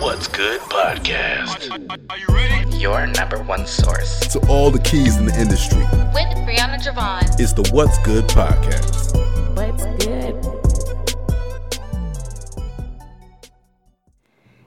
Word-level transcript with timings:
What's 0.00 0.28
Good 0.28 0.60
podcast. 0.62 1.70
Are 2.10 2.18
you 2.18 2.26
ready? 2.28 2.76
Your 2.76 3.06
number 3.06 3.42
one 3.42 3.66
source. 3.66 4.20
To 4.28 4.38
all 4.48 4.70
the 4.70 4.78
keys 4.78 5.16
in 5.16 5.26
the 5.26 5.38
industry, 5.40 5.78
with 6.12 6.36
Brianna 6.46 6.78
Javon. 6.82 7.22
it's 7.40 7.52
the 7.52 7.68
What's 7.72 7.98
Good 7.98 8.24
podcast. 8.28 9.14
What's 9.56 9.84
good? 10.04 10.34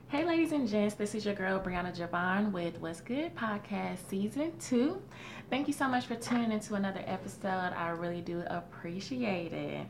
Hey, 0.09 0.25
ladies 0.25 0.51
and 0.51 0.67
gents, 0.67 0.95
this 0.95 1.13
is 1.15 1.25
your 1.25 1.35
girl 1.35 1.59
Brianna 1.59 1.95
Javon 1.95 2.51
with 2.51 2.79
What's 2.79 3.01
Good 3.01 3.35
Podcast 3.35 3.97
Season 4.09 4.51
2. 4.59 5.01
Thank 5.49 5.67
you 5.67 5.73
so 5.73 5.87
much 5.87 6.05
for 6.05 6.15
tuning 6.15 6.51
into 6.51 6.75
another 6.75 7.03
episode. 7.05 7.73
I 7.75 7.89
really 7.89 8.21
do 8.21 8.43
appreciate 8.47 9.53
it. 9.53 9.87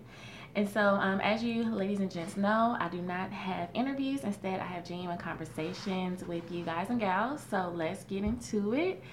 And 0.57 0.67
so, 0.67 0.81
um, 0.81 1.21
as 1.21 1.43
you 1.43 1.63
ladies 1.65 1.99
and 1.99 2.09
gents 2.09 2.35
know, 2.35 2.75
I 2.79 2.89
do 2.89 2.99
not 2.99 3.31
have 3.31 3.69
interviews. 3.75 4.23
Instead, 4.23 4.59
I 4.59 4.65
have 4.65 4.83
genuine 4.83 5.19
conversations 5.19 6.23
with 6.25 6.51
you 6.51 6.65
guys 6.65 6.89
and 6.89 6.99
gals. 6.99 7.45
So, 7.51 7.71
let's 7.75 8.03
get 8.05 8.23
into 8.23 8.73
it. 8.73 9.03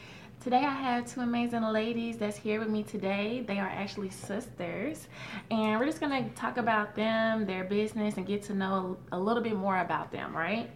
Today 0.41 0.65
I 0.65 0.73
have 0.73 1.07
two 1.07 1.21
amazing 1.21 1.61
ladies 1.62 2.16
that's 2.16 2.38
here 2.38 2.61
with 2.61 2.71
me 2.71 2.83
today. 2.83 3.45
They 3.47 3.59
are 3.59 3.69
actually 3.69 4.09
sisters, 4.09 5.07
and 5.51 5.79
we're 5.79 5.85
just 5.85 6.01
gonna 6.01 6.30
talk 6.30 6.57
about 6.57 6.95
them, 6.95 7.45
their 7.45 7.65
business, 7.65 8.16
and 8.16 8.27
get 8.27 8.43
to 8.45 8.55
know 8.55 8.97
a, 9.13 9.19
a 9.19 9.21
little 9.21 9.43
bit 9.43 9.55
more 9.55 9.79
about 9.80 10.11
them, 10.13 10.35
right? 10.35 10.71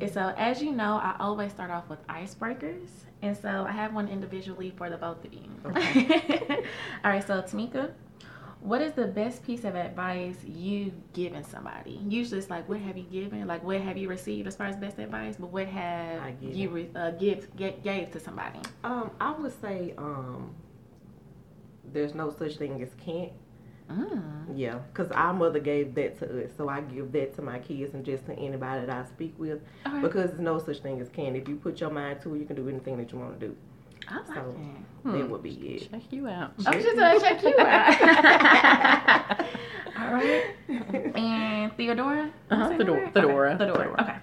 And 0.00 0.12
so, 0.12 0.34
as 0.36 0.60
you 0.60 0.72
know, 0.72 0.96
I 0.96 1.14
always 1.20 1.52
start 1.52 1.70
off 1.70 1.88
with 1.88 2.04
icebreakers, 2.08 2.88
and 3.22 3.36
so 3.36 3.64
I 3.68 3.72
have 3.72 3.94
one 3.94 4.08
individually 4.08 4.72
for 4.76 4.90
the 4.90 4.96
both 4.96 5.24
of 5.24 5.32
you. 5.32 5.48
All 7.04 7.10
right, 7.12 7.24
so 7.24 7.40
Tamika, 7.40 7.92
what 8.60 8.80
is 8.80 8.92
the 8.92 9.06
best 9.06 9.44
piece 9.44 9.64
of 9.64 9.74
advice 9.76 10.36
you've 10.44 11.12
given 11.12 11.44
somebody? 11.44 12.00
Usually, 12.08 12.38
it's 12.38 12.50
like, 12.50 12.68
what 12.68 12.80
have 12.80 12.96
you 12.96 13.04
given? 13.04 13.46
Like, 13.46 13.62
what 13.62 13.80
have 13.80 13.96
you 13.96 14.08
received 14.08 14.48
as 14.48 14.56
far 14.56 14.66
as 14.66 14.76
best 14.76 14.98
advice? 14.98 15.36
But 15.38 15.50
what 15.50 15.68
have 15.68 16.42
you 16.42 16.68
re- 16.68 16.90
uh, 16.94 17.12
give, 17.12 17.54
get, 17.56 17.82
gave 17.84 18.10
to 18.12 18.20
somebody? 18.20 18.60
Um, 18.82 19.10
I 19.20 19.32
would 19.32 19.58
say 19.60 19.94
um, 19.96 20.54
there's 21.92 22.14
no 22.14 22.30
such 22.30 22.56
thing 22.56 22.82
as 22.82 22.90
can't. 23.04 23.32
Mm. 23.88 24.22
Yeah, 24.54 24.80
because 24.92 25.10
our 25.12 25.32
mother 25.32 25.60
gave 25.60 25.94
that 25.94 26.18
to 26.18 26.44
us, 26.44 26.50
so 26.56 26.68
I 26.68 26.82
give 26.82 27.10
that 27.12 27.34
to 27.36 27.42
my 27.42 27.58
kids 27.58 27.94
and 27.94 28.04
just 28.04 28.26
to 28.26 28.34
anybody 28.34 28.84
that 28.84 28.90
I 28.90 29.08
speak 29.08 29.34
with. 29.38 29.60
Because 30.02 30.30
there's 30.30 30.40
no 30.40 30.58
such 30.58 30.80
thing 30.80 31.00
as 31.00 31.08
can't. 31.08 31.36
If 31.36 31.48
you 31.48 31.56
put 31.56 31.80
your 31.80 31.90
mind 31.90 32.20
to 32.22 32.34
it, 32.34 32.40
you 32.40 32.44
can 32.44 32.56
do 32.56 32.68
anything 32.68 32.98
that 32.98 33.12
you 33.12 33.18
want 33.18 33.40
to 33.40 33.46
do. 33.46 33.56
I 34.08 34.16
like 34.16 34.26
So 34.34 34.54
it. 35.04 35.12
that 35.12 35.30
would 35.30 35.42
be 35.42 35.50
it. 35.50 35.90
Check 35.90 36.02
you 36.10 36.28
out. 36.28 36.52
I 36.66 36.76
was 36.76 36.84
just 36.84 36.96
gonna 36.96 37.20
check 37.20 37.42
you 37.42 37.54
out. 37.58 39.40
All 39.98 40.12
right. 40.14 40.44
And 41.16 41.72
Theodora? 41.76 42.30
Uh-huh, 42.50 42.68
Theodora- 42.76 43.10
Theodora. 43.12 43.54
Okay. 43.54 43.64
Theodora. 43.64 44.00
Okay. 44.02 44.16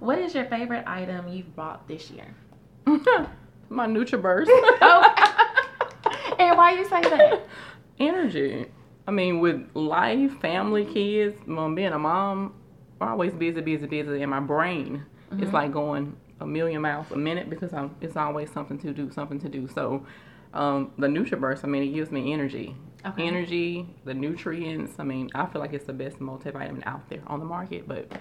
What 0.00 0.18
is 0.18 0.34
your 0.34 0.44
favorite 0.46 0.84
item 0.86 1.28
you've 1.28 1.54
bought 1.56 1.86
this 1.88 2.10
year? 2.10 2.34
My 3.70 3.86
NutriBurst. 3.86 4.48
And 6.38 6.56
why 6.58 6.72
you 6.72 6.84
say 6.88 7.00
that? 7.02 7.46
Energy. 8.00 8.66
I 9.06 9.10
mean, 9.10 9.38
with 9.40 9.68
life, 9.74 10.32
family, 10.40 10.84
kids, 10.84 11.36
mom, 11.46 11.74
being 11.74 11.92
a 11.92 11.98
mom, 11.98 12.54
I'm 13.00 13.08
always 13.08 13.32
busy, 13.32 13.60
busy, 13.60 13.86
busy, 13.86 14.22
and 14.22 14.30
my 14.30 14.40
brain 14.40 15.04
Mm-hmm. 15.30 15.44
is 15.44 15.52
like 15.52 15.72
going 15.72 16.14
a 16.42 16.46
million 16.46 16.82
miles 16.82 17.10
a 17.10 17.16
minute 17.16 17.48
because 17.48 17.72
I'm, 17.72 17.94
it's 18.00 18.16
always 18.16 18.50
something 18.52 18.78
to 18.80 18.92
do, 18.92 19.10
something 19.10 19.38
to 19.40 19.48
do. 19.48 19.66
So, 19.68 20.04
um, 20.54 20.92
the 20.98 21.06
NutriBurst, 21.06 21.64
I 21.64 21.68
mean, 21.68 21.82
it 21.84 21.94
gives 21.94 22.10
me 22.10 22.32
energy. 22.32 22.76
Okay. 23.06 23.26
Energy, 23.26 23.86
the 24.04 24.14
nutrients. 24.14 24.92
I 24.98 25.04
mean, 25.04 25.30
I 25.34 25.46
feel 25.46 25.60
like 25.60 25.72
it's 25.72 25.86
the 25.86 25.92
best 25.92 26.18
multivitamin 26.18 26.82
out 26.86 27.08
there 27.08 27.22
on 27.26 27.38
the 27.40 27.44
market, 27.46 27.88
but 27.88 28.12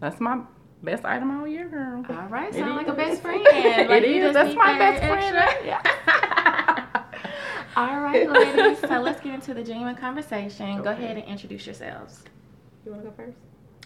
that's 0.00 0.20
my 0.20 0.40
best 0.82 1.04
item 1.04 1.30
all 1.40 1.46
year, 1.46 1.68
girl. 1.68 2.04
All 2.08 2.26
right, 2.28 2.50
It 2.50 2.54
sound 2.58 2.76
like 2.76 2.88
a 2.88 2.92
best 2.92 3.22
friend. 3.22 3.42
It 3.46 3.88
Like, 3.88 4.02
you 4.02 4.08
is. 4.16 4.22
just 4.22 4.34
That's 4.34 4.54
my 4.56 4.76
that 4.78 5.00
best 5.00 5.04
friend. 5.06 5.36
extra- 5.36 5.66
Yeah. 5.66 7.02
All 7.76 8.00
right, 8.00 8.28
ladies. 8.56 8.80
So 8.80 9.00
let's 9.00 9.20
get 9.20 9.34
into 9.34 9.54
the 9.54 9.62
genuine 9.62 9.94
conversation. 9.94 10.82
Go 10.82 10.90
ahead 10.90 11.16
and 11.16 11.26
introduce 11.26 11.64
yourselves. 11.66 12.24
You 12.84 12.90
want 12.92 13.04
to 13.04 13.10
go 13.10 13.14
first? 13.16 13.38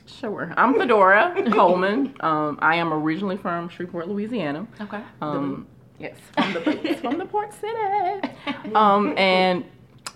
Sure. 0.07 0.53
I'm 0.57 0.75
Fedora 0.75 1.35
Coleman. 1.51 2.15
Um, 2.21 2.59
I 2.61 2.77
am 2.77 2.93
originally 2.93 3.37
from 3.37 3.69
Shreveport, 3.69 4.09
Louisiana. 4.09 4.67
Okay. 4.81 5.03
Um, 5.21 5.67
yes, 5.99 6.17
from 6.35 6.53
the 6.53 6.61
boots, 6.61 7.01
from 7.01 7.19
the 7.19 7.25
port 7.25 7.53
city. 7.55 8.29
Um, 8.75 9.17
and 9.17 9.65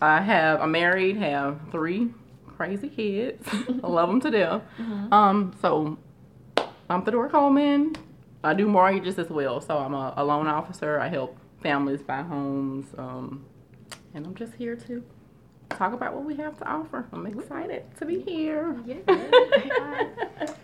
I 0.03 0.21
have 0.21 0.61
I'm 0.61 0.73
married, 0.73 1.17
have 1.17 1.59
three 1.73 2.13
crazy 2.47 2.89
kids. 2.89 3.47
I 3.53 3.87
love 3.87 4.09
them 4.09 4.21
to 4.23 4.31
death. 4.31 4.63
Um, 5.11 5.55
so 5.63 5.99
I'm 6.91 7.03
Fedora 7.05 7.31
Coleman. 7.31 7.97
I 8.45 8.55
do 8.55 8.67
mortgages 8.69 9.19
as 9.19 9.31
well. 9.31 9.61
So 9.61 9.79
I'm 9.79 9.95
a, 9.95 10.15
a 10.17 10.25
loan 10.25 10.47
officer. 10.47 11.01
I 11.01 11.09
help 11.09 11.37
families 11.63 12.03
buy 12.03 12.23
homes. 12.23 12.87
Um, 12.99 13.45
and 14.15 14.27
I'm 14.27 14.35
just 14.35 14.55
here 14.55 14.77
to 14.77 15.03
talk 15.71 15.93
about 15.93 16.15
what 16.15 16.25
we 16.25 16.37
have 16.37 16.59
to 16.59 16.69
offer. 16.69 17.07
I'm 17.13 17.27
excited 17.27 17.85
to 17.99 18.07
be 18.07 18.21
here. 18.21 18.77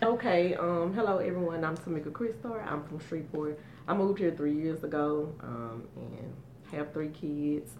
Okay. 0.03 0.53
Um. 0.55 0.93
Hello, 0.93 1.17
everyone. 1.17 1.63
I'm 1.63 1.75
Tamika 1.77 2.11
Christar. 2.11 2.65
I'm 2.71 2.83
from 2.83 2.99
Shreveport. 2.99 3.59
I 3.87 3.93
moved 3.93 4.19
here 4.19 4.31
three 4.31 4.53
years 4.53 4.83
ago. 4.83 5.33
Um. 5.41 5.83
And 5.95 6.33
have 6.71 6.93
three 6.93 7.09
kids. 7.09 7.71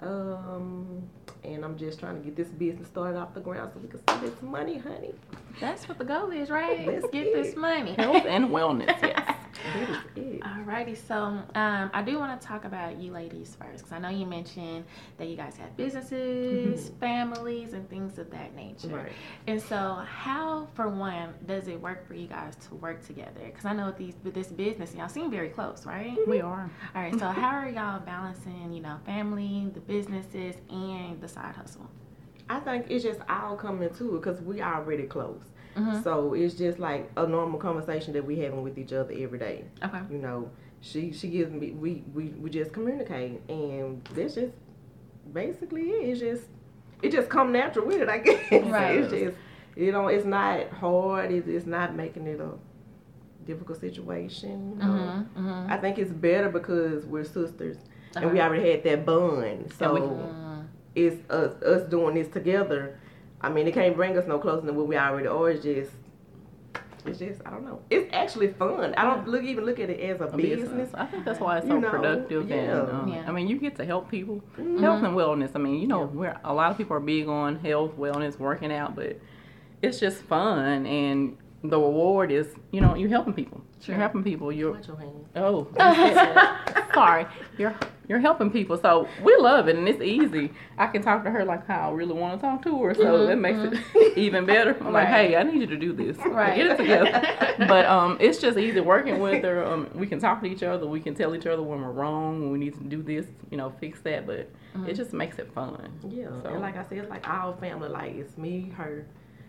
Um. 0.00 1.02
And 1.44 1.64
I'm 1.64 1.76
just 1.76 1.98
trying 1.98 2.16
to 2.16 2.22
get 2.22 2.36
this 2.36 2.48
business 2.48 2.88
started 2.88 3.18
off 3.18 3.34
the 3.34 3.40
ground 3.40 3.72
so 3.74 3.80
we 3.80 3.88
can 3.88 3.98
see 3.98 4.26
this 4.26 4.40
money, 4.42 4.78
honey. 4.78 5.14
That's 5.60 5.88
what 5.88 5.98
the 5.98 6.04
goal 6.04 6.30
is, 6.30 6.50
right? 6.50 6.86
Let's 6.86 7.02
Let's 7.02 7.12
get 7.12 7.24
get 7.24 7.42
this 7.42 7.56
money. 7.56 7.94
Health 7.94 8.24
and 8.26 8.46
wellness, 8.46 8.96
yes. 9.02 9.36
That 9.74 9.90
is 9.90 9.96
it. 10.16 10.40
Alrighty, 10.40 10.96
so 10.96 11.16
um, 11.16 11.90
I 11.92 12.02
do 12.04 12.18
want 12.18 12.40
to 12.40 12.46
talk 12.46 12.64
about 12.64 12.98
you 12.98 13.12
ladies 13.12 13.56
first 13.60 13.84
because 13.84 13.92
I 13.92 13.98
know 13.98 14.08
you 14.08 14.26
mentioned 14.26 14.84
that 15.18 15.28
you 15.28 15.36
guys 15.36 15.56
have 15.56 15.76
businesses, 15.76 16.90
families, 17.00 17.72
and 17.72 17.88
things 17.88 18.18
of 18.18 18.30
that 18.30 18.54
nature. 18.54 18.88
Right. 18.88 19.12
And 19.46 19.60
so, 19.60 20.02
how, 20.06 20.68
for 20.74 20.88
one, 20.88 21.34
does 21.46 21.68
it 21.68 21.80
work 21.80 22.06
for 22.06 22.14
you 22.14 22.26
guys 22.26 22.56
to 22.68 22.74
work 22.76 23.04
together? 23.06 23.40
Because 23.44 23.64
I 23.64 23.72
know 23.72 23.86
with 23.86 23.98
these 23.98 24.14
with 24.22 24.34
this 24.34 24.48
business, 24.48 24.94
y'all 24.94 25.08
seem 25.08 25.30
very 25.30 25.48
close, 25.48 25.86
right? 25.86 26.16
We 26.26 26.40
are. 26.40 26.70
All 26.94 27.02
right. 27.02 27.18
So, 27.18 27.26
how 27.28 27.56
are 27.56 27.68
y'all 27.68 28.00
balancing, 28.00 28.72
you 28.72 28.80
know, 28.80 28.98
family, 29.04 29.70
the 29.72 29.80
businesses, 29.80 30.56
and 30.70 31.20
the 31.20 31.28
side 31.28 31.54
hustle? 31.54 31.88
I 32.48 32.60
think 32.60 32.86
it's 32.90 33.02
just 33.02 33.20
all 33.28 33.56
coming 33.56 33.92
to 33.94 34.16
it 34.16 34.20
because 34.20 34.40
we 34.40 34.62
already 34.62 35.04
close. 35.04 35.42
Mhm. 35.76 36.02
So 36.02 36.34
it's 36.34 36.54
just 36.54 36.78
like 36.78 37.10
a 37.16 37.26
normal 37.26 37.58
conversation 37.60 38.12
that 38.14 38.24
we 38.24 38.38
having 38.38 38.62
with 38.62 38.78
each 38.78 38.92
other 38.92 39.12
every 39.16 39.38
day. 39.38 39.64
Okay. 39.84 40.00
You 40.10 40.18
know, 40.18 40.50
she 40.80 41.12
she 41.12 41.28
gives 41.28 41.50
me 41.52 41.72
we 41.72 42.02
we, 42.14 42.24
we 42.40 42.48
just 42.50 42.72
communicate 42.72 43.40
and 43.48 44.02
that's 44.14 44.34
just 44.34 44.52
basically 45.32 45.82
it. 45.90 46.08
It's 46.10 46.20
just 46.20 46.42
it 47.02 47.12
just 47.12 47.28
come 47.28 47.52
natural 47.52 47.86
with 47.86 48.00
it. 48.00 48.08
I 48.08 48.18
guess 48.26 48.50
Right. 48.52 48.96
it's 48.98 49.10
just 49.12 49.36
you 49.76 49.92
know 49.92 50.08
it's 50.08 50.24
not 50.24 50.70
hard. 50.70 51.30
It's, 51.32 51.46
it's 51.46 51.66
not 51.66 51.94
making 51.94 52.26
it 52.26 52.40
a 52.40 52.50
difficult 53.44 53.80
situation. 53.80 54.78
Um, 54.80 55.28
Mm-hmm. 55.36 55.48
Mm-hmm. 55.48 55.72
I 55.72 55.76
think 55.76 55.98
it's 55.98 56.10
better 56.12 56.48
because 56.48 57.04
we're 57.06 57.24
sisters 57.24 57.76
and 58.16 58.32
we 58.32 58.40
Uh-huh. 58.40 58.48
already 58.48 58.70
had 58.70 58.82
that 58.84 59.04
bond. 59.06 59.72
So 59.78 59.94
we- 59.94 60.00
Mm. 60.00 60.64
it's 60.94 61.30
us 61.30 61.62
us 61.62 61.82
doing 61.90 62.14
this 62.14 62.28
together. 62.28 62.98
I 63.46 63.48
mean, 63.48 63.68
it 63.68 63.74
can't 63.74 63.94
bring 63.94 64.18
us 64.18 64.26
no 64.26 64.38
closer 64.38 64.66
than 64.66 64.74
what 64.74 64.88
we 64.88 64.96
already 64.96 65.28
are. 65.28 65.50
It's 65.50 65.62
just, 65.62 65.92
it's 67.04 67.20
just, 67.20 67.40
I 67.46 67.50
don't 67.50 67.64
know. 67.64 67.80
It's 67.90 68.12
actually 68.12 68.48
fun. 68.48 68.92
I 68.96 69.04
don't 69.04 69.28
look 69.28 69.44
even 69.44 69.64
look 69.64 69.78
at 69.78 69.88
it 69.88 70.00
as 70.00 70.20
a, 70.20 70.24
A 70.24 70.36
business. 70.36 70.90
I 70.94 71.06
think 71.06 71.24
that's 71.24 71.38
why 71.38 71.58
it's 71.58 71.66
You 71.66 71.74
so 71.74 71.78
know, 71.78 71.90
productive 71.90 72.50
and 72.50 72.50
yeah. 72.50 72.80
um, 72.80 73.08
Yeah. 73.08 73.24
I 73.28 73.30
mean 73.30 73.46
you 73.46 73.56
get 73.58 73.76
to 73.76 73.84
help 73.84 74.10
people. 74.10 74.42
Mhm. 74.58 74.80
Health 74.80 75.04
and 75.04 75.14
wellness. 75.16 75.52
I 75.54 75.58
mean, 75.60 75.80
you 75.80 75.86
know, 75.86 76.02
we're 76.06 76.36
a 76.44 76.52
lot 76.52 76.72
of 76.72 76.76
people 76.76 76.96
are 76.96 77.00
big 77.00 77.28
on 77.28 77.56
health, 77.60 77.92
wellness, 77.96 78.38
working 78.40 78.72
out, 78.72 78.96
but 78.96 79.16
it's 79.82 80.00
just 80.00 80.22
fun 80.24 80.84
and 80.86 81.36
the 81.62 81.78
reward 81.78 82.32
is, 82.32 82.48
you 82.72 82.80
know, 82.80 82.96
you're 82.96 83.08
helping 83.08 83.32
people. 83.34 83.60
Sure. 83.80 83.94
You're 83.94 84.00
helping 84.02 84.24
people. 84.24 84.50
You're 84.50 84.72
Watch 84.72 84.88
your 84.88 84.98
oh 85.36 85.68
sorry. 86.94 87.26
You're 87.58 87.74
you're 88.08 88.20
helping 88.20 88.50
people. 88.50 88.76
So 88.78 89.08
we 89.22 89.36
love 89.36 89.68
it 89.68 89.76
and 89.76 89.88
it's 89.88 90.00
easy. 90.02 90.52
I 90.78 90.86
can 90.86 91.02
talk 91.02 91.24
to 91.24 91.30
her 91.30 91.44
like 91.44 91.66
how 91.66 91.90
I 91.90 91.92
really 91.92 92.14
want 92.14 92.40
to 92.40 92.46
talk 92.46 92.62
to 92.62 92.82
her. 92.84 92.94
So 92.94 93.26
that 93.26 93.36
makes 93.36 93.58
it 93.60 94.16
even 94.18 94.46
better. 94.46 94.76
I'm 94.80 94.92
like, 94.92 95.08
hey, 95.08 95.36
I 95.36 95.42
need 95.42 95.60
you 95.60 95.66
to 95.66 95.76
do 95.76 95.92
this. 95.92 96.16
Right. 96.18 96.56
Get 96.56 96.66
it 96.68 96.76
together. 96.76 97.54
but 97.66 97.86
um 97.86 98.16
it's 98.20 98.38
just 98.38 98.58
easy 98.58 98.80
working 98.80 99.18
with 99.20 99.42
her. 99.44 99.64
Um 99.64 99.88
we 99.94 100.06
can 100.06 100.18
talk 100.18 100.40
to 100.42 100.46
each 100.46 100.62
other, 100.62 100.86
we 100.86 101.00
can 101.00 101.14
tell 101.14 101.34
each 101.34 101.46
other 101.46 101.62
when 101.62 101.80
we're 101.82 101.90
wrong, 101.90 102.40
when 102.42 102.52
we 102.52 102.58
need 102.58 102.74
to 102.74 102.84
do 102.84 103.02
this, 103.02 103.26
you 103.50 103.56
know, 103.56 103.72
fix 103.80 104.00
that, 104.02 104.26
but 104.26 104.50
it 104.86 104.92
just 104.94 105.12
makes 105.14 105.38
it 105.38 105.50
fun. 105.54 105.90
Yeah, 106.06 106.28
So- 106.42 106.50
and 106.50 106.60
like 106.60 106.76
I 106.76 106.84
said, 106.88 106.98
it's 106.98 107.10
like 107.10 107.26
our 107.28 107.56
family. 107.56 107.88
Like 107.88 108.14
it's 108.14 108.36
me, 108.36 108.70
her, 108.76 109.06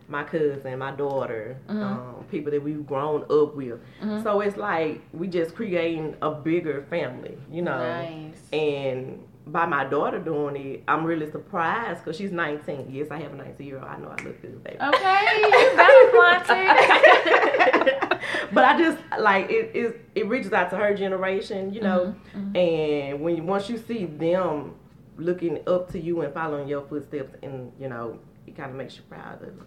my 0.09 0.23
cousin, 0.23 0.79
my 0.79 0.91
daughter, 0.91 1.57
um, 1.67 2.25
people 2.31 2.51
that 2.51 2.63
we've 2.63 2.85
grown 2.85 3.23
up 3.23 3.55
with. 3.55 3.79
So 4.23 4.39
it's 4.41 4.57
like 4.57 5.01
we 5.13 5.27
just 5.27 5.55
creating 5.55 6.15
a 6.21 6.31
bigger 6.31 6.85
family, 6.89 7.37
you 7.51 7.61
know. 7.61 7.77
Nice. 7.77 8.37
And 8.53 9.23
by 9.47 9.65
my 9.65 9.83
daughter 9.85 10.19
doing 10.19 10.55
it, 10.55 10.83
I'm 10.87 11.03
really 11.05 11.29
surprised 11.31 12.03
because 12.03 12.17
she's 12.17 12.31
19. 12.31 12.87
Yes, 12.91 13.07
I 13.11 13.19
have 13.19 13.33
a 13.33 13.35
19 13.35 13.65
year 13.67 13.79
old. 13.79 13.87
I 13.87 13.97
know 13.97 14.07
I 14.09 14.23
look 14.23 14.41
good, 14.41 14.63
baby. 14.63 14.77
Okay, 14.81 15.25
you 15.41 15.49
better 15.75 16.11
flaunt 16.11 16.47
but 18.53 18.63
I 18.65 18.77
just 18.77 18.97
like 19.19 19.49
it, 19.49 19.71
it. 19.75 20.01
It 20.15 20.27
reaches 20.27 20.53
out 20.53 20.69
to 20.71 20.77
her 20.77 20.93
generation, 20.95 21.73
you 21.73 21.81
know. 21.81 22.15
Mm-hmm, 22.35 22.55
And 22.55 23.21
when 23.21 23.35
you, 23.37 23.43
once 23.43 23.69
you 23.69 23.77
see 23.77 24.05
them 24.05 24.75
looking 25.17 25.59
up 25.67 25.91
to 25.91 25.99
you 25.99 26.21
and 26.21 26.33
following 26.33 26.67
your 26.67 26.81
footsteps, 26.87 27.35
and 27.43 27.71
you 27.79 27.89
know, 27.89 28.19
it 28.45 28.55
kind 28.55 28.69
of 28.71 28.77
makes 28.77 28.95
you 28.97 29.03
proud 29.09 29.35
of 29.35 29.39
them. 29.41 29.65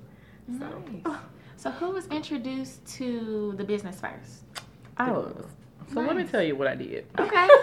So 0.59 0.67
Nice. 1.05 1.17
So 1.57 1.71
who 1.71 1.91
was 1.91 2.07
introduced 2.09 2.85
to 2.97 3.55
the 3.57 3.65
business 3.65 4.01
first? 4.01 4.45
I 4.97 5.11
was. 5.11 5.45
So 5.93 6.01
let 6.01 6.17
me 6.17 6.25
tell 6.25 6.43
you 6.43 6.57
what 6.57 6.67
I 6.69 6.75
did. 6.75 7.07
Okay. 7.19 7.49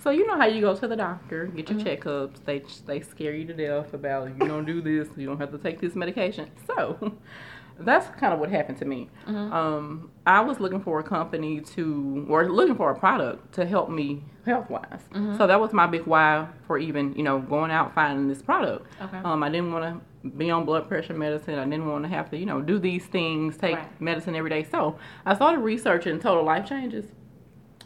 So 0.00 0.10
you 0.10 0.26
know 0.28 0.36
how 0.38 0.46
you 0.46 0.60
go 0.60 0.76
to 0.76 0.86
the 0.86 0.94
doctor, 0.96 1.46
get 1.46 1.68
your 1.68 1.78
Mm-hmm. 1.80 2.08
checkups. 2.08 2.44
They 2.44 2.62
they 2.86 3.00
scare 3.00 3.34
you 3.34 3.44
to 3.46 3.52
death 3.52 3.94
about 3.94 4.28
you 4.28 4.46
don't 4.46 4.64
do 4.64 4.80
this, 4.80 5.08
you 5.16 5.26
don't 5.26 5.38
have 5.40 5.50
to 5.50 5.58
take 5.58 5.80
this 5.80 5.96
medication. 5.96 6.50
So 6.68 7.14
that's 7.80 8.08
kind 8.18 8.32
of 8.32 8.38
what 8.38 8.48
happened 8.48 8.78
to 8.78 8.84
me. 8.84 9.08
Mm-hmm. 9.26 9.52
Um, 9.52 10.10
I 10.24 10.40
was 10.40 10.60
looking 10.60 10.80
for 10.80 11.00
a 11.00 11.02
company 11.02 11.60
to, 11.60 12.26
or 12.28 12.48
looking 12.48 12.76
for 12.76 12.90
a 12.92 12.98
product 12.98 13.52
to 13.54 13.66
help 13.66 13.90
me 13.90 14.22
health 14.46 14.70
wise. 14.70 15.00
Mm-hmm. 15.12 15.36
So 15.36 15.48
that 15.48 15.60
was 15.60 15.72
my 15.72 15.86
big 15.88 16.06
why 16.06 16.46
for 16.68 16.78
even 16.78 17.12
you 17.14 17.24
know 17.24 17.40
going 17.40 17.72
out 17.72 17.92
finding 17.92 18.28
this 18.28 18.40
product. 18.40 18.86
Okay. 19.02 19.18
Um, 19.24 19.42
I 19.42 19.48
didn't 19.48 19.72
want 19.72 19.84
to 19.84 20.00
be 20.36 20.50
on 20.50 20.64
blood 20.64 20.88
pressure 20.88 21.14
medicine. 21.14 21.58
I 21.58 21.64
didn't 21.64 21.86
want 21.86 22.04
to 22.04 22.08
have 22.08 22.30
to 22.30 22.36
you 22.36 22.46
know 22.46 22.60
do 22.60 22.78
these 22.78 23.06
things, 23.06 23.56
take 23.56 23.76
Right. 23.76 24.00
medicine 24.00 24.34
every 24.34 24.50
day. 24.50 24.64
So 24.64 24.98
I 25.24 25.34
started 25.34 25.60
researching 25.60 26.18
total 26.20 26.44
life 26.44 26.66
changes. 26.68 27.06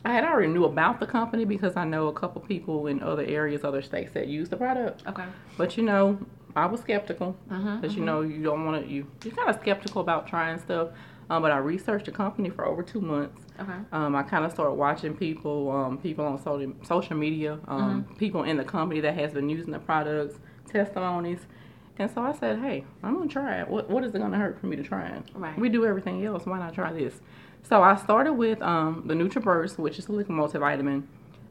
I 0.05 0.13
had 0.13 0.25
already 0.25 0.49
knew 0.49 0.65
about 0.65 0.99
the 0.99 1.07
company 1.07 1.45
because 1.45 1.77
I 1.77 1.85
know 1.85 2.09
a 2.09 2.13
couple 2.13 2.41
people 2.41 2.89
in 2.89 3.03
other 3.03 3.23
areas, 3.25 3.63
other 3.63 3.83
states 3.83 4.13
that 4.15 4.27
use 4.27 4.49
the 4.49 4.57
product. 4.57 5.07
Okay. 5.07 5.25
But 5.57 5.77
you 5.77 5.85
know, 5.85 6.19
I 6.57 6.67
was 6.67 6.81
skeptical 6.81 7.37
Mm-hmm, 7.51 7.81
because 7.81 7.97
you 7.97 8.03
know 8.05 8.23
you 8.23 8.43
don't 8.43 8.65
want 8.65 8.85
to 8.85 8.91
you 8.91 9.07
you're 9.25 9.35
kind 9.35 9.49
of 9.49 9.61
skeptical 9.61 10.01
about 10.01 10.27
trying 10.27 10.59
stuff. 10.59 10.89
Um, 11.31 11.41
but 11.41 11.53
I 11.53 11.59
researched 11.59 12.07
the 12.07 12.13
company 12.13 12.51
for 12.51 12.67
over 12.67 12.83
two 12.83 13.01
months. 13.01 13.47
Okay. 13.61 13.73
Um, 13.93 14.15
I 14.17 14.23
kind 14.23 14.45
of 14.45 14.51
started 14.51 14.75
watching 14.75 15.15
people, 15.17 15.71
um, 15.71 15.97
people 15.97 16.25
on 16.27 16.37
social 16.43 16.73
social 16.83 17.17
media, 17.17 17.59
um, 17.69 18.03
Mm-hmm. 18.05 18.15
people 18.17 18.43
in 18.43 18.57
the 18.57 18.65
company 18.65 19.01
that 19.01 19.15
has 19.15 19.33
been 19.33 19.49
using 19.49 19.71
the 19.73 19.79
products, 19.79 20.35
testimonies. 20.67 21.47
And 21.99 22.11
so 22.11 22.23
I 22.23 22.33
said, 22.33 22.59
hey, 22.59 22.85
I'm 23.03 23.15
gonna 23.17 23.29
try 23.29 23.61
it. 23.61 23.69
What 23.69 23.89
what 23.91 24.03
is 24.05 24.15
it 24.15 24.19
gonna 24.19 24.39
hurt 24.39 24.59
for 24.59 24.67
me 24.67 24.77
to 24.77 24.83
try 24.83 25.07
it? 25.07 25.23
Right. 25.35 25.59
We 25.59 25.69
do 25.69 25.85
everything 25.85 26.25
else. 26.25 26.47
Why 26.47 26.59
not 26.59 26.75
try 26.75 26.93
this? 26.93 27.21
So 27.63 27.83
I 27.83 27.97
started 27.97 28.33
with 28.33 28.61
um, 28.63 29.05
the 29.07 29.15
NutriBurst, 29.15 29.79
which 29.79 29.99
is 29.99 30.09
a 30.09 30.13
liquid 30.13 30.37
multivitamin. 30.37 31.05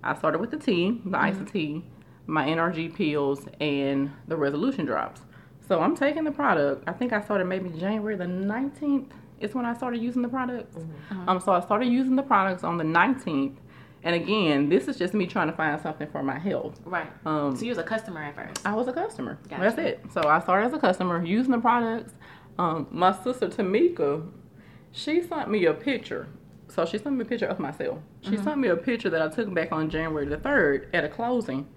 I 0.04 0.16
started 0.16 0.42
with 0.42 0.52
the 0.52 0.58
tea, 0.58 1.00
the 1.06 1.12
Mm-hmm. 1.18 1.44
Iaso 1.44 1.52
tea, 1.52 1.84
my 2.28 2.48
NRG 2.48 2.94
pills, 2.96 3.46
and 3.60 4.12
the 4.28 4.36
Resolution 4.36 4.86
drops. 4.86 5.22
So 5.68 5.80
I'm 5.80 5.96
taking 5.96 6.24
the 6.26 6.32
product. 6.32 6.84
I 6.88 6.92
think 6.92 7.14
I 7.14 7.22
started 7.22 7.46
maybe 7.46 7.70
January 7.70 8.16
the 8.16 8.26
19th 8.26 9.12
is 9.40 9.56
when 9.56 9.66
I 9.66 9.74
started 9.76 10.02
using 10.02 10.22
the 10.22 10.28
products. 10.28 10.76
Mm-hmm. 10.76 11.30
Um, 11.30 11.40
so 11.40 11.52
I 11.54 11.62
started 11.62 11.86
using 11.88 12.16
the 12.16 12.24
products 12.24 12.64
on 12.64 12.78
the 12.78 12.84
19th. 12.84 13.56
And 14.04 14.16
again, 14.16 14.68
this 14.70 14.88
is 14.88 14.98
just 14.98 15.14
me 15.14 15.28
trying 15.28 15.48
to 15.48 15.54
find 15.56 15.80
something 15.82 16.08
for 16.10 16.24
my 16.24 16.40
health. 16.40 16.80
Right. 16.86 17.08
Um, 17.26 17.56
so 17.56 17.64
you 17.64 17.70
was 17.70 17.78
a 17.78 17.84
customer 17.84 18.22
at 18.24 18.36
first. 18.36 18.66
I 18.66 18.74
was 18.74 18.88
a 18.88 18.94
customer. 18.94 19.38
Gotcha. 19.48 19.62
That's 19.62 19.78
it. 19.78 20.00
So 20.12 20.22
I 20.28 20.40
started 20.40 20.68
as 20.68 20.74
a 20.74 20.80
customer 20.80 21.24
using 21.24 21.52
the 21.52 21.60
products. 21.60 22.14
Um, 22.58 22.88
my 22.92 23.12
sister 23.24 23.48
Tamika, 23.48 24.28
she 24.92 25.22
sent 25.22 25.50
me 25.50 25.66
a 25.66 25.74
picture. 25.74 26.28
So 26.68 26.86
she 26.86 26.98
sent 26.98 27.16
me 27.16 27.22
a 27.22 27.26
picture 27.26 27.46
of 27.48 27.60
myself. 27.60 28.00
She 28.22 28.32
Mm-hmm. 28.32 28.44
sent 28.44 28.58
me 28.60 28.70
a 28.70 28.76
picture 28.76 29.10
that 29.10 29.22
I 29.22 29.28
took 29.28 29.54
back 29.54 29.72
on 29.72 29.90
January 29.90 30.26
the 30.26 30.38
third 30.38 30.90
at 30.94 31.04
a 31.04 31.10
closing. 31.10 31.68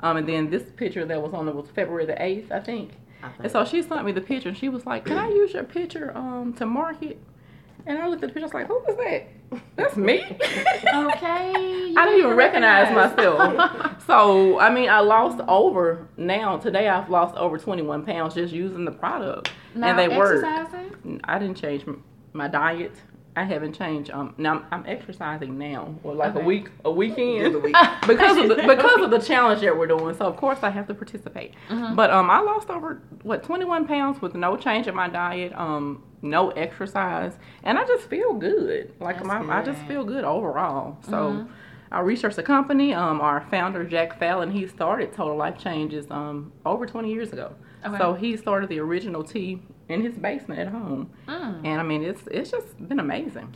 Um, 0.00 0.16
and 0.18 0.28
then 0.28 0.50
this 0.50 0.64
picture 0.76 1.04
that 1.04 1.22
was 1.22 1.32
on 1.32 1.48
it 1.48 1.54
was 1.54 1.70
February 1.70 2.04
the 2.06 2.20
eighth, 2.22 2.52
I 2.52 2.60
think. 2.60 2.92
I 3.22 3.28
think. 3.28 3.40
And 3.44 3.50
so 3.52 3.64
she 3.64 3.82
sent 3.82 4.04
me 4.04 4.12
the 4.12 4.20
picture, 4.20 4.50
and 4.50 4.58
she 4.58 4.68
was 4.68 4.84
like, 4.84 5.06
"Can 5.06 5.16
I 5.16 5.28
use 5.28 5.54
your 5.54 5.64
picture 5.64 6.12
um 6.16 6.52
to 6.54 6.66
market?" 6.66 7.18
And 7.86 7.98
I 7.98 8.08
looked 8.08 8.22
at 8.24 8.30
the 8.30 8.40
picture, 8.40 8.40
I 8.40 8.44
was 8.46 8.54
like, 8.54 8.66
"Who 8.66 8.82
is 8.88 8.96
that? 8.96 9.66
That's 9.76 9.96
me." 9.96 10.22
Okay. 10.22 10.34
I 11.96 12.04
didn't 12.06 12.18
even 12.18 12.34
recognize 12.34 12.94
recognize. 12.94 13.16
myself. 13.16 14.02
so 14.06 14.58
I 14.58 14.70
mean, 14.70 14.88
I 14.88 15.00
lost 15.00 15.40
over 15.48 16.08
now. 16.16 16.56
Today, 16.56 16.88
I've 16.88 17.10
lost 17.10 17.36
over 17.36 17.58
21 17.58 18.04
pounds 18.04 18.34
just 18.34 18.52
using 18.54 18.84
the 18.84 18.90
product, 18.90 19.50
Now, 19.74 19.88
and 19.88 19.98
they 19.98 20.16
work. 20.16 20.44
I 21.24 21.38
didn't 21.38 21.56
change 21.56 21.84
my 22.32 22.48
diet. 22.48 22.92
I 23.36 23.44
haven't 23.44 23.72
changed. 23.74 24.10
Um, 24.10 24.34
now 24.38 24.52
I'm, 24.52 24.64
I'm 24.70 24.84
exercising 24.86 25.58
now, 25.58 25.94
or 26.04 26.14
like 26.14 26.30
Okay. 26.36 26.40
a 26.40 26.44
week, 26.44 26.68
a 26.84 26.90
weekend, 26.90 27.62
week. 27.62 27.74
because 28.06 28.36
of 28.38 28.48
the 28.48 28.54
because 28.68 29.00
of 29.02 29.10
the 29.10 29.18
challenge 29.18 29.60
that 29.62 29.76
we're 29.76 29.88
doing. 29.88 30.14
So 30.16 30.26
of 30.26 30.36
course 30.36 30.58
I 30.62 30.70
have 30.70 30.86
to 30.88 30.94
participate. 30.94 31.54
Mm-hmm. 31.68 31.94
But 31.96 32.10
um, 32.10 32.30
I 32.30 32.40
lost 32.40 32.70
over 32.70 33.02
what 33.22 33.42
21 33.42 33.86
pounds 33.86 34.22
with 34.22 34.34
no 34.34 34.56
change 34.56 34.86
in 34.86 34.94
my 34.94 35.08
diet, 35.08 35.52
um, 35.54 36.02
no 36.22 36.50
exercise, 36.50 37.32
and 37.64 37.76
I 37.78 37.84
just 37.86 38.08
feel 38.08 38.34
good. 38.34 38.92
Like 39.00 39.24
my, 39.24 39.40
I 39.40 39.62
just 39.62 39.80
feel 39.86 40.04
good 40.04 40.24
overall. 40.24 40.98
So. 41.02 41.12
Mhm. 41.12 41.48
I 41.92 42.00
researched 42.00 42.34
the 42.34 42.42
company. 42.42 42.92
Um, 42.92 43.20
our 43.20 43.42
founder 43.52 43.84
Jack 43.84 44.18
Fallon, 44.18 44.50
he 44.50 44.66
started 44.66 45.12
Total 45.12 45.36
Life 45.36 45.58
Changes 45.58 46.10
um, 46.10 46.50
over 46.66 46.86
20 46.86 47.08
years 47.12 47.32
ago. 47.32 47.54
Okay. 47.84 47.98
So 47.98 48.14
he 48.14 48.36
started 48.36 48.68
the 48.70 48.78
original 48.80 49.22
tea 49.22 49.60
in 49.88 50.02
his 50.02 50.16
basement 50.16 50.60
at 50.60 50.68
home, 50.68 51.10
Mm. 51.28 51.60
and 51.64 51.80
I 51.80 51.84
mean 51.84 52.02
it's 52.02 52.22
it's 52.30 52.50
just 52.50 52.88
been 52.88 52.98
amazing. 53.00 53.54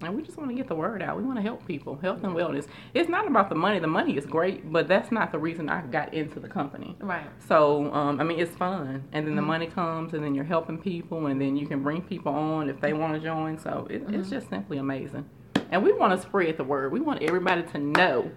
And 0.00 0.14
we 0.14 0.22
just 0.22 0.38
want 0.38 0.48
to 0.50 0.54
get 0.54 0.68
the 0.68 0.76
word 0.76 1.02
out. 1.02 1.16
We 1.16 1.24
want 1.24 1.38
to 1.38 1.42
help 1.42 1.66
people, 1.66 1.96
health 1.96 2.22
and 2.22 2.32
wellness. 2.32 2.68
It's 2.94 3.08
not 3.08 3.26
about 3.26 3.48
the 3.48 3.56
money. 3.56 3.80
The 3.80 3.88
money 3.88 4.16
is 4.16 4.24
great, 4.26 4.72
but 4.72 4.86
that's 4.86 5.10
not 5.10 5.32
the 5.32 5.40
reason 5.40 5.68
I 5.68 5.80
got 5.86 6.14
into 6.14 6.38
the 6.38 6.46
company. 6.46 6.94
Right. 7.00 7.26
So, 7.48 7.92
um, 7.92 8.20
I 8.20 8.22
mean, 8.22 8.38
it's 8.38 8.54
fun. 8.54 9.02
And 9.12 9.26
then 9.26 9.34
the 9.34 9.40
Mm-hmm. 9.40 9.48
money 9.48 9.66
comes, 9.66 10.14
and 10.14 10.22
then 10.22 10.36
you're 10.36 10.44
helping 10.44 10.78
people, 10.78 11.26
and 11.26 11.40
then 11.40 11.56
you 11.56 11.66
can 11.66 11.82
bring 11.82 12.00
people 12.02 12.32
on 12.32 12.70
if 12.70 12.80
they 12.80 12.92
want 12.92 13.14
to 13.14 13.18
join. 13.20 13.58
So, 13.58 13.88
it, 13.90 14.04
Mm-hmm. 14.06 14.14
it's 14.20 14.30
just 14.30 14.48
simply 14.48 14.78
amazing. 14.78 15.28
And 15.72 15.82
we 15.82 15.92
want 15.92 16.12
to 16.14 16.24
spread 16.24 16.56
the 16.58 16.64
word. 16.64 16.92
We 16.92 17.00
want 17.00 17.20
everybody 17.24 17.64
to 17.64 17.78
know 17.78 18.30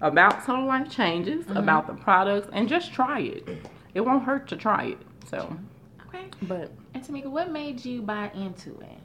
about 0.00 0.46
Total 0.46 0.64
Life 0.64 0.88
Changes, 0.90 1.44
Mm-hmm. 1.44 1.58
about 1.58 1.86
the 1.88 1.92
products, 1.94 2.48
and 2.54 2.70
just 2.70 2.90
try 2.94 3.20
it. 3.20 3.46
It 3.94 4.00
won't 4.02 4.24
hurt 4.24 4.48
to 4.48 4.56
try 4.56 4.84
it. 4.86 4.98
So, 5.28 5.56
Okay. 6.08 6.26
but 6.42 6.70
And 6.94 7.02
Tamika, 7.04 7.26
what 7.26 7.50
made 7.50 7.84
you 7.84 8.02
buy 8.02 8.30
into 8.34 8.70
it? 8.80 8.98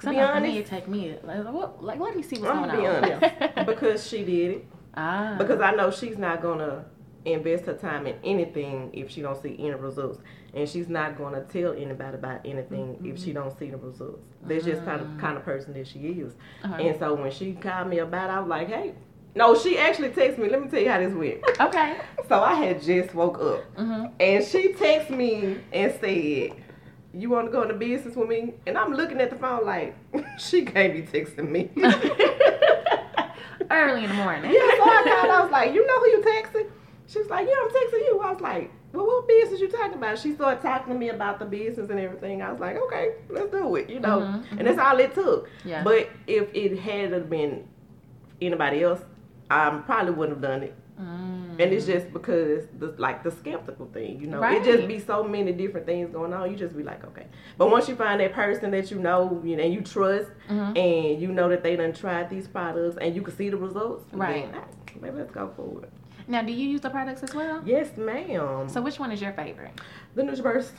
To 0.00 0.10
be 0.10 0.10
Because 0.10 0.10
for 0.10 0.10
me, 0.12 0.20
honest- 0.20 0.56
it 0.56 0.66
take 0.66 0.88
me 0.88 1.16
like, 1.24 1.44
what, 1.52 1.82
like 1.82 1.98
let 2.00 2.16
me 2.16 2.22
see 2.22 2.38
what's 2.38 2.50
I'm 2.52 2.68
going 2.68 2.76
gonna 2.84 3.06
be 3.06 3.12
on. 3.12 3.22
honest 3.24 3.66
because 3.66 4.06
she 4.06 4.24
did 4.24 4.50
it. 4.58 4.66
ah. 4.94 5.34
Because 5.38 5.60
I 5.60 5.72
know 5.72 5.90
she's 5.90 6.18
not 6.18 6.42
gonna 6.42 6.84
invest 7.24 7.64
her 7.66 7.74
time 7.74 8.06
in 8.06 8.14
anything 8.22 8.90
if 8.92 9.10
she 9.10 9.20
don't 9.20 9.40
see 9.42 9.56
any 9.58 9.72
results, 9.72 10.20
and 10.54 10.68
she's 10.68 10.88
not 10.88 11.16
gonna 11.18 11.42
tell 11.44 11.72
anybody 11.72 12.14
about 12.16 12.40
anything 12.44 12.98
if 13.04 13.18
she 13.18 13.32
don't 13.32 13.58
see 13.58 13.68
the 13.70 13.76
results. 13.78 14.22
That's 14.42 14.64
just 14.64 14.84
kind 14.84 15.00
of 15.00 15.08
kind 15.18 15.36
of 15.36 15.44
person 15.44 15.72
that 15.74 15.88
she 15.88 15.98
is. 16.00 16.34
Uh-huh. 16.62 16.74
And 16.74 16.96
so 16.98 17.14
when 17.14 17.30
she 17.32 17.54
called 17.54 17.88
me 17.88 17.98
about, 17.98 18.30
it, 18.30 18.34
I 18.34 18.38
was 18.40 18.48
like, 18.48 18.68
hey. 18.68 18.94
No, 19.36 19.54
she 19.54 19.78
actually 19.78 20.08
texted 20.08 20.38
me. 20.38 20.48
Let 20.48 20.62
me 20.62 20.68
tell 20.68 20.80
you 20.80 20.88
how 20.90 20.98
this 20.98 21.12
went. 21.12 21.44
okay. 21.60 21.96
So 22.28 22.42
I 22.42 22.54
had 22.54 22.82
just 22.82 23.14
woke 23.14 23.38
up, 23.40 23.76
Mhm. 23.76 24.10
and 24.18 24.44
she 24.44 24.72
texted 24.72 25.10
me 25.10 25.58
and 25.72 25.92
said, 26.00 26.50
"You 27.14 27.30
want 27.30 27.46
to 27.46 27.52
go 27.52 27.62
into 27.62 27.74
business 27.74 28.16
with 28.16 28.28
me?" 28.28 28.54
And 28.66 28.76
I'm 28.76 28.92
looking 28.94 29.20
at 29.20 29.30
the 29.30 29.36
phone 29.36 29.64
like, 29.64 29.94
she 30.40 30.64
can't 30.64 30.92
be 30.92 31.02
texting 31.02 31.48
me. 31.48 31.70
Early 33.70 34.02
in 34.04 34.08
the 34.10 34.14
morning. 34.16 34.50
Yeah, 34.50 34.60
so 34.76 34.82
I 34.82 35.02
called. 35.06 35.30
I 35.30 35.40
was 35.42 35.50
like, 35.52 35.72
"You 35.74 35.86
know 35.86 35.98
who 36.00 36.06
you 36.06 36.22
texting?" 36.22 36.66
She 37.06 37.18
was 37.20 37.28
like, 37.28 37.46
"Yeah, 37.46 37.54
I'm 37.62 37.68
texting 37.70 38.04
you." 38.08 38.20
I 38.20 38.32
was 38.32 38.40
like, 38.40 38.70
"Well, 38.92 39.06
what 39.06 39.28
business 39.28 39.60
you 39.60 39.68
talking 39.68 39.94
about?" 39.98 40.18
She 40.18 40.34
started 40.34 40.60
talking 40.62 40.92
to 40.92 40.98
me 40.98 41.10
about 41.10 41.38
the 41.38 41.44
business 41.44 41.90
and 41.90 42.00
everything. 42.00 42.42
I 42.42 42.50
was 42.50 42.60
like, 42.60 42.76
"Okay, 42.76 43.12
let's 43.28 43.50
do 43.52 43.76
it," 43.76 43.88
you 43.88 44.00
know. 44.00 44.18
Mhm, 44.20 44.58
And 44.58 44.66
that's 44.66 44.78
all 44.78 44.98
it 44.98 45.14
took. 45.14 45.48
Yeah. 45.64 45.82
But 45.84 46.08
if 46.26 46.48
it 46.54 46.78
had 46.78 47.30
been 47.30 47.68
anybody 48.40 48.82
else, 48.82 49.00
I 49.50 49.70
probably 49.84 50.12
wouldn't 50.12 50.38
have 50.38 50.50
done 50.50 50.62
it. 50.62 50.74
Mm. 51.00 51.50
And 51.60 51.72
it's 51.72 51.86
just 51.86 52.12
because 52.12 52.66
the 52.78 52.94
like 52.98 53.22
the 53.22 53.30
skeptical 53.30 53.86
thing, 53.86 54.20
you 54.20 54.26
know. 54.26 54.40
Right. 54.40 54.60
It 54.60 54.64
just 54.76 54.88
be 54.88 54.98
so 54.98 55.22
many 55.22 55.52
different 55.52 55.86
things 55.86 56.10
going 56.10 56.32
on. 56.32 56.50
You 56.50 56.56
just 56.56 56.76
be 56.76 56.82
like, 56.82 57.04
okay. 57.04 57.26
But 57.58 57.70
once 57.70 57.88
you 57.88 57.96
find 57.96 58.20
that 58.20 58.32
person 58.32 58.70
that 58.70 58.90
you 58.90 58.98
know, 58.98 59.40
you 59.44 59.56
know, 59.56 59.64
you 59.64 59.82
trust, 59.82 60.30
Mhm. 60.48 60.76
and 60.76 61.20
you 61.20 61.28
know 61.32 61.48
that 61.50 61.62
they 61.62 61.76
done 61.76 61.92
tried 61.92 62.30
these 62.30 62.48
products, 62.48 62.96
and 63.00 63.14
you 63.14 63.22
can 63.22 63.34
see 63.36 63.50
the 63.50 63.56
results, 63.56 64.04
Right. 64.12 64.50
Then, 64.52 64.62
maybe 65.02 65.18
let's 65.18 65.30
go 65.32 65.48
forward. 65.54 65.88
Now, 66.28 66.42
do 66.42 66.52
you 66.52 66.68
use 66.68 66.80
the 66.80 66.90
products 66.90 67.22
as 67.22 67.34
well? 67.34 67.62
Yes, 67.64 67.96
ma'am. 67.96 68.68
So, 68.68 68.80
which 68.80 68.98
one 68.98 69.12
is 69.12 69.20
your 69.22 69.32
favorite? 69.32 69.78
the 70.14 70.22
NutriBurst. 70.22 70.70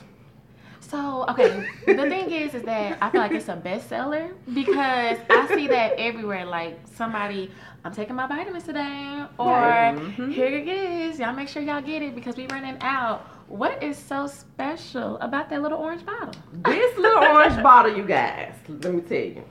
So, 0.88 1.26
okay, 1.28 1.68
the 1.86 1.94
thing 2.08 2.30
is, 2.30 2.54
is 2.54 2.62
that 2.62 2.96
I 3.02 3.10
feel 3.10 3.20
like 3.20 3.32
it's 3.32 3.48
a 3.48 3.56
bestseller 3.56 4.32
because 4.54 5.18
I 5.28 5.46
see 5.54 5.66
that 5.68 5.92
everywhere. 5.98 6.46
Like 6.46 6.78
somebody, 6.94 7.50
I'm 7.84 7.92
taking 7.92 8.16
my 8.16 8.26
vitamins 8.26 8.64
today, 8.64 9.24
or. 9.38 9.54
Mhm. 9.54 10.32
here 10.32 10.46
it 10.46 10.66
is. 10.66 11.18
Y'all 11.18 11.34
make 11.34 11.48
sure 11.48 11.60
y'all 11.62 11.82
get 11.82 12.00
it 12.02 12.14
because 12.14 12.36
we 12.36 12.46
running 12.46 12.78
out. 12.80 13.20
What 13.48 13.82
is 13.82 13.98
so 13.98 14.26
special 14.26 15.18
about 15.18 15.50
that 15.50 15.60
little 15.60 15.78
orange 15.78 16.04
bottle? 16.06 16.32
This 16.64 16.96
little 16.98 17.22
orange 17.22 17.62
bottle, 17.62 17.94
you 17.94 18.04
guys. 18.04 18.54
Let 18.68 18.94
me 18.94 19.00
tell 19.02 19.18
you. 19.18 19.44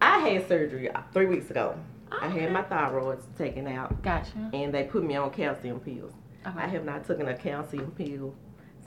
I 0.00 0.18
had 0.18 0.46
surgery 0.48 0.90
three 1.12 1.26
weeks 1.26 1.50
ago. 1.50 1.74
I 2.22 2.28
had 2.28 2.52
my 2.52 2.62
thyroids 2.62 3.22
taken 3.36 3.66
out, 3.68 4.00
Gotcha. 4.02 4.50
and 4.52 4.72
they 4.72 4.84
put 4.84 5.02
me 5.04 5.16
on 5.16 5.30
calcium 5.30 5.80
pills. 5.80 6.12
Okay. 6.46 6.58
I 6.58 6.66
have 6.68 6.84
not 6.84 7.04
taken 7.06 7.28
a 7.28 7.34
calcium 7.36 7.90
pill 7.92 8.34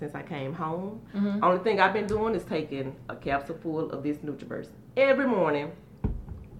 since 0.03 0.15
I 0.15 0.21
came 0.21 0.53
home. 0.53 1.01
Mm-hmm. 1.15 1.41
Only 1.43 1.59
thing 1.63 1.79
I've 1.79 1.93
been 1.93 2.07
doing 2.07 2.35
is 2.35 2.43
taking 2.43 2.93
a 3.07 3.15
capsule 3.15 3.57
full 3.63 3.89
of 3.91 4.03
this 4.03 4.17
NutriBurst 4.17 4.67
every 4.97 5.25
morning, 5.25 5.71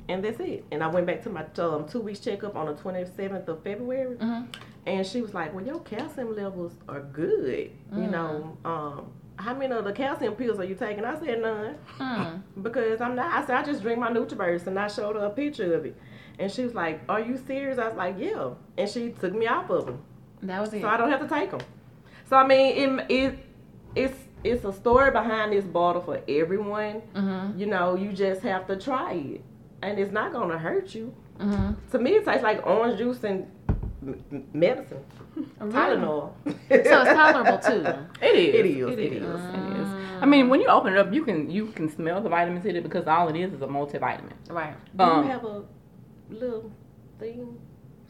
and 0.08 0.24
that's 0.24 0.40
it. 0.40 0.64
And 0.72 0.82
I 0.82 0.88
went 0.88 1.06
back 1.06 1.22
to 1.24 1.30
my 1.30 1.44
um, 1.58 1.86
two 1.88 2.00
weeks 2.00 2.20
checkup 2.22 2.56
on 2.56 2.68
the 2.68 2.74
27th 2.74 3.48
of 3.50 3.62
February, 3.64 4.16
Mhm. 4.16 4.48
and 4.86 5.06
she 5.06 5.22
was 5.22 5.34
like, 5.34 5.54
"Well, 5.54 5.66
your 5.66 5.80
calcium 5.82 6.34
levels 6.36 6.74
are 6.88 7.02
good. 7.02 7.72
You 7.94 8.08
know, 8.08 8.58
um, 8.64 9.08
how 9.36 9.54
many 9.54 9.74
of 9.74 9.84
the 9.84 9.92
calcium 9.92 10.36
pills 10.36 10.58
are 10.60 10.64
you 10.66 10.76
taking?" 10.76 11.04
I 11.04 11.20
said 11.20 11.42
none 11.42 11.76
Mm. 12.00 12.42
because 12.64 13.02
I'm 13.02 13.16
not. 13.16 13.30
I 13.34 13.46
said 13.46 13.58
I 13.58 13.64
just 13.64 13.82
drink 13.82 14.00
my 14.00 14.10
NutriBurst, 14.10 14.68
and 14.68 14.80
I 14.80 14.88
showed 14.88 15.18
her 15.18 15.26
a 15.26 15.30
picture 15.32 15.74
of 15.76 15.86
it, 15.86 15.98
and 16.40 16.50
she 16.50 16.64
was 16.64 16.74
like, 16.74 17.02
"Are 17.10 17.20
you 17.20 17.36
serious?" 17.38 17.78
I 17.78 17.88
was 17.90 17.98
like, 17.98 18.16
"Yeah," 18.18 18.52
and 18.78 18.90
she 18.90 19.10
took 19.12 19.34
me 19.34 19.48
off 19.48 19.70
of 19.70 19.86
them 19.88 20.00
That 20.44 20.62
was 20.62 20.74
it. 20.74 20.82
so 20.82 20.88
I 20.88 20.96
don't 20.96 21.10
have 21.10 21.20
to 21.22 21.28
take 21.28 21.52
them. 21.52 21.60
So 22.34 22.38
I 22.40 22.48
mean, 22.48 23.00
it, 23.00 23.12
it 23.12 23.40
it's 23.96 24.18
it's 24.44 24.66
a 24.66 24.74
story 24.74 25.12
behind 25.12 25.54
this 25.54 25.66
bottle 25.66 26.02
for 26.02 26.20
everyone. 26.28 27.04
Mhm. 27.16 27.60
You 27.60 27.68
know, 27.68 27.94
you 27.96 28.12
just 28.12 28.42
have 28.42 28.66
to 28.70 28.76
try 28.76 29.14
it, 29.14 29.42
and 29.84 30.00
it's 30.00 30.12
not 30.12 30.34
gonna 30.34 30.58
hurt 30.58 30.96
you. 30.96 31.14
Mhm. 31.38 31.76
To 31.92 32.00
me, 32.00 32.16
it 32.16 32.26
tastes 32.26 32.42
like 32.42 32.66
orange 32.66 32.98
juice 32.98 33.24
and 33.24 33.46
m- 34.02 34.24
m- 34.32 34.46
medicine, 34.52 35.04
Tylenol. 35.60 36.32
So 36.48 36.56
it's 36.70 36.88
tolerable 36.90 37.60
too. 37.60 37.86
It 38.28 38.36
is. 38.36 38.56
It 38.56 38.66
is, 38.66 38.88
It 38.94 39.00
it 39.00 39.14
is. 39.14 39.24
is. 39.24 39.42
It 39.60 39.78
is. 39.82 39.88
I 40.24 40.26
mean, 40.26 40.50
when 40.50 40.60
you 40.60 40.70
open 40.70 40.92
it 40.94 40.98
up, 40.98 41.14
you 41.14 41.24
can 41.24 41.52
you 41.52 41.68
can 41.68 41.88
smell 41.88 42.20
the 42.20 42.30
vitamins 42.30 42.66
in 42.66 42.76
it 42.76 42.82
because 42.82 43.06
all 43.06 43.30
it 43.30 43.36
is 43.36 43.54
is 43.54 43.62
a 43.62 43.68
multivitamin. 43.68 44.34
Right. 44.50 44.74
Do 44.98 45.04
Um, 45.04 45.24
you 45.26 45.30
have 45.30 45.44
a 45.46 45.62
little 46.32 46.72
thing 47.20 47.60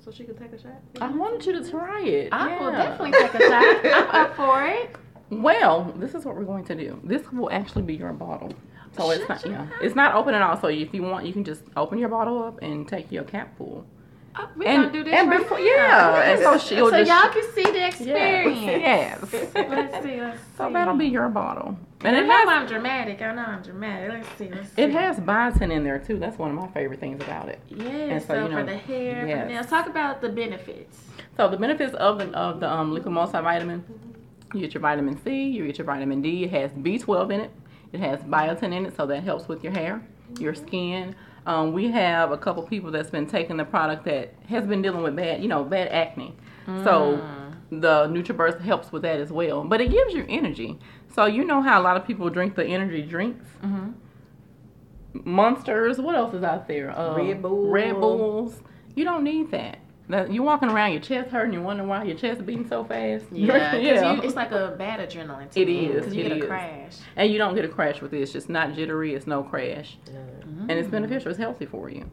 so 0.03 0.11
she 0.11 0.23
can 0.23 0.35
take 0.35 0.51
a 0.51 0.61
shot? 0.61 0.81
I 0.99 1.09
wanted 1.09 1.45
you 1.45 1.53
to 1.53 1.69
try 1.69 2.01
it. 2.01 2.29
I 2.31 2.59
will 2.59 2.71
definitely 2.71 3.11
take 3.11 3.33
a 3.35 3.39
shot. 3.39 3.85
I'm 3.85 4.09
up 4.25 4.35
for 4.35 4.65
it. 4.65 4.95
Well, 5.29 5.93
this 5.97 6.13
is 6.13 6.25
what 6.25 6.35
we're 6.35 6.43
going 6.43 6.65
to 6.65 6.75
do. 6.75 6.99
This 7.03 7.31
will 7.31 7.49
actually 7.51 7.83
be 7.83 7.95
your 7.95 8.13
bottle. 8.13 8.51
So 8.95 9.09
it's 9.09 9.27
not 9.27 9.43
yeah, 9.45 9.67
it's 9.81 9.95
not 9.95 10.13
open 10.13 10.35
at 10.35 10.41
all. 10.41 10.59
So 10.59 10.67
if 10.67 10.93
you 10.93 11.01
want, 11.01 11.25
you 11.25 11.33
can 11.33 11.43
just 11.43 11.63
open 11.75 11.97
your 11.97 12.09
bottle 12.09 12.43
up 12.43 12.59
and 12.61 12.87
take 12.87 13.11
your 13.11 13.23
cap 13.23 13.57
full. 13.57 13.85
Oh, 14.35 14.49
we 14.57 14.65
And- 14.65 14.83
gonna 14.83 14.93
do 14.93 15.03
this 15.03 15.13
and 15.13 15.29
right 15.29 15.39
before- 15.39 15.59
now. 15.59 15.63
yeah, 15.65 16.21
and 16.31 16.39
so 16.41 16.57
she'll 16.57 16.89
so 16.89 17.03
just- 17.03 17.09
y'all 17.11 17.31
can 17.31 17.51
see 17.53 17.71
the 17.71 17.87
experience. 17.87 18.59
Yes. 18.61 19.21
Let's 19.33 19.53
see. 19.53 19.69
Let's 19.69 20.03
see. 20.03 20.21
So 20.57 20.71
that'll 20.71 20.95
be 20.95 21.07
your 21.07 21.29
bottle. 21.29 21.77
And 22.03 22.15
I 22.15 22.19
it 22.19 22.25
know 22.27 22.33
has 22.37 22.47
I'm 22.49 22.67
dramatic. 22.67 23.21
I 23.21 23.33
know 23.33 23.41
I'm 23.43 23.61
dramatic. 23.63 24.09
Let's 24.11 24.29
see. 24.37 24.49
Let's 24.49 24.69
see. 24.73 24.81
it 24.81 24.91
has 24.91 25.17
biotin 25.19 25.71
in 25.71 25.83
there 25.83 25.99
too. 25.99 26.19
That's 26.19 26.37
one 26.37 26.49
of 26.51 26.55
my 26.57 26.67
favorite 26.67 26.99
things 26.99 27.21
about 27.23 27.47
it. 27.49 27.59
Yeah. 27.69 27.85
and 27.87 28.21
So, 28.21 28.27
so, 28.29 28.47
you 28.47 28.51
for 28.55 28.63
the 28.63 28.75
hair, 28.77 29.25
yes. 29.27 29.47
nails. 29.47 29.65
Talk 29.67 29.87
about 29.87 30.21
the 30.21 30.29
benefits. 30.29 30.99
So 31.37 31.47
the 31.47 31.57
benefits 31.57 31.93
of 31.95 32.19
the 32.19 32.25
of 32.37 32.59
the 32.59 32.69
um, 32.71 32.91
liquid 32.93 33.13
multivitamin, 33.13 33.81
you 34.53 34.59
get 34.61 34.73
your 34.73 34.81
vitamin 34.81 35.17
C, 35.23 35.43
you 35.47 35.65
get 35.65 35.77
your 35.77 35.85
vitamin 35.85 36.21
D. 36.21 36.43
It 36.43 36.51
has 36.51 36.71
B12 36.71 37.31
in 37.33 37.39
it. 37.41 37.51
It 37.93 37.99
has 37.99 38.19
biotin 38.21 38.73
in 38.73 38.85
it, 38.85 38.95
so 38.95 39.05
that 39.07 39.23
helps 39.23 39.47
with 39.47 39.63
your 39.63 39.73
hair, 39.73 40.01
your 40.39 40.53
skin. 40.55 41.15
Um, 41.45 41.73
we 41.73 41.91
have 41.91 42.31
a 42.31 42.37
couple 42.37 42.63
people 42.63 42.89
that's 42.91 43.09
been 43.09 43.27
taking 43.27 43.57
the 43.57 43.65
product 43.65 44.05
that 44.05 44.33
has 44.47 44.65
been 44.65 44.81
dealing 44.81 45.03
with 45.03 45.15
bad, 45.15 45.41
you 45.41 45.47
know, 45.49 45.63
bad 45.63 45.89
acne. 45.89 46.35
So 46.83 47.21
the 47.69 48.07
NutriBurst 48.07 48.61
helps 48.61 48.91
with 48.91 49.01
that 49.01 49.19
as 49.19 49.31
well. 49.31 49.63
But 49.63 49.81
it 49.81 49.91
gives 49.91 50.13
you 50.13 50.25
energy. 50.29 50.79
So 51.13 51.25
you 51.25 51.43
know 51.43 51.61
how 51.61 51.81
a 51.81 51.83
lot 51.83 51.97
of 51.97 52.05
people 52.07 52.29
drink 52.29 52.55
the 52.55 52.65
energy 52.65 53.01
drinks. 53.01 53.45
Monsters. 55.13 55.99
What 55.99 56.15
else 56.15 56.33
is 56.33 56.43
out 56.43 56.67
there? 56.67 56.97
Um, 56.97 57.15
Red 57.15 57.41
Bull. 57.41 57.69
Red 57.69 57.99
Bulls. 57.99 58.61
You 58.95 59.03
don't 59.03 59.23
need 59.23 59.51
that. 59.51 59.79
That 60.09 60.33
you're 60.33 60.43
walking 60.43 60.69
around, 60.69 60.91
your 60.91 61.01
chest 61.01 61.29
hurting, 61.29 61.53
you're 61.53 61.61
wondering 61.61 61.87
why 61.87 62.03
your 62.03 62.17
chest 62.17 62.39
is 62.41 62.45
beating 62.45 62.67
so 62.67 62.83
fast. 62.83 63.25
Yeah. 63.31 63.71
'cause 63.71 63.81
yeah. 63.83 64.13
You, 64.13 64.21
it's 64.21 64.35
like 64.35 64.51
a 64.51 64.75
bad 64.77 64.99
adrenaline. 64.99 65.49
To 65.51 65.61
It 65.61 65.67
me, 65.67 65.85
is, 65.85 65.95
Because 66.01 66.13
you 66.13 66.25
it 66.25 66.29
get 66.29 66.43
a 66.43 66.47
crash. 66.47 66.97
and 67.15 67.31
you 67.31 67.37
don't 67.37 67.55
get 67.55 67.63
a 67.63 67.69
crash 67.69 68.01
with 68.01 68.13
it. 68.13 68.21
It's 68.21 68.33
just 68.33 68.49
not 68.49 68.73
jittery. 68.73 69.13
It's 69.15 69.27
no 69.27 69.43
crash, 69.43 69.97
mm-hmm. 70.05 70.69
and 70.69 70.71
it's 70.71 70.89
beneficial. 70.89 71.29
It's 71.29 71.39
healthy 71.39 71.65
for 71.65 71.89
you. 71.89 72.09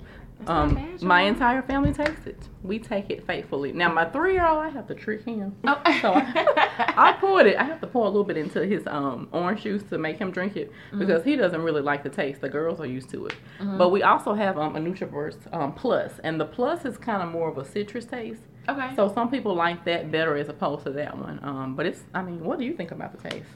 Um, 0.46 0.74
bad, 0.74 1.02
my 1.02 1.22
entire 1.22 1.62
family 1.62 1.92
takes 1.92 2.26
it. 2.26 2.38
We 2.62 2.78
take 2.78 3.10
it 3.10 3.26
faithfully. 3.26 3.72
Now 3.72 3.92
my 3.92 4.04
three-year-old, 4.06 4.58
I 4.58 4.68
have 4.70 4.86
to 4.88 4.94
trick 4.94 5.24
him. 5.24 5.54
Oh. 5.64 5.80
So 6.00 6.12
I, 6.14 6.94
I 6.96 7.12
poured 7.20 7.46
it. 7.46 7.56
I 7.56 7.62
have 7.64 7.80
to 7.82 7.86
pour 7.86 8.04
a 8.04 8.08
little 8.08 8.24
bit 8.24 8.36
into 8.36 8.64
his 8.64 8.86
um, 8.86 9.28
orange 9.32 9.62
juice 9.62 9.82
to 9.90 9.98
make 9.98 10.18
him 10.18 10.30
drink 10.30 10.56
it 10.56 10.70
Mm-hmm. 10.70 10.98
because 11.00 11.22
he 11.24 11.36
doesn't 11.36 11.60
really 11.62 11.82
like 11.82 12.02
the 12.02 12.08
taste. 12.10 12.40
The 12.40 12.48
girls 12.48 12.80
are 12.80 12.86
used 12.86 13.10
to 13.10 13.26
it. 13.26 13.34
But 13.60 13.90
we 13.90 14.02
also 14.02 14.34
have 14.34 14.56
um, 14.58 14.76
a 14.76 14.80
NutriBurst 14.80 15.52
um, 15.54 15.72
Plus, 15.74 16.12
and 16.24 16.40
the 16.40 16.46
Plus 16.46 16.84
is 16.84 16.96
kind 16.96 17.22
of 17.22 17.28
more 17.30 17.48
of 17.48 17.58
a 17.58 17.64
citrus 17.64 18.04
taste. 18.06 18.42
okay. 18.68 18.94
So 18.96 19.12
some 19.12 19.30
people 19.30 19.54
like 19.54 19.84
that 19.84 20.10
better 20.10 20.36
as 20.36 20.48
opposed 20.48 20.84
to 20.84 20.90
that 20.92 21.16
one. 21.16 21.38
Um, 21.42 21.74
but 21.76 21.86
it's, 21.86 22.02
I 22.14 22.22
mean, 22.22 22.42
what 22.44 22.58
do 22.58 22.64
you 22.64 22.74
think 22.74 22.90
about 22.92 23.12
the 23.20 23.28
taste? 23.28 23.46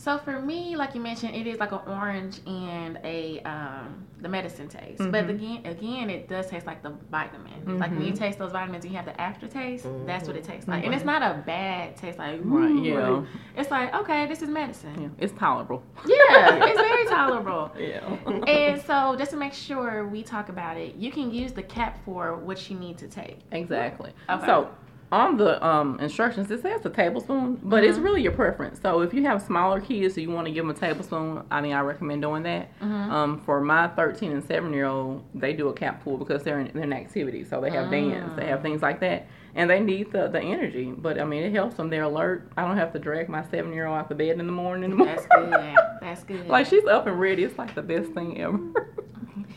So 0.00 0.16
for 0.16 0.40
me, 0.40 0.76
like 0.76 0.94
you 0.94 1.00
mentioned, 1.02 1.34
it 1.36 1.46
is 1.46 1.58
like 1.58 1.72
an 1.72 1.80
orange 1.86 2.40
and 2.46 2.98
a 3.04 3.40
um, 3.42 4.06
the 4.22 4.30
medicine 4.30 4.66
taste. 4.66 4.96
But 4.96 5.26
Mm-hmm. 5.26 5.28
again, 5.28 5.66
again, 5.66 6.10
it 6.10 6.26
does 6.26 6.46
taste 6.46 6.66
like 6.66 6.82
the 6.82 6.94
vitamin. 7.10 7.78
Like 7.78 7.90
when 7.90 8.04
you 8.06 8.14
taste 8.14 8.38
those 8.38 8.50
vitamins, 8.52 8.82
you 8.86 8.92
have 8.92 9.04
the 9.04 9.20
aftertaste. 9.20 9.86
That's 10.06 10.26
what 10.26 10.36
it 10.36 10.44
tastes 10.44 10.66
like, 10.66 10.86
and 10.86 10.94
it's 10.94 11.04
not 11.04 11.20
a 11.20 11.42
bad 11.44 11.96
taste. 11.98 12.18
Like 12.18 12.40
Mm-hmm. 12.40 12.54
Right, 12.54 12.82
yeah. 12.82 13.24
it's 13.60 13.70
like 13.70 13.94
okay, 13.94 14.26
this 14.26 14.40
is 14.40 14.48
medicine. 14.48 15.02
Yeah, 15.02 15.08
it's 15.24 15.34
tolerable. 15.38 15.82
Yeah, 16.06 16.64
it's 16.64 16.80
very 16.90 17.04
tolerable. 17.04 17.70
Yeah. 17.78 18.06
And 18.48 18.80
so, 18.80 19.16
just 19.18 19.32
to 19.32 19.36
make 19.36 19.52
sure 19.52 20.08
we 20.08 20.22
talk 20.22 20.48
about 20.48 20.78
it, 20.78 20.94
you 20.94 21.10
can 21.12 21.30
use 21.30 21.52
the 21.52 21.62
cap 21.62 22.02
for 22.06 22.36
what 22.36 22.70
you 22.70 22.78
need 22.78 22.96
to 22.98 23.06
take. 23.06 23.40
Exactly. 23.52 24.12
Okay. 24.30 24.46
So 24.46 24.70
on 25.12 25.36
the 25.36 25.64
um, 25.66 25.98
instructions, 25.98 26.50
it 26.50 26.62
says 26.62 26.84
a 26.86 26.90
tablespoon, 26.90 27.58
but 27.64 27.82
it's 27.82 27.98
really 27.98 28.22
your 28.22 28.32
preference. 28.32 28.80
So 28.80 29.00
if 29.00 29.12
you 29.12 29.24
have 29.24 29.42
smaller 29.42 29.80
kids, 29.80 30.14
so 30.14 30.20
you 30.20 30.30
want 30.30 30.46
to 30.46 30.52
give 30.52 30.64
them 30.64 30.70
a 30.74 30.78
tablespoon, 30.78 31.42
I 31.50 31.60
mean, 31.60 31.72
I 31.72 31.80
recommend 31.80 32.22
doing 32.22 32.44
that. 32.44 32.70
Um, 32.80 33.40
for 33.44 33.60
my 33.60 33.88
13 33.88 34.30
and 34.32 34.44
7 34.44 34.72
year 34.72 34.86
old, 34.86 35.24
they 35.34 35.52
do 35.52 35.68
a 35.68 35.72
cap 35.72 36.04
pool 36.04 36.16
because 36.16 36.42
they're 36.44 36.60
in, 36.60 36.70
they're 36.72 36.84
in 36.84 36.92
activity, 36.92 37.44
so 37.44 37.60
they 37.60 37.70
have 37.70 37.90
dance, 37.90 38.32
they 38.36 38.46
have 38.46 38.62
things 38.62 38.82
like 38.82 39.00
that, 39.00 39.26
and 39.56 39.68
they 39.68 39.80
need 39.80 40.12
the, 40.12 40.28
the 40.28 40.40
energy. 40.40 40.92
But 40.96 41.20
I 41.20 41.24
mean, 41.24 41.42
it 41.42 41.52
helps 41.52 41.76
them. 41.76 41.90
They're 41.90 42.04
alert. 42.04 42.52
I 42.56 42.64
don't 42.64 42.76
have 42.76 42.92
to 42.92 43.00
drag 43.00 43.28
my 43.28 43.42
seven 43.50 43.72
year 43.72 43.86
old 43.86 43.98
out 43.98 44.08
the 44.08 44.14
bed 44.14 44.38
in 44.38 44.46
the 44.46 44.52
morning 44.52 44.84
anymore. 44.84 45.08
That's 45.08 45.26
good. 45.26 45.52
That's 46.00 46.22
good. 46.30 46.46
like 46.46 46.66
she's 46.66 46.84
up 46.86 47.08
and 47.08 47.18
ready. 47.18 47.42
It's 47.42 47.58
like 47.58 47.74
the 47.74 47.82
best 47.82 48.12
thing 48.12 48.40
ever. 48.40 48.58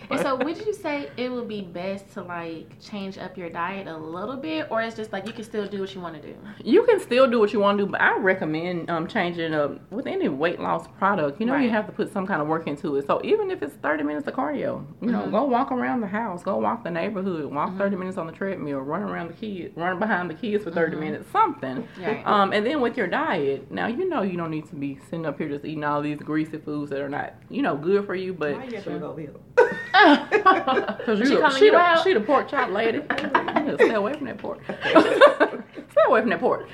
and 0.09 0.19
so, 0.19 0.35
would 0.35 0.57
you 0.65 0.73
say 0.73 1.09
it 1.17 1.31
would 1.31 1.47
be 1.47 1.61
best 1.61 2.11
to 2.13 2.21
like 2.21 2.79
change 2.79 3.17
up 3.17 3.37
your 3.37 3.49
diet 3.49 3.87
a 3.87 3.97
little 3.97 4.37
bit, 4.37 4.67
or 4.69 4.81
it's 4.81 4.95
just 4.95 5.11
like 5.11 5.27
you 5.27 5.33
can 5.33 5.43
still 5.43 5.67
do 5.67 5.79
what 5.81 5.93
you 5.93 6.01
want 6.01 6.21
to 6.21 6.21
do? 6.21 6.35
You 6.63 6.83
can 6.83 6.99
still 6.99 7.29
do 7.29 7.39
what 7.39 7.53
you 7.53 7.59
want 7.59 7.77
to 7.77 7.85
do, 7.85 7.91
but 7.91 8.01
I 8.01 8.17
recommend 8.17 8.89
um, 8.89 9.07
changing 9.07 9.53
up 9.53 9.91
with 9.91 10.07
any 10.07 10.29
weight 10.29 10.59
loss 10.59 10.87
product. 10.97 11.39
You 11.39 11.45
know, 11.45 11.57
you 11.57 11.69
have 11.69 11.85
to 11.87 11.91
put 11.91 12.11
some 12.11 12.25
kind 12.27 12.41
of 12.41 12.47
work 12.47 12.67
into 12.67 12.95
it. 12.97 13.07
So 13.07 13.21
even 13.23 13.51
if 13.51 13.61
it's 13.61 13.75
30 13.75 14.03
minutes 14.03 14.27
of 14.27 14.33
cardio, 14.33 14.85
you 15.01 15.11
know, 15.11 15.29
go 15.29 15.43
walk 15.45 15.71
around 15.71 16.01
the 16.01 16.07
house, 16.07 16.43
go 16.43 16.57
walk 16.57 16.83
the 16.83 16.91
neighborhood, 16.91 17.45
walk 17.45 17.77
30 17.77 17.95
minutes 17.95 18.17
on 18.17 18.27
the 18.27 18.33
treadmill, 18.33 18.79
run 18.79 19.03
around 19.03 19.27
the 19.29 19.33
kids, 19.33 19.75
run 19.75 19.99
behind 19.99 20.29
the 20.29 20.33
kids 20.33 20.63
for 20.63 20.71
30 20.71 20.97
minutes, 20.97 21.29
something. 21.31 21.87
Right. 21.99 22.25
Um, 22.25 22.53
and 22.53 22.65
then 22.65 22.81
with 22.81 22.97
your 22.97 23.07
diet, 23.07 23.71
now 23.71 23.87
you 23.87 24.07
know 24.07 24.21
you 24.21 24.37
don't 24.37 24.51
need 24.51 24.67
to 24.69 24.75
be 24.75 24.99
sitting 25.05 25.25
up 25.25 25.37
here 25.37 25.49
just 25.49 25.65
eating 25.65 25.83
all 25.83 26.01
these 26.01 26.19
greasy 26.19 26.57
foods 26.57 26.89
that 26.91 26.99
are 26.99 27.09
not, 27.09 27.33
you 27.49 27.61
know, 27.61 27.75
good 27.75 28.05
for 28.05 28.15
you, 28.15 28.33
but 28.33 28.55
Why 29.93 30.27
you 30.31 30.43
have 30.43 30.97
to? 30.97 31.03
Cause 31.05 31.19
She 31.27 31.37
calling 31.37 31.57
she, 31.57 31.69
the, 31.69 32.03
she 32.03 32.13
the 32.13 32.19
pork 32.21 32.49
chop 32.49 32.69
lady. 32.71 33.01
Stay 33.75 33.93
away 33.93 34.13
from 34.13 34.25
that 34.25 34.37
pork. 34.37 34.59
stay 34.65 36.01
away 36.07 36.21
from 36.21 36.29
that 36.31 36.39
pork. 36.39 36.67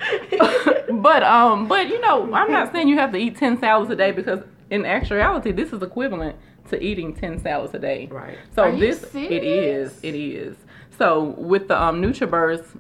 but 1.02 1.24
um, 1.24 1.68
but 1.68 1.88
you 1.88 2.00
know, 2.02 2.34
I'm 2.34 2.52
not 2.52 2.72
saying 2.72 2.88
you 2.88 2.98
have 2.98 3.12
to 3.12 3.18
eat 3.18 3.38
ten 3.38 3.60
salads 3.60 3.92
a 3.92 3.96
day 3.96 4.12
because 4.12 4.40
in 4.70 4.86
actuality, 4.86 5.52
this 5.52 5.74
is 5.74 5.82
equivalent 5.82 6.36
to 6.70 6.82
eating 6.82 7.14
ten 7.14 7.40
salads 7.40 7.74
a 7.74 7.80
day. 7.80 8.08
Right. 8.10 8.38
So 8.56 8.64
Are 8.64 8.76
this 8.76 9.04
it 9.14 9.44
is 9.44 10.00
it 10.04 10.16
is. 10.16 10.56
So 10.98 11.36
with 11.38 11.68
the 11.68 11.82
um 11.82 12.02
NutriBurst, 12.02 12.80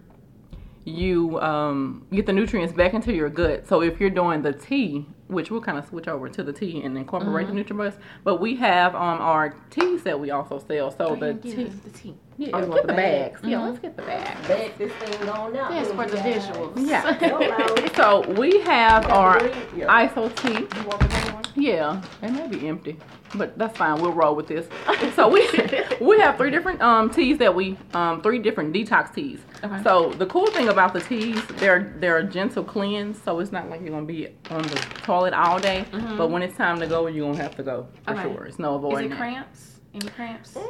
you 0.85 1.39
um 1.39 2.07
get 2.11 2.25
the 2.25 2.33
nutrients 2.33 2.73
back 2.73 2.93
into 2.93 3.13
your 3.13 3.29
gut. 3.29 3.67
So 3.67 3.81
if 3.81 3.99
you're 3.99 4.09
doing 4.09 4.41
the 4.41 4.53
tea, 4.53 5.05
which 5.29 5.49
we'll 5.51 5.61
kind 5.61 5.77
of 5.77 5.87
switch 5.87 6.07
over 6.07 6.27
to 6.27 6.43
the 6.43 6.51
tea 6.51 6.81
and 6.83 6.97
incorporate 6.97 7.47
Mm-hmm. 7.47 7.55
the 7.57 7.63
NutriBurst, 7.63 7.97
but 8.23 8.41
we 8.41 8.55
have 8.57 8.95
um 8.95 9.19
our 9.21 9.55
teas 9.69 10.03
that 10.03 10.19
we 10.19 10.31
also 10.31 10.59
sell. 10.59 10.91
So 10.91 11.15
the 11.15 11.33
tea. 11.35 11.63
the 11.65 11.89
tea. 11.91 12.15
Yeah, 12.39 12.51
Oh, 12.53 12.59
you 12.59 12.65
get 12.67 12.81
the 12.83 12.87
the 12.87 12.93
bags. 12.93 13.41
bags? 13.41 13.51
Yeah, 13.51 13.59
let's 13.65 13.79
get 13.79 13.95
the 13.97 14.03
bags. 14.03 14.47
Back 14.47 14.77
this 14.77 14.93
thing 14.93 15.27
on 15.29 15.51
now. 15.51 15.69
Yes, 15.71 15.89
for 15.91 16.05
the 16.07 16.17
visuals. 16.17 16.87
Yeah. 16.87 17.85
So 17.99 18.21
we 18.39 18.61
have 18.61 19.05
our 19.07 19.45
Yeah. 19.75 19.87
Iaso 20.07 20.33
tea. 20.37 20.53
You 20.53 20.87
want 20.87 21.01
the 21.01 21.31
one? 21.33 21.43
Yeah, 21.55 22.01
it 22.21 22.31
may 22.31 22.47
be 22.47 22.65
empty, 22.69 22.97
but 23.35 23.57
that's 23.57 23.77
fine. 23.77 24.01
We'll 24.01 24.13
roll 24.13 24.35
with 24.35 24.47
this. 24.47 24.67
So 25.17 25.27
we 25.27 25.41
we 25.99 26.17
have 26.21 26.37
three 26.37 26.49
different 26.49 26.81
um 26.81 27.09
teas 27.09 27.37
that 27.39 27.53
we 27.53 27.77
um 27.93 28.21
three 28.21 28.39
different 28.39 28.73
detox 28.73 29.13
teas. 29.13 29.41
Okay. 29.61 29.83
So 29.83 30.11
the 30.13 30.25
cool 30.27 30.47
thing 30.47 30.69
about 30.69 30.93
the 30.93 31.01
teas, 31.01 31.43
they're 31.57 31.93
they're 31.99 32.19
a 32.19 32.23
gentle 32.23 32.63
cleanse, 32.63 33.21
so 33.21 33.39
it's 33.41 33.51
not 33.51 33.69
like 33.69 33.81
you're 33.81 33.89
gonna 33.89 34.05
be 34.05 34.27
on 34.49 34.61
the 34.61 34.75
toilet 35.03 35.33
all 35.33 35.59
day. 35.59 35.83
But 36.17 36.29
when 36.31 36.41
it's 36.41 36.55
time 36.55 36.79
to 36.79 36.87
go, 36.87 37.07
you're 37.07 37.29
gonna 37.29 37.43
have 37.43 37.55
to 37.57 37.63
go 37.63 37.87
for 38.05 38.13
Mm-hmm. 38.13 38.19
Okay. 38.27 38.33
sure. 38.35 38.45
It's 38.45 38.59
no 38.59 38.71
Is 38.75 38.77
avoiding 38.77 39.11
it 39.11 39.15
it. 39.15 39.17
cramps? 39.17 39.79
Any 39.93 40.07
cramps? 40.09 40.55
Is 40.55 40.63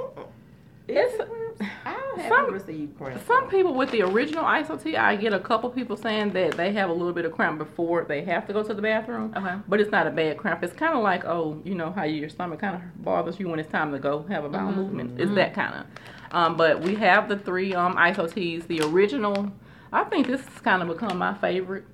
It's- 0.89 1.15
cramps? 1.15 1.61
I 1.85 1.99
some- 2.15 2.19
haven't 2.21 2.53
received 2.53 2.97
cramps. 2.97 3.25
Some 3.25 3.47
people 3.49 3.73
with 3.73 3.91
the 3.91 4.01
original 4.01 4.43
Iaso 4.43 4.81
tea, 4.81 4.95
I 4.97 5.15
get 5.15 5.33
a 5.33 5.39
couple 5.39 5.69
people 5.69 5.95
saying 5.97 6.31
that 6.31 6.53
they 6.57 6.71
have 6.73 6.89
a 6.89 6.93
little 6.93 7.13
bit 7.13 7.25
of 7.25 7.31
cramp 7.31 7.57
before 7.59 8.03
they 8.05 8.23
have 8.23 8.45
to 8.47 8.53
go 8.53 8.63
to 8.63 8.73
the 8.73 8.81
bathroom. 8.81 9.33
Okay. 9.35 9.55
But 9.67 9.79
it's 9.81 9.91
not 9.91 10.07
a 10.07 10.11
bad 10.11 10.37
cramp. 10.37 10.63
It's 10.63 10.73
kind 10.73 10.95
of 10.95 11.03
like, 11.03 11.25
oh, 11.25 11.61
you 11.63 11.75
know 11.75 11.91
how 11.91 12.03
your 12.03 12.29
stomach 12.29 12.59
kind 12.59 12.75
of 12.75 13.03
bothers 13.03 13.39
you 13.39 13.47
when 13.49 13.59
it's 13.59 13.71
time 13.71 13.91
to 13.91 13.99
go 13.99 14.23
have 14.29 14.43
a 14.45 14.49
bowel 14.49 14.71
movement. 14.71 15.19
It's 15.19 15.33
that 15.35 15.53
kind 15.53 15.73
of. 15.75 15.85
Um, 16.31 16.57
but 16.57 16.81
we 16.81 16.95
have 16.95 17.27
the 17.29 17.37
three 17.37 17.73
um, 17.73 17.95
Iaso 17.95 18.31
teas. 18.33 18.65
The 18.65 18.81
original, 18.81 19.51
I 19.91 20.03
think 20.05 20.27
this 20.27 20.41
has 20.41 20.59
kind 20.59 20.81
of 20.81 20.87
become 20.87 21.17
my 21.17 21.33
favorite. 21.35 21.85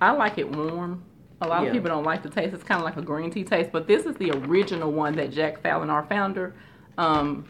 I 0.00 0.12
like 0.12 0.38
it 0.38 0.50
warm. 0.50 1.04
A 1.42 1.46
lot 1.48 1.62
Yeah. 1.62 1.68
of 1.68 1.72
people 1.74 1.88
don't 1.88 2.04
like 2.04 2.22
the 2.22 2.28
taste. 2.30 2.52
It's 2.54 2.64
kind 2.64 2.80
of 2.80 2.84
like 2.84 2.96
a 2.96 3.02
green 3.02 3.30
tea 3.30 3.44
taste, 3.44 3.70
but 3.72 3.86
this 3.86 4.04
is 4.04 4.14
the 4.16 4.30
original 4.32 4.92
one 4.92 5.14
that 5.16 5.30
Jack 5.30 5.62
Fallon, 5.62 5.88
our 5.88 6.04
founder, 6.04 6.54
um, 6.98 7.44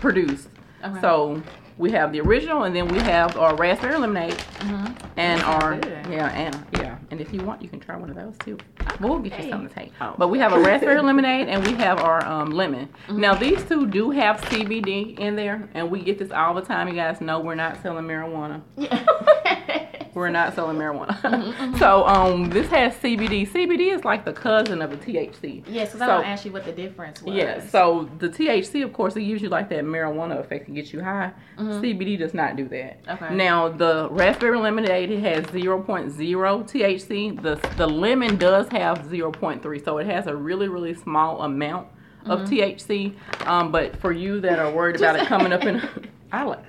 produced. 0.00 0.48
Okay. 0.84 1.00
So 1.00 1.42
we 1.78 1.90
have 1.92 2.12
the 2.12 2.20
original, 2.20 2.64
and 2.64 2.74
then 2.74 2.88
we 2.88 2.98
have 2.98 3.36
our 3.36 3.54
raspberry 3.56 3.96
lemonade, 3.96 4.36
and 5.16 5.40
our 5.42 5.74
yeah, 6.10 6.30
and 6.30 6.66
yeah, 6.74 6.98
and 7.10 7.20
if 7.20 7.32
you 7.32 7.42
want, 7.42 7.62
you 7.62 7.68
can 7.68 7.78
try 7.80 7.96
one 7.96 8.10
of 8.10 8.16
those 8.16 8.36
too. 8.38 8.58
We'll 9.00 9.20
get 9.20 9.42
you 9.42 9.50
something 9.50 9.68
to 9.68 9.74
take. 9.74 9.92
Oh. 10.00 10.14
But 10.18 10.28
we 10.28 10.38
have 10.40 10.52
a 10.52 10.60
raspberry 10.60 11.00
lemonade, 11.02 11.48
and 11.48 11.64
we 11.66 11.74
have 11.74 12.00
our 12.00 12.24
um, 12.26 12.50
lemon. 12.50 12.88
Mm-hmm. 13.06 13.20
Now 13.20 13.34
these 13.34 13.64
two 13.64 13.86
do 13.86 14.10
have 14.10 14.40
CBD 14.42 15.18
in 15.18 15.36
there, 15.36 15.68
and 15.74 15.90
we 15.90 16.02
get 16.02 16.18
this 16.18 16.32
all 16.32 16.54
the 16.54 16.62
time. 16.62 16.88
You 16.88 16.94
guys 16.94 17.20
know 17.20 17.40
we're 17.40 17.54
not 17.54 17.80
selling 17.82 18.04
marijuana. 18.06 18.62
We're 20.18 20.30
not 20.30 20.54
selling 20.56 20.76
marijuana. 20.76 21.20
Mm-hmm, 21.20 21.76
so 21.78 22.04
um, 22.06 22.50
this 22.50 22.68
has 22.70 22.94
CBD. 22.94 23.48
CBD 23.48 23.94
is 23.94 24.04
like 24.04 24.24
the 24.24 24.32
cousin 24.32 24.82
of 24.82 24.90
the 24.90 24.96
THC. 24.96 25.62
Yes, 25.68 25.92
because 25.92 26.00
I 26.00 26.06
So- 26.06 26.22
to 26.22 26.26
ask 26.26 26.44
you 26.44 26.50
what 26.50 26.64
the 26.64 26.72
difference 26.72 27.22
was. 27.22 27.36
Yeah, 27.36 27.64
so 27.68 28.10
the 28.18 28.28
THC, 28.28 28.82
of 28.82 28.92
course, 28.92 29.14
it 29.14 29.22
gives 29.22 29.42
you 29.42 29.48
like 29.48 29.68
that 29.68 29.84
marijuana 29.84 30.40
effect 30.40 30.66
to 30.66 30.72
get 30.72 30.92
you 30.92 31.02
high. 31.04 31.30
CBD 31.68 32.18
does 32.18 32.34
not 32.34 32.56
do 32.56 32.68
that. 32.68 33.04
Mm-hmm. 33.04 33.24
Okay. 33.24 33.34
Now 33.34 33.68
the 33.68 34.08
raspberry 34.10 34.58
lemonade 34.58 35.10
it 35.10 35.20
has 35.20 35.44
0.0 35.46 36.14
THC. 36.16 37.42
The 37.42 37.54
the 37.76 37.86
lemon 37.86 38.36
does 38.36 38.68
have 38.68 38.98
0.3, 39.08 39.84
so 39.84 39.98
it 39.98 40.06
has 40.06 40.26
a 40.26 40.34
really 40.36 40.68
really 40.68 40.94
small 40.94 41.42
amount 41.42 41.88
of 42.26 42.40
Mm-hmm. 42.40 42.52
THC. 42.54 43.46
Um, 43.46 43.70
but 43.72 43.96
for 43.96 44.12
you 44.12 44.40
that 44.40 44.58
are 44.58 44.70
worried 44.70 44.96
about 44.96 45.16
it 45.16 45.26
coming 45.28 45.52
up 45.52 45.64
in, 45.64 45.80
I 46.32 46.42
like. 46.44 46.64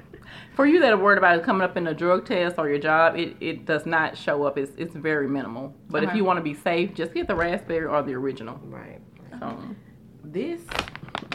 For 0.55 0.65
you 0.65 0.79
that 0.81 0.91
are 0.93 0.97
worried 0.97 1.17
about 1.17 1.37
it 1.37 1.43
coming 1.43 1.61
up 1.61 1.75
in 1.77 1.87
a 1.87 1.93
drug 1.93 2.25
test 2.25 2.55
or 2.57 2.67
your 2.69 2.79
job, 2.79 3.15
it, 3.15 3.35
it 3.39 3.65
does 3.65 3.85
not 3.85 4.17
show 4.17 4.43
up. 4.43 4.57
It's, 4.57 4.71
it's 4.77 4.93
very 4.93 5.27
minimal. 5.27 5.73
But 5.89 6.03
if 6.03 6.13
you 6.13 6.23
want 6.25 6.37
to 6.37 6.43
be 6.43 6.53
safe, 6.53 6.93
just 6.93 7.13
get 7.13 7.27
the 7.27 7.35
raspberry 7.35 7.85
or 7.85 8.01
the 8.03 8.13
original. 8.13 8.59
Right. 8.65 8.99
So, 9.39 9.57
This 10.23 10.61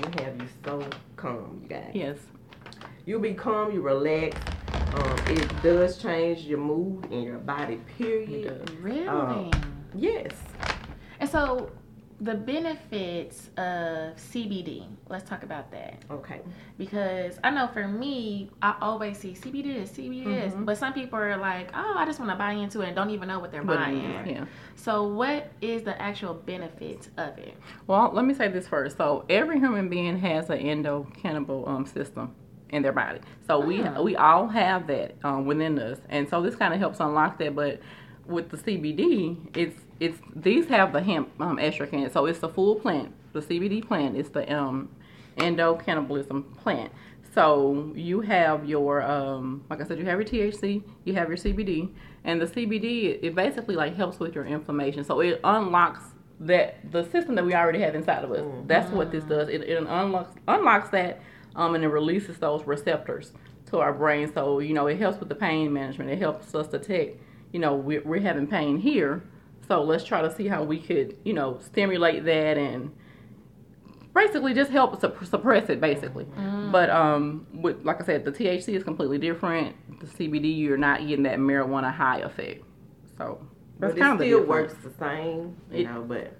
will 0.02 0.24
have 0.24 0.36
you 0.40 0.48
so 0.64 0.86
calm, 1.16 1.60
you 1.62 1.68
guys. 1.68 1.90
yes. 1.94 2.18
You'll 3.06 3.20
be 3.20 3.34
calm, 3.34 3.72
you 3.72 3.80
relax. 3.82 4.36
Um, 4.94 5.18
it 5.28 5.62
does 5.62 5.98
change 5.98 6.40
your 6.42 6.58
mood 6.58 7.04
and 7.10 7.22
your 7.24 7.38
body, 7.38 7.76
period. 7.98 8.70
Really? 8.80 9.06
Um, 9.08 9.50
Yes. 9.94 10.30
and 11.20 11.28
so 11.28 11.70
the 12.20 12.34
benefits 12.34 13.48
of 13.58 14.16
CBD. 14.16 14.86
Let's 15.08 15.28
talk 15.28 15.42
about 15.42 15.70
that 15.72 16.04
Okay. 16.10 16.40
because 16.78 17.38
I 17.44 17.50
know 17.50 17.66
for 17.66 17.86
me, 17.88 18.50
I 18.62 18.76
always 18.80 19.18
see 19.18 19.34
CBD 19.34 19.76
is 19.82 19.90
CBD 19.90 20.26
is, 20.46 20.52
Mm-hmm. 20.52 20.64
but 20.64 20.78
some 20.78 20.92
people 20.92 21.18
are 21.18 21.36
like, 21.36 21.70
oh, 21.74 21.94
I 21.96 22.04
just 22.06 22.18
want 22.20 22.30
to 22.30 22.36
buy 22.36 22.52
into 22.52 22.80
it 22.82 22.86
and 22.86 22.96
don't 22.96 23.10
even 23.10 23.28
know 23.28 23.40
what 23.40 23.50
they're 23.52 23.64
But, 23.64 23.78
buying. 23.78 24.00
yeah. 24.26 24.44
So 24.76 25.08
what 25.08 25.50
is 25.60 25.82
the 25.82 26.00
actual 26.00 26.34
benefits 26.34 27.10
of 27.18 27.36
it? 27.38 27.54
Well, 27.88 28.10
let 28.12 28.24
me 28.24 28.32
say 28.32 28.48
this 28.48 28.66
first. 28.68 28.96
So 28.96 29.24
every 29.28 29.58
human 29.58 29.88
being 29.88 30.18
has 30.20 30.48
an 30.50 30.58
endocannabinoid 30.60 31.68
um, 31.68 31.84
system 31.84 32.34
in 32.74 32.82
their 32.82 32.92
body. 32.92 33.20
So 33.46 33.60
we 33.60 33.82
Ah. 33.82 34.02
we 34.02 34.16
all 34.16 34.48
have 34.48 34.86
that 34.88 35.14
um, 35.22 35.46
within 35.46 35.78
us, 35.78 35.98
and 36.08 36.28
so 36.28 36.42
this 36.42 36.56
kind 36.56 36.74
of 36.74 36.80
helps 36.80 37.00
unlock 37.00 37.38
that. 37.38 37.54
But 37.54 37.80
with 38.26 38.50
the 38.50 38.56
CBD, 38.56 39.36
it's 39.56 39.80
it's 40.00 40.18
these 40.34 40.66
have 40.68 40.92
the 40.92 41.02
hemp 41.02 41.28
um, 41.40 41.58
extract 41.58 41.92
in 41.92 42.00
it, 42.00 42.12
so 42.12 42.26
it's 42.26 42.40
the 42.40 42.48
full 42.48 42.74
plant. 42.76 43.12
The 43.32 43.40
CBD 43.40 43.86
plant 43.86 44.16
It's 44.16 44.28
the 44.30 44.44
um, 44.52 44.88
endocannabinoid 45.36 46.56
plant. 46.56 46.92
So 47.34 47.90
you 47.96 48.20
have 48.20 48.68
your, 48.68 49.02
um, 49.02 49.64
like 49.68 49.80
I 49.80 49.84
said, 49.84 49.98
you 49.98 50.04
have 50.04 50.20
your 50.20 50.28
THC, 50.28 50.84
you 51.04 51.14
have 51.14 51.26
your 51.26 51.36
CBD, 51.36 51.90
and 52.22 52.40
the 52.40 52.46
CBD 52.46 53.06
it, 53.06 53.20
it 53.24 53.34
basically 53.34 53.74
like 53.74 53.96
helps 53.96 54.20
with 54.20 54.34
your 54.36 54.44
inflammation. 54.44 55.02
So 55.04 55.20
it 55.20 55.40
unlocks 55.42 56.04
that 56.40 56.76
the 56.92 57.02
system 57.10 57.34
that 57.36 57.44
we 57.44 57.54
already 57.54 57.80
have 57.80 57.94
inside 57.94 58.22
of 58.24 58.30
us. 58.32 58.44
That's 58.66 58.90
what 58.92 59.10
this 59.10 59.24
does. 59.24 59.48
It, 59.48 59.62
it 59.62 59.78
unlocks 59.78 60.34
unlocks 60.46 60.90
that, 60.90 61.20
um, 61.56 61.74
and 61.74 61.84
it 61.84 61.88
releases 61.88 62.38
those 62.38 62.66
receptors 62.66 63.32
to 63.66 63.78
our 63.78 63.92
brain. 63.92 64.32
So 64.32 64.58
you 64.60 64.74
know 64.74 64.86
it 64.86 64.98
helps 64.98 65.18
with 65.20 65.28
the 65.28 65.34
pain 65.34 65.72
management. 65.72 66.10
It 66.10 66.18
helps 66.18 66.54
us 66.54 66.66
detect, 66.68 67.18
you 67.52 67.60
know, 67.60 67.74
we're, 67.74 68.02
we're 68.02 68.20
having 68.20 68.46
pain 68.46 68.78
here. 68.78 69.22
So 69.68 69.82
let's 69.82 70.04
try 70.04 70.20
to 70.22 70.34
see 70.34 70.46
how 70.48 70.62
we 70.62 70.78
could, 70.78 71.16
you 71.24 71.32
know, 71.32 71.58
stimulate 71.64 72.24
that 72.26 72.58
and 72.58 72.92
basically 74.14 74.54
just 74.54 74.70
help 74.70 75.00
supp- 75.00 75.26
suppress 75.26 75.68
it 75.68 75.80
basically 75.80 76.24
but 76.70 76.88
um 76.88 77.44
with 77.52 77.84
like 77.84 78.00
i 78.00 78.04
said 78.04 78.24
the 78.24 78.30
thc 78.30 78.68
is 78.68 78.84
completely 78.84 79.18
different 79.18 79.74
the 79.98 80.06
cbd 80.06 80.56
you're 80.56 80.76
not 80.76 81.00
getting 81.00 81.24
that 81.24 81.38
marijuana 81.38 81.92
high 81.92 82.18
effect 82.20 82.62
so 83.18 83.44
that's 83.80 83.92
But 83.92 83.98
it 83.98 84.00
kind 84.00 84.12
of 84.12 84.18
the 84.20 84.26
still 84.26 84.44
works 84.46 84.74
the 84.84 84.92
same, 85.00 85.56
you 85.72 85.78
It- 85.80 85.84
know, 85.86 86.04
but 86.06 86.32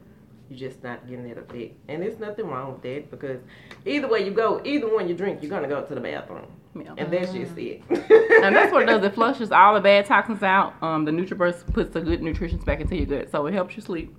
you're 0.49 0.71
just 0.71 0.83
not 0.83 1.09
getting 1.09 1.27
it 1.27 1.35
that 1.35 1.55
effect. 1.55 1.75
And 1.89 2.03
there's 2.03 2.19
nothing 2.19 2.47
wrong 2.47 2.73
with 2.73 2.83
that 2.83 3.11
because 3.11 3.41
either 3.85 4.09
way 4.09 4.25
you 4.25 4.31
go, 4.31 4.61
either 4.65 4.93
one 4.93 5.09
you 5.09 5.15
drink, 5.15 5.43
you're 5.43 5.51
gonna 5.51 5.69
go 5.69 5.83
to 5.83 5.95
the 5.95 6.01
bathroom. 6.01 6.47
Yeah. 6.75 6.95
And 6.99 7.13
that's 7.13 7.33
just 7.33 7.57
it. 7.57 7.83
and 7.91 8.55
that's 8.55 8.73
what 8.73 8.83
it 8.83 8.87
does 8.87 9.05
it 9.05 9.15
flushes 9.15 9.53
all 9.53 9.75
the 9.75 9.81
bad 9.81 10.07
toxins 10.07 10.43
out 10.43 10.75
um 10.83 11.05
the 11.05 11.13
nutriburst 11.13 11.73
puts 11.73 11.95
the 11.95 12.01
good 12.01 12.21
nutrition 12.21 12.59
back 12.59 12.81
into 12.81 12.97
your 12.97 13.07
gut 13.07 13.31
so 13.31 13.47
it 13.47 13.55
helps 13.55 13.77
you 13.77 13.83
sleep 13.83 14.13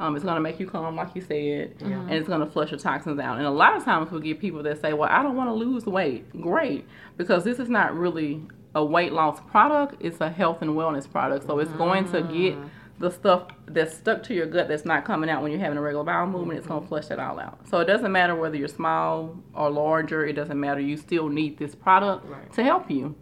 um, 0.00 0.14
it's 0.14 0.24
gonna 0.24 0.40
make 0.40 0.60
you 0.60 0.66
calm, 0.66 0.94
like 0.94 1.14
you 1.16 1.22
said, 1.22 1.74
and 1.80 2.12
it's 2.12 2.28
gonna 2.28 2.46
flush 2.46 2.70
your 2.70 2.78
toxins 2.78 3.18
out. 3.18 3.38
And 3.38 3.46
a 3.46 3.50
lot 3.50 3.76
of 3.76 3.84
times 3.84 4.10
we 4.10 4.20
get 4.20 4.38
people 4.38 4.62
that 4.62 4.80
say, 4.80 4.92
"Well, 4.92 5.08
I 5.10 5.22
don't 5.22 5.34
want 5.34 5.48
to 5.48 5.54
lose 5.54 5.86
weight." 5.86 6.30
Great, 6.40 6.86
because 7.16 7.42
this 7.42 7.58
is 7.58 7.68
not 7.68 7.96
really 7.96 8.40
a 8.76 8.84
weight 8.84 9.12
loss 9.12 9.40
product; 9.50 9.96
it's 9.98 10.20
a 10.20 10.30
health 10.30 10.62
and 10.62 10.70
wellness 10.70 11.10
product. 11.10 11.46
So 11.46 11.58
it's 11.58 11.72
going 11.72 12.10
to 12.12 12.22
get 12.22 12.56
the 12.98 13.10
stuff 13.10 13.48
that's 13.66 13.96
stuck 13.96 14.22
to 14.24 14.34
your 14.34 14.46
gut 14.46 14.66
that's 14.68 14.84
not 14.84 15.04
coming 15.04 15.30
out 15.30 15.42
when 15.42 15.52
you're 15.52 15.60
having 15.60 15.78
a 15.78 15.80
regular 15.80 16.04
bowel 16.04 16.26
movement. 16.26 16.58
It's 16.58 16.66
gonna 16.66 16.86
flush 16.86 17.06
that 17.06 17.18
all 17.20 17.38
out. 17.38 17.58
So 17.68 17.78
it 17.78 17.84
doesn't 17.84 18.10
matter 18.10 18.34
whether 18.34 18.56
you're 18.56 18.66
small 18.68 19.36
or 19.54 19.70
larger; 19.70 20.26
it 20.26 20.32
doesn't 20.34 20.58
matter. 20.58 20.80
You 20.80 20.96
still 20.96 21.28
need 21.28 21.58
this 21.58 21.74
product 21.74 22.26
Right. 22.26 22.52
to 22.54 22.64
help 22.64 22.90
you. 22.90 23.14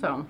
So 0.00 0.26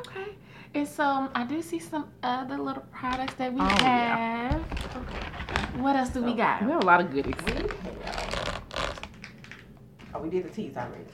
Okay. 0.00 0.34
And 0.74 0.86
so 0.86 1.02
um, 1.04 1.30
I 1.34 1.44
do 1.44 1.62
see 1.62 1.78
some 1.78 2.08
other 2.22 2.58
little 2.58 2.84
products 2.92 3.34
that 3.34 3.52
we 3.52 3.60
Oh, 3.60 3.64
yeah. 3.80 4.50
have. 4.52 5.80
What 5.80 5.96
else 5.96 6.10
do 6.10 6.22
we 6.22 6.34
got? 6.34 6.62
we 6.62 6.70
have 6.70 6.82
a 6.82 6.86
lot 6.86 7.00
of 7.00 7.10
goodies. 7.10 7.34
oh, 10.14 10.20
we 10.20 10.28
did 10.30 10.44
the 10.44 10.50
teas 10.50 10.76
already. 10.76 11.04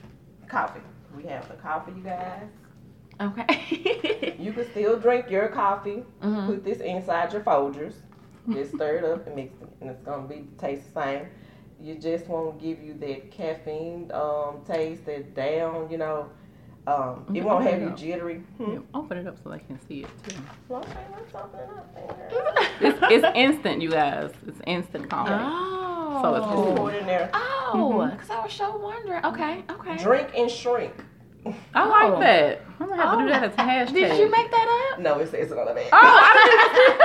Coffee. 0.49 0.81
We 1.17 1.25
have 1.25 1.47
the 1.49 1.55
coffee, 1.55 1.93
you 1.97 2.03
guys. 2.03 2.43
Okay. 3.21 4.35
You 4.45 4.53
can 4.53 4.71
still 4.73 4.99
drink 4.99 5.31
your 5.31 5.49
coffee. 5.49 6.03
Mhm. 6.23 6.47
Put 6.47 6.65
this 6.65 6.79
inside 6.79 7.33
your 7.33 7.41
Folgers. 7.43 7.95
Just 8.53 8.75
stir 8.75 8.97
it 8.97 9.05
up 9.05 9.27
and 9.27 9.37
mix 9.37 9.55
it, 9.63 9.69
and 9.81 9.89
it's 9.89 10.03
gonna 10.03 10.29
be 10.29 10.47
taste 10.59 10.93
the 10.93 11.01
same. 11.03 11.27
You 11.81 11.95
just 11.95 12.27
won't 12.29 12.61
give 12.61 12.83
you 12.83 12.93
that 12.95 13.31
caffeine 13.31 14.11
um, 14.13 14.61
taste, 14.67 15.07
that 15.07 15.35
down, 15.35 15.89
you 15.91 15.97
know. 15.97 16.29
Um, 16.87 17.25
it 17.35 17.43
won't 17.43 17.65
have 17.65 17.75
open 17.75 17.85
you 17.85 17.89
up. 17.91 17.97
jittery. 17.97 18.37
Hmm. 18.59 18.73
Yeah, 18.73 18.79
open 18.93 19.17
it 19.17 19.27
up 19.27 19.39
so 19.43 19.49
they 19.49 19.61
can 19.61 19.79
see 19.89 20.01
it 20.03 20.11
too. 20.29 20.37
Okay, 20.71 20.91
let's 21.13 21.35
open 21.35 21.61
it 21.61 21.71
up 21.71 21.95
there. 21.95 22.91
It's, 22.91 22.99
it's 23.25 23.27
instant, 23.37 23.81
you 23.81 23.91
guys. 23.91 24.31
It's 24.47 24.61
instant 24.67 25.09
coffee. 25.09 25.33
oh. 25.33 26.21
So 26.23 26.35
it's 26.35 26.45
Just 26.47 26.55
cool. 26.77 26.89
it 26.89 26.97
in 27.01 27.07
there. 27.07 27.31
Oh, 27.33 28.07
because 28.13 28.29
I 28.31 28.43
was 28.45 28.53
so 28.53 28.77
wondering. 28.77 29.25
Okay, 29.25 29.65
okay. 29.71 29.97
Drink 29.97 30.29
and 30.37 30.51
shrink. 30.51 30.93
I 31.75 31.85
like 31.87 32.13
Oh. 32.15 32.21
that. 32.21 32.61
I'm 32.81 32.89
gonna 32.89 33.03
have 33.03 33.13
to 33.13 33.17
Oh. 33.19 33.21
do 33.23 33.29
that 33.29 33.45
as 33.45 33.53
a 33.55 33.57
hashtag. 33.57 33.95
Did 33.95 34.19
you 34.19 34.31
make 34.31 34.51
that 34.51 34.91
up? 34.93 34.99
No, 35.01 35.19
it 35.19 35.31
says 35.31 35.51
it 35.53 35.59
on 35.59 35.67
the 35.67 35.75
back. 35.75 35.87
Oh, 35.93 35.99
I 36.03 36.33
didn't. 36.75 37.01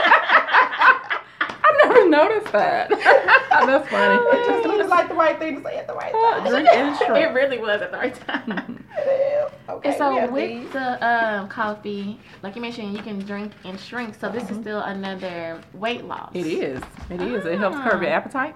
I 1.61 1.87
never 1.87 2.09
noticed 2.09 2.51
that. 2.51 2.89
That's 3.49 3.89
funny. 3.89 4.15
It 4.15 4.31
funny. 4.31 4.45
just 4.47 4.67
looks 4.67 4.89
like 4.89 5.07
the 5.09 5.13
right 5.15 5.37
thing 5.37 5.57
to 5.57 5.63
say 5.63 5.77
at 5.77 5.87
the 5.87 5.93
right 5.93 6.11
time. 6.11 6.47
Drink 6.49 6.67
and 6.71 6.95
It 7.17 7.33
really 7.33 7.59
was 7.59 7.81
at 7.81 7.91
the 7.91 7.97
right 7.97 8.15
time. 8.27 8.83
Yeah. 8.97 9.49
Okay, 9.69 9.89
And 9.89 9.97
so 9.97 10.31
with 10.31 10.49
these. 10.63 10.69
the 10.71 11.07
um, 11.07 11.47
coffee, 11.47 12.19
like 12.41 12.55
you 12.55 12.61
mentioned, 12.61 12.93
you 12.95 13.03
can 13.03 13.19
drink 13.19 13.51
and 13.65 13.79
shrink. 13.79 14.15
So 14.15 14.29
this 14.29 14.43
is 14.43 14.49
Mm-hmm. 14.49 14.61
still 14.61 14.79
another 14.81 15.61
weight 15.73 16.05
loss. 16.05 16.31
It 16.33 16.47
is. 16.47 16.81
It 17.09 17.21
is. 17.21 17.45
It 17.45 17.59
helps 17.59 17.77
curb 17.77 18.01
your 18.01 18.11
Ah. 18.11 18.15
appetite. 18.15 18.55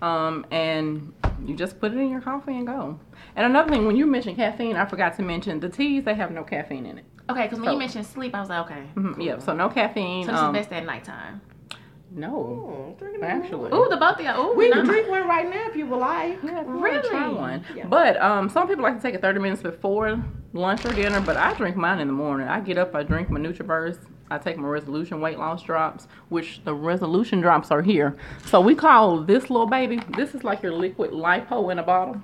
Um, 0.00 0.46
and 0.50 1.12
you 1.44 1.54
just 1.56 1.80
put 1.80 1.92
it 1.92 1.98
in 1.98 2.10
your 2.10 2.20
coffee 2.20 2.56
and 2.56 2.66
go. 2.66 2.98
And 3.36 3.46
another 3.46 3.70
thing, 3.70 3.86
when 3.86 3.96
you 3.96 4.06
mentioned 4.06 4.36
caffeine, 4.36 4.76
I 4.76 4.84
forgot 4.86 5.16
to 5.16 5.22
mention 5.22 5.60
the 5.60 5.68
teas. 5.68 6.04
They 6.04 6.14
have 6.14 6.30
no 6.30 6.42
caffeine 6.44 6.86
in 6.86 6.98
it. 6.98 7.04
Okay, 7.30 7.42
because 7.44 7.58
when 7.58 7.66
So- 7.66 7.72
you 7.72 7.78
mentioned 7.78 8.06
sleep, 8.06 8.34
I 8.34 8.40
was 8.40 8.48
like, 8.48 8.70
okay. 8.70 8.84
Mhm, 8.94 9.22
Yeah. 9.22 9.38
So 9.38 9.52
no 9.54 9.68
caffeine. 9.68 10.24
So 10.26 10.32
this 10.32 10.40
um, 10.40 10.54
is 10.56 10.60
best 10.66 10.72
at 10.72 10.84
nighttime. 10.86 11.40
No, 12.10 12.94
Mm, 12.94 12.98
drinking 12.98 13.22
actually. 13.22 13.70
Ooh, 13.70 13.86
the 13.90 13.96
both 13.98 14.18
of 14.18 14.20
y'all. 14.22 14.40
Ooh, 14.40 14.54
We 14.54 14.70
can 14.72 14.86
drink 14.86 15.10
one 15.10 15.28
right 15.28 15.48
now 15.48 15.66
if 15.68 15.76
you 15.76 15.84
would 15.86 15.98
like. 15.98 16.42
Yeah, 16.42 16.60
if 16.60 16.66
Try 16.66 17.24
Really? 17.26 17.34
one. 17.34 17.64
Yeah. 17.76 17.86
But 17.86 18.18
um, 18.22 18.48
some 18.48 18.66
people 18.66 18.82
like 18.82 18.96
to 18.96 19.02
take 19.02 19.14
it 19.14 19.20
30 19.20 19.40
minutes 19.40 19.62
before 19.62 20.18
lunch 20.54 20.86
or 20.86 20.92
dinner, 20.94 21.20
but 21.20 21.36
I 21.36 21.52
drink 21.52 21.76
mine 21.76 21.98
in 22.00 22.06
the 22.06 22.14
morning. 22.14 22.48
I 22.48 22.60
get 22.60 22.78
up, 22.78 22.94
I 22.94 23.02
drink 23.02 23.28
my 23.28 23.38
NutriBurst, 23.38 23.98
I 24.30 24.38
take 24.38 24.56
my 24.58 24.68
resolution 24.68 25.20
weight 25.20 25.38
loss 25.38 25.62
drops, 25.62 26.06
which 26.28 26.62
the 26.64 26.74
resolution 26.74 27.40
drops 27.40 27.70
are 27.70 27.82
here. 27.82 28.16
So 28.46 28.60
we 28.60 28.74
call 28.74 29.22
this 29.22 29.50
little 29.50 29.66
baby, 29.66 30.00
this 30.16 30.34
is 30.34 30.44
like 30.44 30.62
your 30.62 30.72
liquid 30.72 31.12
lipo 31.12 31.72
in 31.72 31.78
a 31.78 31.82
bottle. 31.82 32.22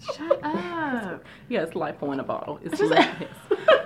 Shut 0.00 0.40
up. 0.42 1.24
Yeah, 1.48 1.62
it's 1.62 1.72
lipo 1.72 2.12
in 2.12 2.20
a 2.20 2.24
bottle. 2.24 2.60
It's. 2.62 2.80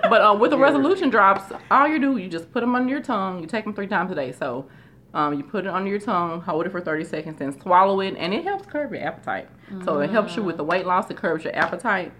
But 0.07 0.21
uh, 0.21 0.35
with 0.35 0.51
the 0.51 0.57
resolution 0.57 1.09
drops, 1.09 1.51
all 1.71 1.87
you 1.87 1.99
do, 1.99 2.17
you 2.17 2.29
just 2.29 2.51
put 2.51 2.61
them 2.61 2.75
under 2.75 2.91
your 2.91 3.01
tongue. 3.01 3.41
You 3.41 3.47
take 3.47 3.63
them 3.63 3.73
three 3.73 3.87
times 3.87 4.11
a 4.11 4.15
day. 4.15 4.31
So 4.31 4.67
um, 5.15 5.33
you 5.33 5.43
put 5.43 5.65
it 5.65 5.69
under 5.69 5.89
your 5.89 5.99
tongue, 5.99 6.41
hold 6.41 6.65
it 6.67 6.71
for 6.71 6.79
30 6.79 7.05
seconds, 7.05 7.39
then 7.39 7.59
swallow 7.59 8.01
it, 8.01 8.15
and 8.17 8.31
it 8.33 8.43
helps 8.43 8.65
curb 8.67 8.93
your 8.93 9.01
appetite. 9.01 9.47
So 9.83 10.01
it 10.01 10.09
helps 10.11 10.35
you 10.35 10.43
with 10.43 10.57
the 10.57 10.63
weight 10.63 10.85
loss, 10.85 11.09
it 11.09 11.17
curbs 11.17 11.43
your 11.43 11.55
appetite. 11.55 12.11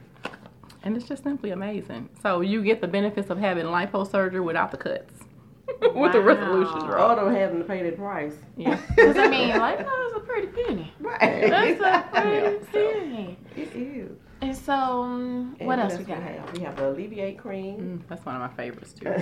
And 0.82 0.96
it's 0.96 1.08
just 1.08 1.24
simply 1.24 1.52
amazing. 1.52 2.10
So 2.24 2.42
you 2.42 2.64
get 2.64 2.80
the 2.82 2.88
benefits 2.88 3.30
of 3.30 3.38
having 3.38 3.66
liposurgery 3.66 4.44
without 4.44 4.72
the 4.72 4.78
cuts. 4.78 5.25
with 5.96 6.12
the 6.12 6.22
resolution 6.22 6.80
Wow. 6.80 6.86
drop. 6.88 7.18
Or 7.18 7.26
them 7.26 7.36
having 7.36 7.58
to 7.60 7.64
pay 7.66 7.84
that 7.84 7.98
price. 7.98 8.36
Yeah. 8.58 8.80
Because 8.96 9.18
I 9.18 9.28
mean, 9.28 9.50
like, 9.58 9.80
no, 9.80 9.92
it's 10.08 10.18
a 10.18 10.20
pretty 10.20 10.48
penny. 10.48 10.94
Right. 11.00 11.50
That's 11.50 11.82
a 11.82 12.20
pretty 12.22 12.58
Yeah, 12.58 12.72
so- 12.72 12.94
penny. 13.00 13.38
it 13.56 13.76
is. 13.76 14.12
And 14.42 14.56
so, 14.56 14.74
um, 14.74 15.56
And 15.60 15.68
what 15.68 15.80
else 15.80 15.94
we 15.94 16.00
else 16.00 16.08
got? 16.08 16.22
have? 16.22 16.54
We 16.58 16.64
have 16.64 16.76
the 16.76 16.90
Alleviate 16.92 17.38
cream. 17.40 17.78
Mm, 18.04 18.08
that's 18.10 18.26
one 18.26 18.36
of 18.36 18.42
my 18.42 18.56
favorites 18.56 18.94
too. 18.94 19.16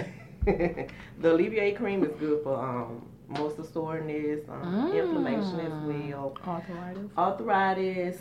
the 0.46 1.32
Alleviate 1.34 1.78
cream 1.78 2.04
is 2.04 2.12
good 2.20 2.44
for 2.44 2.58
um, 2.60 3.06
muscle 3.30 3.64
soreness, 3.64 4.42
um, 4.50 4.92
Mm. 4.92 5.00
inflammation 5.02 5.60
as 5.62 5.74
well. 6.12 6.36
Arthritis. 6.46 7.12
Arthritis. 7.18 8.18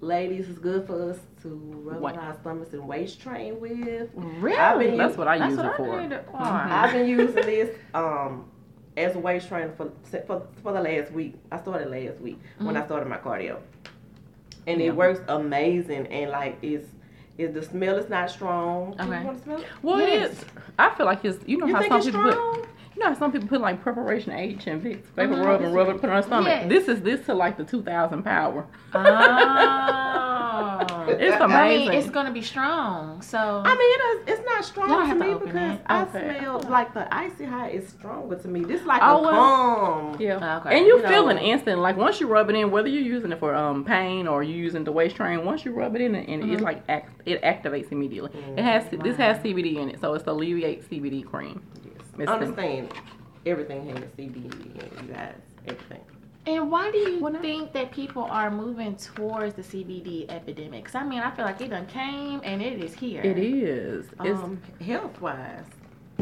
Ladies, 0.00 0.48
it's 0.50 0.58
good 0.58 0.86
for 0.86 1.10
us 1.10 1.18
to 1.42 1.48
rub 1.84 2.00
What? 2.02 2.18
on 2.18 2.24
our 2.24 2.34
stomachs 2.34 2.72
and 2.74 2.86
waist 2.86 3.18
train 3.20 3.58
with. 3.60 4.10
Really? 4.14 4.56
I've 4.58 4.78
been 4.78 4.96
That's 4.98 5.16
what 5.16 5.26
I 5.26 5.38
That's 5.38 5.50
use 5.50 5.56
what 5.58 5.66
it 5.66 5.76
for. 5.76 6.00
it 6.00 6.26
for. 6.30 6.36
I've 6.38 6.92
been 6.92 7.08
using 7.08 7.34
this 7.34 7.74
um, 7.94 8.44
as 8.96 9.14
a 9.16 9.18
waist 9.18 9.48
trainer 9.48 9.72
for, 9.74 9.90
for 10.26 10.46
for 10.62 10.72
the 10.74 10.80
last 10.82 11.12
week. 11.12 11.34
I 11.50 11.58
started 11.58 11.88
last 11.90 12.20
week 12.20 12.38
when 12.58 12.76
I 12.76 12.84
started 12.84 13.08
my 13.08 13.16
cardio, 13.16 13.58
and 14.66 14.80
Yeah. 14.80 14.88
it 14.88 14.96
works 14.96 15.20
amazing. 15.28 16.06
And 16.08 16.30
like 16.30 16.58
it's, 16.62 16.86
is 17.38 17.54
the 17.54 17.62
smell 17.62 17.96
is 17.96 18.10
not 18.10 18.30
strong. 18.30 18.94
Do 18.98 19.04
Okay. 19.04 19.18
You 19.20 19.24
want 19.26 19.38
to 19.38 19.44
smell 19.44 19.58
it? 19.60 19.66
Well, 19.82 19.98
Yes. 19.98 20.30
it 20.30 20.32
is. 20.32 20.44
I 20.78 20.94
feel 20.94 21.06
like 21.06 21.24
it's. 21.24 21.38
You 21.48 21.56
know 21.56 21.66
You 21.66 21.74
how 21.74 21.88
some 21.88 21.96
it's 21.98 22.06
people 22.06 22.30
strong? 22.32 22.54
put. 22.56 22.68
You 22.96 23.02
know 23.02 23.08
how 23.12 23.18
some 23.18 23.30
people 23.30 23.46
put 23.46 23.60
like 23.60 23.82
preparation 23.82 24.32
H 24.32 24.66
and 24.66 24.82
Vicks 24.82 25.04
vapor 25.14 25.34
Mhm. 25.34 25.44
rub 25.44 25.60
and 25.60 25.74
rub 25.74 25.88
it, 25.88 26.00
put 26.00 26.04
it 26.04 26.12
on 26.12 26.14
their 26.14 26.22
stomach. 26.22 26.48
Yes. 26.48 26.68
This 26.70 26.88
is 26.88 27.02
this 27.02 27.26
to 27.26 27.34
like 27.34 27.58
the 27.58 27.64
2,000 27.64 28.22
power. 28.22 28.64
Oh. 28.94 29.02
It's 31.18 31.36
I 31.40 31.44
amazing. 31.44 31.88
mean, 31.90 31.98
it's 32.00 32.10
gonna 32.10 32.32
be 32.32 32.42
strong. 32.42 33.22
So 33.22 33.38
I 33.64 33.74
mean, 33.74 33.92
it 33.96 34.02
is, 34.30 34.38
it's 34.38 34.46
not 34.46 34.64
strong 34.64 35.08
to 35.08 35.14
me 35.14 35.34
because. 35.34 35.78
I 35.86 36.02
Okay. 36.02 36.38
smell 36.40 36.60
like 36.68 36.92
the 36.94 37.12
icy 37.14 37.44
hot 37.44 37.70
is 37.70 37.88
stronger 37.88 38.36
to 38.36 38.48
me. 38.48 38.64
This 38.64 38.84
like 38.84 39.02
Oh, 39.04 39.18
a 39.18 39.22
well. 39.22 39.32
calm. 39.32 40.16
yeah. 40.18 40.56
Okay. 40.58 40.76
And 40.78 40.86
you 40.86 40.96
You 40.98 41.06
feel 41.06 41.24
know. 41.24 41.28
an 41.30 41.38
instant 41.38 41.80
like 41.80 41.96
once 41.96 42.20
you 42.20 42.26
rub 42.26 42.50
it 42.50 42.56
in, 42.56 42.70
whether 42.70 42.88
you're 42.88 43.02
using 43.02 43.30
it 43.32 43.38
for 43.38 43.54
um 43.54 43.84
pain 43.84 44.26
or 44.26 44.42
you're 44.42 44.56
using 44.58 44.82
the 44.84 44.92
waist 44.92 45.14
train, 45.16 45.44
once 45.44 45.64
you 45.64 45.72
rub 45.72 45.94
it 45.94 46.00
in, 46.02 46.14
and 46.14 46.42
Mm-hmm. 46.42 46.52
it's 46.54 46.62
like 46.62 46.82
act, 46.88 47.08
it 47.24 47.40
activates 47.42 47.92
immediately. 47.92 48.30
It 48.56 48.64
has 48.64 48.84
this 48.90 49.16
has 49.16 49.38
CBD 49.38 49.76
in 49.76 49.90
it, 49.90 50.00
so 50.00 50.14
it's 50.14 50.24
the 50.24 50.32
Alleviate 50.32 50.88
CBD 50.90 51.22
cream. 51.24 51.62
Yes. 52.18 52.22
It's 52.24 52.30
Understand, 52.30 52.92
everything 53.44 53.86
has 53.88 53.98
CBD 54.16 54.44
in 54.46 54.80
it, 54.80 54.92
you 55.02 55.12
guys. 55.12 55.34
Everything. 55.66 56.00
And 56.46 56.70
why 56.70 56.90
do 56.92 56.98
you 56.98 57.20
Well, 57.20 57.34
think 57.40 57.72
that 57.72 57.90
people 57.90 58.22
are 58.22 58.50
moving 58.50 58.94
towards 58.96 59.54
the 59.54 59.62
CBD 59.62 60.26
epidemic? 60.28 60.84
'Cause 60.84 60.94
I 60.94 61.04
mean, 61.04 61.18
I 61.20 61.30
feel 61.32 61.44
like 61.44 61.60
it 61.60 61.70
done 61.70 61.86
came 61.86 62.40
and 62.44 62.62
it 62.62 62.82
is 62.82 62.94
here. 62.94 63.20
It 63.22 63.36
is. 63.38 64.06
It's, 64.22 64.38
Um, 64.40 64.60
health 64.80 65.20
wise. 65.20 65.64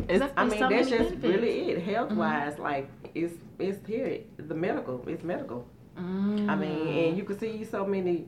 it's 0.08 0.24
I 0.36 0.44
mean, 0.46 0.58
so 0.58 0.68
that's 0.68 0.88
just 0.88 1.20
benefits. 1.20 1.22
really 1.24 1.70
it. 1.72 1.82
Health 1.82 2.12
wise, 2.12 2.58
like 2.58 2.88
it's 3.14 3.34
it's 3.58 3.86
here. 3.86 4.20
The 4.38 4.54
medical, 4.54 5.04
it's 5.06 5.22
medical. 5.22 5.66
Mm. 5.98 6.48
I 6.48 6.56
mean, 6.56 6.88
and 7.08 7.16
you 7.18 7.22
can 7.24 7.38
see 7.38 7.62
so 7.62 7.84
many 7.86 8.26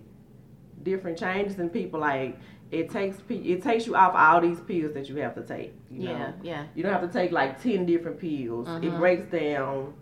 different 0.82 1.18
changes 1.18 1.58
in 1.58 1.70
people. 1.70 1.98
Like 1.98 2.38
it 2.70 2.90
takes 2.90 3.16
it 3.28 3.62
takes 3.62 3.86
you 3.86 3.94
off 3.94 4.14
all 4.14 4.40
these 4.40 4.60
pills 4.60 4.92
that 4.94 5.08
you 5.08 5.16
have 5.16 5.34
to 5.34 5.42
take. 5.42 5.72
You 5.90 6.08
yeah, 6.08 6.18
know? 6.18 6.34
yeah. 6.42 6.66
You 6.74 6.82
don't 6.82 6.92
have 6.92 7.02
to 7.02 7.12
take 7.12 7.32
like 7.32 7.62
ten 7.62 7.86
different 7.86 8.18
pills. 8.18 8.66
It 8.68 8.82
Mhm. 8.92 8.98
breaks 8.98 9.30
down 9.30 9.94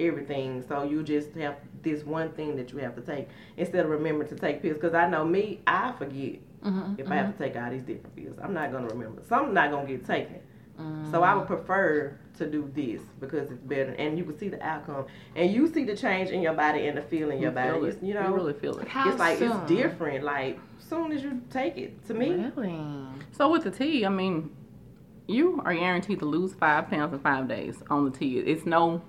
everything, 0.00 0.62
so 0.68 0.82
you 0.84 1.02
just 1.02 1.32
have 1.34 1.56
this 1.82 2.04
one 2.04 2.30
thing 2.32 2.56
that 2.56 2.72
you 2.72 2.78
have 2.78 2.94
to 2.96 3.00
take 3.00 3.28
instead 3.56 3.84
of 3.84 3.90
remembering 3.90 4.28
to 4.28 4.36
take 4.36 4.62
pills. 4.62 4.74
Because 4.74 4.94
I 4.94 5.08
know 5.08 5.24
me, 5.24 5.60
I 5.66 5.92
forget 5.92 6.40
Mm-hmm, 6.64 6.94
if 7.00 7.08
I 7.08 7.14
have 7.14 7.36
to 7.36 7.44
take 7.44 7.54
all 7.56 7.70
these 7.70 7.82
different 7.84 8.16
pills. 8.16 8.36
I'm 8.42 8.52
not 8.52 8.72
gonna 8.72 8.88
remember. 8.88 9.22
Some 9.28 9.54
not 9.54 9.70
gonna 9.70 9.86
get 9.86 10.04
taken. 10.04 10.40
So 11.10 11.22
I 11.22 11.34
would 11.34 11.46
prefer 11.46 12.16
to 12.38 12.46
do 12.46 12.70
this 12.74 13.00
because 13.18 13.50
it's 13.50 13.60
better, 13.62 13.90
and 13.98 14.16
you 14.16 14.24
can 14.24 14.38
see 14.38 14.48
the 14.48 14.62
outcome, 14.64 15.06
and 15.34 15.52
you 15.52 15.66
see 15.72 15.84
the 15.84 15.96
change 15.96 16.30
in 16.30 16.40
your 16.40 16.52
body 16.54 16.86
and 16.86 16.96
the 16.96 17.02
feel 17.02 17.30
in 17.30 17.40
your 17.40 17.50
body. 17.50 17.70
feel 17.72 17.84
It's- 17.86 18.02
it. 18.02 18.06
You 18.06 18.14
know, 18.14 18.28
you 18.28 18.34
really 18.34 18.52
feel 18.52 18.78
it. 18.78 18.86
How 18.86 19.08
it's 19.10 19.18
like 19.18 19.38
soon? 19.38 19.50
it's 19.52 19.68
different. 19.68 20.22
Like 20.24 20.58
soon 20.78 21.10
as 21.12 21.22
you 21.24 21.40
take 21.50 21.76
it, 21.76 22.06
to 22.06 22.14
me, 22.14 22.30
Really? 22.30 22.78
So 23.32 23.50
with 23.50 23.64
the 23.64 23.70
tea, 23.72 24.06
I 24.06 24.08
mean, 24.08 24.50
you 25.26 25.60
are 25.64 25.74
guaranteed 25.74 26.20
to 26.20 26.26
lose 26.26 26.54
five 26.54 26.88
pounds 26.88 27.12
in 27.12 27.18
five 27.18 27.48
days 27.48 27.82
on 27.90 28.04
the 28.04 28.10
tea. 28.16 28.38
It's 28.38 28.64
no 28.64 29.02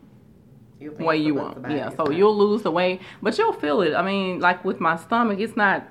way 0.97 1.17
you 1.17 1.34
about 1.34 1.43
want. 1.45 1.58
about 1.58 1.71
Yeah, 1.71 1.89
it. 1.89 1.97
so 1.97 2.10
you'll 2.10 2.38
lose 2.38 2.63
the 2.63 2.71
weight, 2.71 3.01
but 3.21 3.38
you'll 3.38 3.53
feel 3.53 3.82
it. 3.82 3.93
I 3.93 4.01
mean, 4.01 4.39
like 4.39 4.65
with 4.65 4.79
my 4.79 4.95
stomach, 4.95 5.39
it's 5.39 5.55
not. 5.55 5.88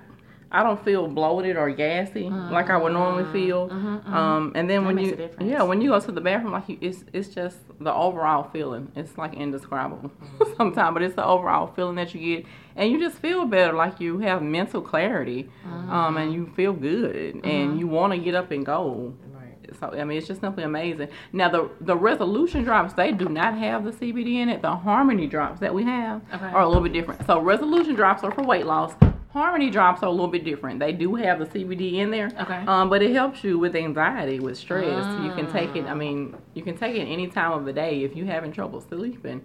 I 0.50 0.62
don't 0.62 0.82
feel 0.82 1.06
bloated 1.08 1.56
or 1.56 1.68
gassy 1.70 2.30
like 2.50 2.70
I 2.70 2.76
would 2.78 2.92
normally 2.92 3.26
feel. 3.32 3.70
Um, 3.70 4.52
and 4.54 4.68
then 4.70 4.82
That 4.84 4.86
when 4.94 4.98
you, 5.04 5.30
yeah, 5.40 5.62
when 5.62 5.80
you 5.82 5.90
go 5.90 6.00
to 6.00 6.12
the 6.12 6.20
bathroom, 6.22 6.52
like 6.52 6.68
you, 6.68 6.78
it's 6.80 7.04
it's 7.12 7.28
just 7.28 7.58
the 7.80 7.92
overall 7.92 8.44
feeling. 8.50 8.90
It's 8.96 9.18
like 9.18 9.34
indescribable 9.34 10.10
sometimes, 10.56 10.94
but 10.94 11.02
it's 11.02 11.14
the 11.14 11.24
overall 11.24 11.66
feeling 11.66 11.96
that 11.96 12.14
you 12.14 12.36
get, 12.36 12.46
and 12.76 12.90
you 12.90 12.98
just 12.98 13.18
feel 13.18 13.44
better. 13.44 13.74
Like 13.74 14.00
you 14.00 14.18
have 14.20 14.40
mental 14.42 14.80
clarity, 14.80 15.50
um, 15.90 16.16
and 16.16 16.32
you 16.32 16.46
feel 16.56 16.72
good, 16.72 17.40
and 17.44 17.78
you 17.78 17.86
want 17.86 18.14
to 18.14 18.18
get 18.18 18.34
up 18.34 18.50
and 18.50 18.64
go. 18.64 19.12
Right. 19.34 19.76
So 19.78 19.88
I 19.92 20.04
mean, 20.04 20.16
it's 20.16 20.26
just 20.26 20.40
simply 20.40 20.64
amazing. 20.64 21.08
Now 21.34 21.50
the 21.50 21.70
the 21.82 21.94
resolution 21.96 22.64
drops 22.64 22.94
they 22.94 23.12
do 23.12 23.28
not 23.28 23.58
have 23.58 23.84
the 23.84 23.92
CBD 23.92 24.36
in 24.36 24.48
it. 24.48 24.62
The 24.62 24.74
Harmony 24.74 25.26
drops 25.26 25.60
that 25.60 25.74
we 25.74 25.84
have 25.84 26.22
Okay. 26.32 26.46
are 26.46 26.62
a 26.62 26.66
little 26.66 26.82
bit 26.82 26.94
different. 26.94 27.26
So 27.26 27.40
resolution 27.40 27.94
drops 27.94 28.22
are 28.24 28.32
for 28.32 28.42
weight 28.42 28.64
loss. 28.64 28.94
Harmony 29.30 29.68
drops 29.68 30.02
are 30.02 30.06
a 30.06 30.10
little 30.10 30.28
bit 30.28 30.42
different. 30.42 30.80
They 30.80 30.92
do 30.92 31.14
have 31.16 31.38
the 31.38 31.44
CBD 31.44 31.94
in 31.94 32.10
there. 32.10 32.30
Okay. 32.40 32.64
Um, 32.66 32.88
but 32.88 33.02
it 33.02 33.12
helps 33.12 33.44
you 33.44 33.58
with 33.58 33.76
anxiety, 33.76 34.40
with 34.40 34.56
stress. 34.56 35.04
You 35.22 35.32
can 35.34 35.50
take 35.52 35.76
it. 35.76 35.84
I 35.84 35.94
mean, 35.94 36.34
you 36.54 36.62
can 36.62 36.76
take 36.78 36.96
it 36.96 37.04
any 37.04 37.26
time 37.28 37.52
of 37.52 37.66
the 37.66 37.72
day 37.72 38.04
if 38.04 38.16
you're 38.16 38.26
having 38.26 38.52
trouble 38.52 38.80
sleeping. 38.80 39.44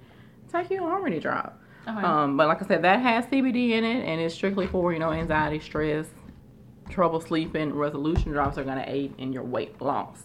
Take 0.51 0.69
your 0.69 0.89
Harmony 0.89 1.19
drop. 1.19 1.59
Okay. 1.85 2.01
Um, 2.01 2.37
but 2.37 2.47
like 2.47 2.63
I 2.63 2.65
said, 2.65 2.81
that 2.83 3.01
has 3.01 3.25
CBD 3.25 3.71
in 3.71 3.83
it, 3.83 4.05
and 4.05 4.21
it's 4.21 4.33
strictly 4.33 4.67
for 4.67 4.93
you 4.93 4.99
know 4.99 5.11
anxiety, 5.11 5.59
stress, 5.59 6.07
trouble 6.89 7.19
sleeping. 7.19 7.73
Resolution 7.73 8.31
drops 8.31 8.57
are 8.57 8.63
gonna 8.63 8.85
aid 8.87 9.13
in 9.17 9.33
your 9.33 9.43
weight 9.43 9.81
loss. 9.81 10.23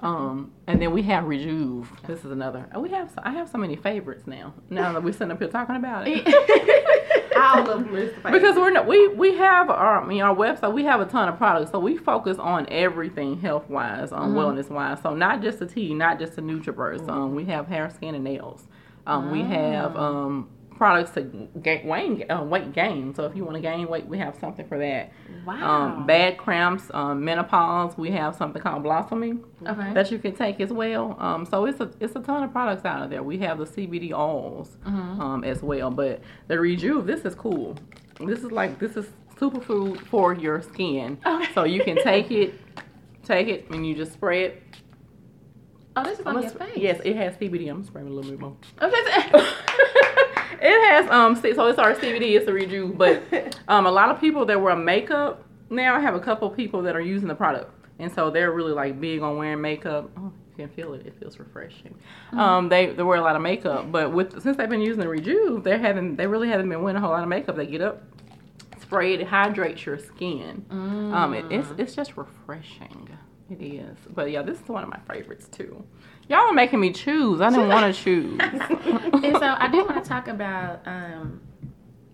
Um, 0.00 0.52
and 0.66 0.80
then 0.80 0.92
we 0.92 1.02
have 1.02 1.24
Rejuve. 1.24 1.90
This 2.06 2.24
is 2.24 2.30
another. 2.30 2.66
We 2.78 2.90
have 2.90 3.12
I 3.18 3.32
have 3.32 3.50
so 3.50 3.58
many 3.58 3.76
favorites 3.76 4.26
now. 4.26 4.54
Now 4.70 4.92
that 4.92 5.02
we're 5.02 5.12
sitting 5.12 5.32
up 5.32 5.38
here 5.38 5.48
talking 5.48 5.76
about 5.76 6.06
it. 6.06 6.26
All 7.36 7.58
of 7.58 7.66
them 7.86 7.94
is 7.96 8.12
the 8.22 8.30
because 8.30 8.56
we're 8.56 8.70
not, 8.70 8.86
we 8.86 9.08
we 9.08 9.36
have 9.36 9.70
our 9.70 10.02
I 10.02 10.06
mean, 10.06 10.22
our 10.22 10.34
website. 10.34 10.72
We 10.72 10.84
have 10.84 11.00
a 11.00 11.06
ton 11.06 11.28
of 11.28 11.36
products, 11.36 11.70
so 11.70 11.78
we 11.78 11.96
focus 11.96 12.38
on 12.38 12.66
everything 12.70 13.40
health 13.40 13.68
wise, 13.68 14.12
um, 14.12 14.34
wellness 14.34 14.68
wise. 14.70 15.00
So 15.02 15.14
not 15.14 15.42
just 15.42 15.58
the 15.58 15.66
tea, 15.66 15.94
not 15.94 16.18
just 16.18 16.36
the 16.36 16.42
NutriBurst. 16.42 17.08
Um, 17.08 17.34
we 17.34 17.44
have 17.46 17.68
hair, 17.68 17.90
skin, 17.90 18.14
and 18.14 18.24
nails. 18.24 18.66
Um, 19.06 19.30
we 19.30 19.42
have 19.42 19.96
um 19.96 20.48
products 20.76 21.10
to 21.12 21.22
gain 21.62 21.86
weight, 21.86 22.30
uh, 22.30 22.42
weight 22.42 22.72
gain. 22.72 23.14
So 23.14 23.24
if 23.24 23.34
you 23.34 23.44
want 23.44 23.56
to 23.56 23.60
gain 23.60 23.88
weight, 23.88 24.06
we 24.06 24.18
have 24.18 24.36
something 24.38 24.66
for 24.68 24.78
that. 24.78 25.12
wow. 25.44 25.96
Um, 25.96 26.06
bad 26.06 26.36
cramps, 26.36 26.90
um, 26.92 27.24
menopause, 27.24 27.96
we 27.96 28.10
have 28.12 28.36
something 28.36 28.60
called 28.60 28.82
blossoming 28.82 29.44
okay. 29.66 29.92
that 29.94 30.10
you 30.10 30.18
can 30.18 30.34
take 30.34 30.60
as 30.60 30.72
well. 30.72 31.16
Um, 31.18 31.46
so 31.46 31.64
it's 31.66 31.80
a 31.80 31.90
it's 32.00 32.14
a 32.16 32.20
ton 32.20 32.42
of 32.42 32.52
products 32.52 32.84
out 32.84 33.02
of 33.02 33.10
there. 33.10 33.22
We 33.22 33.38
have 33.38 33.58
the 33.58 33.64
CBD 33.64 34.12
oils 34.12 34.76
um, 34.84 35.42
as 35.44 35.62
well, 35.62 35.90
but 35.90 36.20
the 36.48 36.58
Rejuve, 36.58 37.06
this 37.06 37.24
is 37.24 37.34
cool. 37.34 37.76
This 38.20 38.40
is 38.40 38.52
like 38.52 38.78
this 38.78 38.96
is 38.96 39.06
superfood 39.38 40.00
for 40.06 40.34
your 40.34 40.62
skin. 40.62 41.18
Okay. 41.24 41.52
So 41.52 41.64
you 41.64 41.82
can 41.82 42.02
take 42.02 42.30
it, 42.30 42.54
take 43.24 43.48
it, 43.48 43.70
and 43.70 43.86
you 43.86 43.94
just 43.94 44.12
spray 44.12 44.44
it. 44.44 44.62
oh, 45.96 46.04
this 46.04 46.18
is 46.18 46.26
on 46.26 46.42
your 46.42 46.50
face. 46.50 46.76
Yes, 46.76 47.00
it 47.04 47.16
has 47.16 47.36
CBD. 47.36 47.70
I'm 47.70 47.84
spraying 47.84 48.08
a 48.08 48.10
little 48.10 48.30
bit 48.30 48.40
more. 48.40 48.56
Just- 48.80 49.56
it 50.60 50.90
has 50.90 51.10
um 51.10 51.36
so 51.36 51.66
it's 51.66 51.78
our 51.78 51.94
CBD, 51.94 52.36
it's 52.36 52.48
a 52.48 52.52
Rejuve, 52.52 52.96
but 52.96 53.22
um 53.68 53.86
a 53.86 53.90
lot 53.90 54.10
of 54.10 54.20
people 54.20 54.44
that 54.46 54.60
wear 54.60 54.76
makeup 54.76 55.42
now 55.70 55.96
I 55.96 56.00
have 56.00 56.14
a 56.14 56.20
couple 56.20 56.48
people 56.50 56.82
that 56.82 56.94
are 56.96 57.00
using 57.00 57.28
the 57.28 57.34
product. 57.34 57.72
And 57.98 58.12
so 58.12 58.30
they're 58.30 58.52
really 58.52 58.72
like 58.72 59.00
big 59.00 59.22
on 59.22 59.36
wearing 59.36 59.60
makeup. 59.60 60.10
Oh, 60.16 60.32
you 60.50 60.66
can 60.66 60.68
feel 60.68 60.92
it. 60.94 61.06
It 61.06 61.18
feels 61.18 61.38
refreshing. 61.38 61.94
Um, 62.32 62.68
they 62.68 62.86
they 62.86 63.02
wear 63.02 63.18
a 63.18 63.22
lot 63.22 63.36
of 63.36 63.42
makeup, 63.42 63.90
but 63.90 64.12
with 64.12 64.40
since 64.42 64.56
they've 64.56 64.68
been 64.68 64.82
using 64.82 65.00
the 65.00 65.08
Rejuve, 65.08 65.64
they're 65.64 65.78
having 65.78 66.16
they 66.16 66.26
really 66.26 66.48
haven't 66.48 66.68
been 66.68 66.82
wearing 66.82 66.96
a 66.96 67.00
whole 67.00 67.10
lot 67.10 67.22
of 67.22 67.28
makeup. 67.28 67.56
They 67.56 67.66
get 67.66 67.80
up, 67.80 68.02
spray 68.80 69.14
it, 69.14 69.20
it 69.22 69.26
hydrates 69.26 69.86
your 69.86 69.98
skin. 69.98 70.64
Um, 70.70 71.32
it, 71.34 71.46
it's 71.50 71.68
it's 71.78 71.94
just 71.94 72.16
refreshing. 72.16 73.08
It 73.48 73.62
is. 73.62 73.96
But 74.10 74.30
yeah, 74.30 74.42
this 74.42 74.60
is 74.60 74.68
one 74.68 74.82
of 74.82 74.90
my 74.90 74.98
favorites 75.08 75.48
too. 75.48 75.84
Y'all 76.28 76.40
are 76.40 76.52
making 76.52 76.80
me 76.80 76.92
choose. 76.92 77.40
I 77.40 77.50
didn't 77.50 77.68
want 77.68 77.94
to 77.94 78.02
choose. 78.02 78.38
and 78.40 79.36
so 79.38 79.54
I 79.58 79.68
do 79.70 79.84
want 79.84 80.02
to 80.02 80.08
talk 80.08 80.26
about 80.28 80.80
um, 80.86 81.40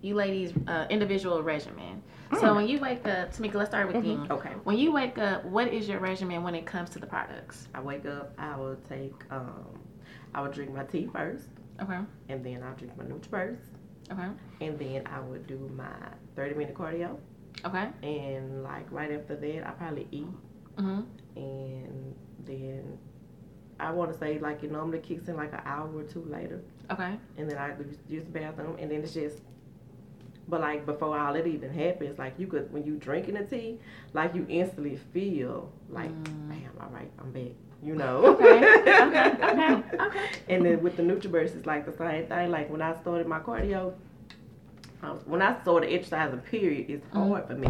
you 0.03 0.15
ladies' 0.15 0.53
uh, 0.67 0.87
individual 0.91 1.43
regimen. 1.43 2.03
So 2.41 2.55
when 2.55 2.67
you 2.67 2.79
wake 2.81 3.07
up, 3.07 3.33
Tamika, 3.35 3.55
let's 3.55 3.71
start 3.71 3.93
with 3.93 4.05
you. 4.05 4.25
Okay. 4.31 4.51
When 4.65 4.79
you 4.79 4.91
wake 4.93 5.19
up, 5.19 5.45
what 5.45 5.69
is 5.69 5.87
your 5.89 5.99
regimen 6.01 6.43
when 6.43 6.55
it 6.55 6.65
comes 6.65 6.89
to 6.91 6.99
the 6.99 7.07
products? 7.07 7.69
I 7.75 7.81
wake 7.81 8.07
up, 8.07 8.33
I 8.39 8.57
will 8.57 8.77
take, 8.89 9.13
um, 9.31 9.79
I 10.35 10.41
will 10.41 10.51
drink 10.51 10.73
my 10.75 10.85
tea 10.85 11.09
first, 11.13 11.49
Okay. 11.83 11.99
and 12.31 12.43
then 12.45 12.63
I'll 12.63 12.75
drink 12.75 12.97
my 12.97 13.05
NutriBurst, 13.05 13.59
Okay. 14.11 14.29
and 14.63 14.79
then 14.79 15.07
I 15.07 15.21
would 15.21 15.47
do 15.47 15.71
my 15.77 15.93
30 16.35 16.55
minute 16.55 16.75
cardio, 16.75 17.19
Okay. 17.67 17.89
and 18.03 18.63
like 18.63 18.91
right 18.91 19.13
after 19.13 19.37
that, 19.37 19.69
I 19.69 19.71
probably 19.73 20.09
eat, 20.11 20.27
Mm-hmm. 20.79 21.03
and 21.37 22.15
then 22.47 22.99
I 23.83 23.91
want 23.91 24.13
to 24.13 24.19
say 24.19 24.39
like 24.39 24.63
it 24.63 24.71
normally 24.71 25.01
kicks 25.01 25.29
in 25.29 25.37
like 25.37 25.53
an 25.53 25.61
hour 25.65 25.91
or 25.95 26.05
two 26.05 26.25
later, 26.31 26.61
Okay. 26.91 27.19
and 27.37 27.51
then 27.51 27.59
I 27.59 27.75
use- 28.09 28.25
the 28.25 28.31
bathroom, 28.31 28.77
and 28.79 28.91
then 28.91 29.03
it's 29.03 29.15
just. 29.15 29.39
But 30.49 30.61
like 30.61 30.85
before 30.87 31.19
all 31.19 31.33
that 31.35 31.47
even 31.47 31.73
happens, 31.73 32.19
like 32.19 32.35
you 32.39 32.47
could 32.47 32.73
when 32.73 32.85
you 32.85 32.97
drinking 32.97 33.35
the 33.35 33.45
tea, 33.45 33.79
like 34.13 34.35
you 34.35 34.45
instantly 34.49 34.97
feel 35.13 35.71
like, 35.89 36.11
mm. 36.11 36.49
damn, 36.49 36.73
all 36.81 36.91
right, 36.91 37.11
I'm 37.21 37.31
back. 37.31 37.53
You 37.83 37.95
know. 37.95 38.27
Okay. 38.27 38.59
Okay. 38.59 39.37
Okay. 39.41 39.83
Okay. 40.07 40.29
And 40.49 40.65
then 40.65 40.83
with 40.83 40.97
the 40.97 41.03
NutriBurst, 41.03 41.57
it's 41.57 41.67
like 41.67 41.87
the 41.87 41.97
same 41.97 42.27
thing. 42.27 42.51
Like 42.51 42.71
when 42.71 42.83
I 42.83 42.95
started 43.01 43.27
my 43.27 43.39
cardio, 43.39 43.95
I 45.03 45.13
was, 45.13 45.23
when 45.27 45.43
I 45.43 45.61
started 45.63 45.93
exercising, 45.93 46.41
period, 46.41 46.91
it's 46.91 47.07
mm-hmm. 47.07 47.29
hard 47.31 47.47
for 47.47 47.55
me. 47.55 47.69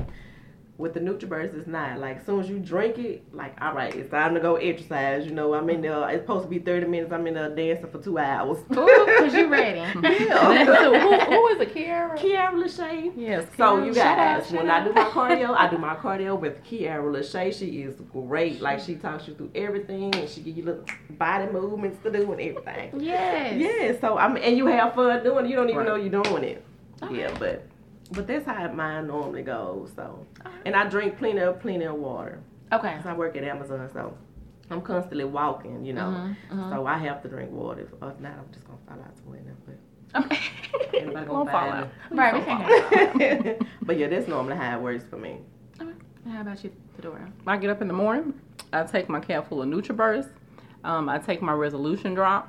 With 0.82 0.94
the 0.94 1.00
NutriBurst, 1.00 1.56
it's 1.56 1.68
not. 1.68 2.00
Like 2.00 2.18
as 2.18 2.26
soon 2.26 2.40
as 2.40 2.48
you 2.48 2.58
drink 2.58 2.98
it, 2.98 3.22
like 3.32 3.56
all 3.62 3.72
right, 3.72 3.94
it's 3.94 4.10
time 4.10 4.34
to 4.34 4.40
go 4.40 4.56
exercise. 4.56 5.24
You 5.24 5.30
know, 5.30 5.54
I'm 5.54 5.70
in 5.70 5.80
there. 5.80 6.10
It's 6.10 6.24
supposed 6.24 6.42
to 6.42 6.50
be 6.50 6.58
30 6.58 6.88
minutes. 6.88 7.12
I'm 7.12 7.24
in 7.28 7.34
there 7.34 7.54
dancing 7.54 7.88
for 7.88 8.02
two 8.02 8.18
hours. 8.18 8.58
Ooh, 8.72 9.06
cause 9.20 9.32
you 9.32 9.46
ready. 9.46 9.78
yeah. 10.02 10.64
who, 10.64 11.34
who 11.34 11.48
is 11.50 11.60
it, 11.60 11.72
Keaira? 11.72 12.18
Keaira 12.18 12.54
LaShae. 12.54 13.12
Yes. 13.16 13.46
So 13.56 13.84
you 13.84 13.94
guys, 13.94 14.50
when 14.50 14.68
out. 14.68 14.82
I 14.82 14.84
do 14.84 14.92
my 14.92 15.04
cardio, 15.10 15.54
I 15.56 15.70
do 15.70 15.78
my 15.78 15.94
cardio 15.94 16.36
with 16.40 16.64
Keaira 16.64 17.04
LaShae. 17.04 17.56
She 17.56 17.82
is 17.82 17.94
great. 18.12 18.60
Like 18.60 18.80
she 18.80 18.96
talks 18.96 19.28
you 19.28 19.34
through 19.34 19.52
everything, 19.54 20.12
and 20.16 20.28
she 20.28 20.40
give 20.40 20.56
you 20.56 20.64
little 20.64 20.84
body 21.10 21.46
movements 21.52 22.02
to 22.02 22.10
do 22.10 22.32
and 22.32 22.40
everything. 22.40 23.00
Yes. 23.00 23.54
Yeah, 23.56 24.00
so 24.00 24.18
I'm 24.18 24.36
and 24.36 24.56
you 24.56 24.66
have 24.66 24.96
fun 24.96 25.22
doing 25.22 25.46
it. 25.46 25.48
You 25.48 25.54
don't 25.54 25.68
even 25.68 25.78
Right. 25.78 25.86
know 25.86 25.94
you're 25.94 26.22
doing 26.24 26.42
it. 26.42 26.64
Okay. 27.04 27.20
Yeah, 27.20 27.36
but 27.38 27.68
but 28.12 28.26
that's 28.26 28.44
how 28.46 28.68
mine 28.72 29.06
normally 29.06 29.42
goes. 29.42 29.90
So, 29.96 30.26
and 30.64 30.74
I 30.76 30.88
drink 30.88 31.18
plenty 31.18 31.40
of 31.40 31.60
plenty 31.60 31.84
of 31.84 31.94
water. 31.96 32.40
Okay. 32.72 32.94
'Cause 32.96 33.06
I 33.06 33.14
work 33.14 33.36
at 33.36 33.44
Amazon, 33.44 33.88
so 33.92 34.14
I'm 34.70 34.80
constantly 34.80 35.24
walking. 35.24 35.84
You 35.84 35.92
know, 35.94 36.02
Mhm, 36.02 36.36
mhm. 36.50 36.70
so 36.70 36.86
I 36.86 36.96
have 36.98 37.22
to 37.22 37.28
drink 37.28 37.50
water. 37.52 37.82
If 37.82 37.92
if 37.92 38.20
not, 38.20 38.32
I'm 38.32 38.52
just 38.52 38.66
gonna 38.66 38.78
fall 38.86 38.96
out 39.04 39.16
somewhere. 39.18 39.40
But 39.66 40.24
Okay. 40.24 40.38
anybody 40.94 41.26
gonna 41.26 41.26
fall 41.26 41.46
find 41.46 41.74
out. 41.84 41.88
right. 42.10 42.34
We 42.34 42.40
can. 43.18 43.42
me. 43.42 43.66
but 43.82 43.98
yeah, 43.98 44.08
that's 44.08 44.28
normally 44.28 44.56
how 44.56 44.78
it 44.78 44.82
works 44.82 45.04
for 45.04 45.16
me. 45.16 45.38
How 46.30 46.40
about 46.42 46.62
you, 46.62 46.70
Fedora? 46.94 47.28
I 47.48 47.56
get 47.56 47.68
up 47.70 47.82
in 47.82 47.88
the 47.88 47.94
morning. 47.94 48.34
I 48.72 48.84
take 48.84 49.08
my 49.08 49.18
cap 49.20 49.48
full 49.48 49.60
of 49.60 49.68
NutriBurst. 49.68 50.28
Um, 50.84 51.08
I 51.08 51.18
take 51.18 51.42
my 51.42 51.52
resolution 51.52 52.14
drops 52.14 52.48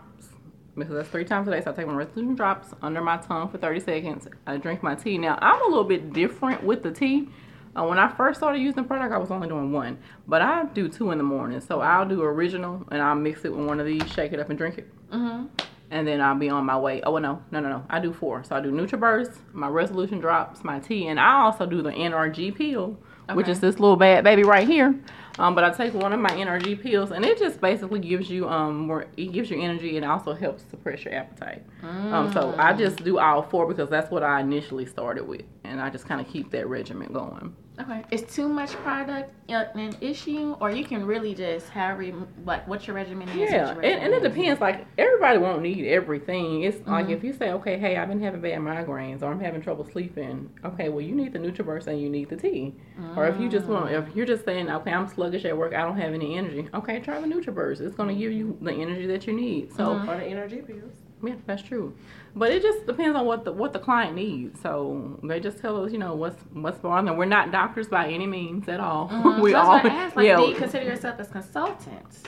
because 0.76 0.96
that's 0.96 1.10
three 1.10 1.26
times 1.26 1.48
a 1.48 1.52
day. 1.52 1.62
So 1.62 1.72
I 1.72 1.74
take 1.74 1.88
my 1.88 1.94
resolution 1.94 2.36
drops 2.36 2.70
under 2.82 3.02
my 3.02 3.18
tongue 3.18 3.50
for 3.50 3.58
30 3.58 3.80
seconds. 3.80 4.28
I 4.48 4.58
drink 4.58 4.84
my 4.84 4.96
tea. 4.96 5.18
Now 5.18 5.38
I'm 5.42 5.62
a 5.62 5.68
little 5.68 5.84
bit 5.84 6.14
different 6.14 6.64
with 6.64 6.84
the 6.84 6.92
tea. 6.92 7.30
Uh, 7.76 7.86
when 7.86 7.98
I 7.98 8.08
first 8.08 8.40
started 8.40 8.60
using 8.60 8.84
the 8.84 8.88
product, 8.88 9.14
I 9.14 9.18
was 9.18 9.32
only 9.32 9.48
doing 9.48 9.72
one, 9.72 9.98
but 10.28 10.44
I 10.44 10.66
do 10.66 10.88
two 10.88 11.10
in 11.10 11.18
the 11.18 11.24
morning. 11.24 11.60
So 11.60 11.82
I'll 11.82 12.08
do 12.08 12.22
original 12.22 12.86
and 12.92 13.02
I'll 13.02 13.16
mix 13.16 13.46
it 13.46 13.56
with 13.56 13.66
one 13.66 13.80
of 13.80 13.88
these, 13.88 14.06
shake 14.12 14.32
it 14.32 14.40
up 14.40 14.50
and 14.50 14.58
drink 14.58 14.78
it. 14.78 14.88
Mm-hmm. 15.12 15.46
and 15.92 16.08
then 16.08 16.22
I'll 16.22 16.38
be 16.38 16.50
on 16.50 16.66
my 16.66 16.78
way. 16.78 17.02
Oh 17.04 17.18
no, 17.20 17.42
no, 17.52 17.60
no, 17.60 17.70
no. 17.70 17.86
I 17.90 18.00
do 18.00 18.14
four. 18.14 18.44
So 18.44 18.56
I 18.56 18.62
do 18.62 18.72
NutriBurst, 18.72 19.38
my 19.54 19.68
Resolution 19.68 20.20
drops, 20.20 20.64
my 20.64 20.80
tea, 20.80 21.08
and 21.08 21.20
I 21.20 21.42
also 21.42 21.66
do 21.68 21.82
the 21.84 21.92
NRG 21.92 22.56
pill, 22.56 22.98
which 23.34 23.48
is 23.48 23.60
this 23.60 23.80
little 23.80 23.96
bad 23.96 24.24
baby 24.24 24.44
right 24.44 24.68
here. 24.68 25.00
Um, 25.40 25.56
but 25.56 25.64
I 25.64 25.72
take 25.72 25.94
one 25.96 26.14
of 26.14 26.20
my 26.20 26.36
energy 26.36 26.76
pills, 26.76 27.12
and 27.12 27.26
it 27.26 27.40
just 27.40 27.60
basically 27.60 28.00
gives 28.00 28.30
you 28.30 28.48
um 28.48 28.88
more. 28.88 29.08
It 29.18 29.32
gives 29.34 29.50
you 29.50 29.60
energy 29.62 29.98
and 29.98 30.06
also 30.06 30.34
helps 30.34 30.64
suppress 30.70 31.04
your 31.06 31.16
appetite. 31.16 31.64
Um, 31.82 32.32
so 32.34 32.54
I 32.58 32.74
just 32.74 33.04
do 33.04 33.18
all 33.20 33.42
four 33.42 33.68
because 33.68 33.90
that's 33.90 34.12
what 34.12 34.22
I 34.24 34.42
initially 34.42 34.86
started 34.86 35.28
with, 35.28 35.42
and 35.64 35.82
I 35.82 35.90
just 35.90 36.06
kind 36.08 36.22
of 36.22 36.28
keep 36.28 36.52
that 36.52 36.68
regimen 36.68 37.12
going. 37.12 37.56
Okay. 37.82 38.04
Is 38.12 38.22
too 38.24 38.48
much 38.48 38.72
product 38.74 39.32
uh, 39.50 39.66
an 39.74 39.96
issue, 40.00 40.56
or 40.62 40.70
you 40.70 40.86
can 40.86 41.04
really 41.08 41.34
just 41.34 41.70
however 41.70 42.04
you, 42.04 42.28
like 42.46 42.68
what 42.68 42.86
your 42.86 42.96
regimen 42.96 43.28
is? 43.30 43.36
Yeah, 43.36 43.50
your 43.50 43.60
and, 43.70 43.78
regimen 43.80 44.04
and 44.04 44.14
it 44.14 44.24
is. 44.24 44.32
depends. 44.36 44.62
Like 44.62 44.86
everybody 45.00 45.40
won't 45.40 45.64
need 45.64 45.88
everything. 45.88 46.64
It's 46.64 46.78
like 46.88 47.06
Mm-hmm. 47.06 47.14
if 47.14 47.24
you 47.24 47.34
say, 47.34 47.52
okay, 47.54 47.80
hey, 47.80 47.98
I've 47.98 48.10
been 48.10 48.22
having 48.22 48.42
bad 48.42 48.60
migraines 48.60 49.24
or 49.24 49.32
I'm 49.32 49.40
having 49.40 49.60
trouble 49.62 49.86
sleeping. 49.92 50.52
Okay, 50.64 50.90
well 50.90 51.02
you 51.02 51.16
need 51.16 51.34
the 51.34 51.40
NutriBurst 51.40 51.88
and 51.88 52.00
you 52.00 52.10
need 52.12 52.30
the 52.30 52.38
tea. 52.38 52.76
Or 53.16 53.26
if 53.28 53.40
you 53.40 53.50
just 53.50 53.66
want, 53.66 53.88
Mm. 53.88 54.08
if 54.08 54.16
you're 54.16 54.28
just 54.28 54.46
saying, 54.46 54.70
okay, 54.70 54.92
I'm 54.94 55.08
sluggish 55.08 55.44
at 55.46 55.58
work, 55.58 55.74
I 55.74 55.82
don't 55.82 55.98
have 55.98 56.14
any 56.14 56.38
energy. 56.38 56.70
Okay, 56.76 57.00
try 57.00 57.20
the 57.20 57.28
NutriBurst. 57.28 57.82
It's 57.82 57.96
gonna 57.96 58.14
give 58.14 58.32
you 58.32 58.56
the 58.62 58.72
energy 58.72 59.08
that 59.08 59.26
you 59.26 59.34
need. 59.34 59.74
So 59.74 59.96
Mm-hmm. 59.96 60.10
Or 60.10 60.18
the 60.18 60.26
energy 60.26 60.58
pills. 60.62 60.94
Yeah, 61.24 61.36
that's 61.46 61.62
true. 61.64 61.94
But 62.36 62.52
it 62.52 62.62
just 62.62 62.86
depends 62.86 63.16
on 63.18 63.26
what 63.26 63.46
the 63.46 63.52
what 63.52 63.74
the 63.74 63.80
client 63.80 64.16
needs. 64.16 64.60
So 64.62 65.20
they 65.24 65.40
just 65.40 65.60
tell 65.60 65.84
us, 65.84 65.92
you 65.92 65.98
know, 65.98 66.16
what's 66.16 66.42
what's 66.54 66.80
bothering. 66.80 67.16
We're 67.18 67.26
not 67.26 67.52
doctors 67.52 67.88
by 67.88 68.08
any 68.10 68.28
means 68.28 68.68
at 68.68 68.80
all. 68.80 69.10
Mhm. 69.10 69.42
we 69.42 69.52
So 69.52 69.58
all, 69.60 69.68
what 69.70 69.86
I 69.86 69.90
asked. 69.90 70.16
Like, 70.16 70.26
yeah. 70.26 70.38
do 70.38 70.44
you 70.44 70.56
consider 70.56 70.86
yourself 70.86 71.20
as 71.20 71.28
consultants? 71.30 72.24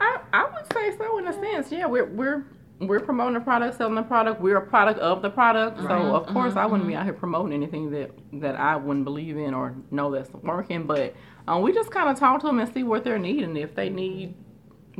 I, 0.00 0.20
I 0.32 0.44
would 0.44 0.72
say 0.72 0.96
so 0.96 1.18
in 1.18 1.26
a 1.26 1.32
sense. 1.32 1.70
Yeah, 1.72 1.86
we're 1.86 2.06
we're 2.06 2.44
we're 2.80 3.00
promoting 3.00 3.34
the 3.34 3.40
product, 3.40 3.76
selling 3.76 3.96
the 3.96 4.02
product. 4.02 4.40
We're 4.40 4.58
a 4.58 4.66
product 4.66 5.00
of 5.00 5.20
the 5.22 5.30
product. 5.30 5.78
So 5.82 6.14
of 6.14 6.26
course 6.28 6.54
I 6.56 6.64
wouldn't 6.66 6.88
be 6.88 6.94
out 6.94 7.04
here 7.04 7.12
promoting 7.12 7.52
anything 7.52 7.90
that 7.90 8.10
that 8.34 8.56
I 8.56 8.76
wouldn't 8.76 9.04
believe 9.04 9.36
in 9.36 9.52
or 9.54 9.74
know 9.90 10.10
that's 10.12 10.30
working. 10.32 10.84
But 10.86 11.14
um, 11.48 11.62
we 11.62 11.72
just 11.72 11.90
kind 11.90 12.08
of 12.08 12.18
talk 12.18 12.40
to 12.42 12.46
them 12.46 12.58
and 12.60 12.72
see 12.72 12.84
what 12.84 13.02
they're 13.04 13.18
needing. 13.18 13.56
If 13.56 13.74
they 13.74 13.88
need 13.90 14.34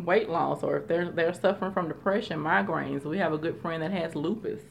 weight 0.05 0.29
loss 0.29 0.63
or 0.63 0.77
if 0.77 0.89
they're 0.89 1.11
they're 1.11 1.33
suffering 1.35 1.73
from 1.73 1.89
depression, 1.89 2.39
migraines. 2.41 3.05
We 3.05 3.19
have 3.19 3.33
a 3.33 3.39
good 3.39 3.61
friend 3.61 3.83
that 3.83 3.91
has 3.93 4.15
lupus. 4.15 4.63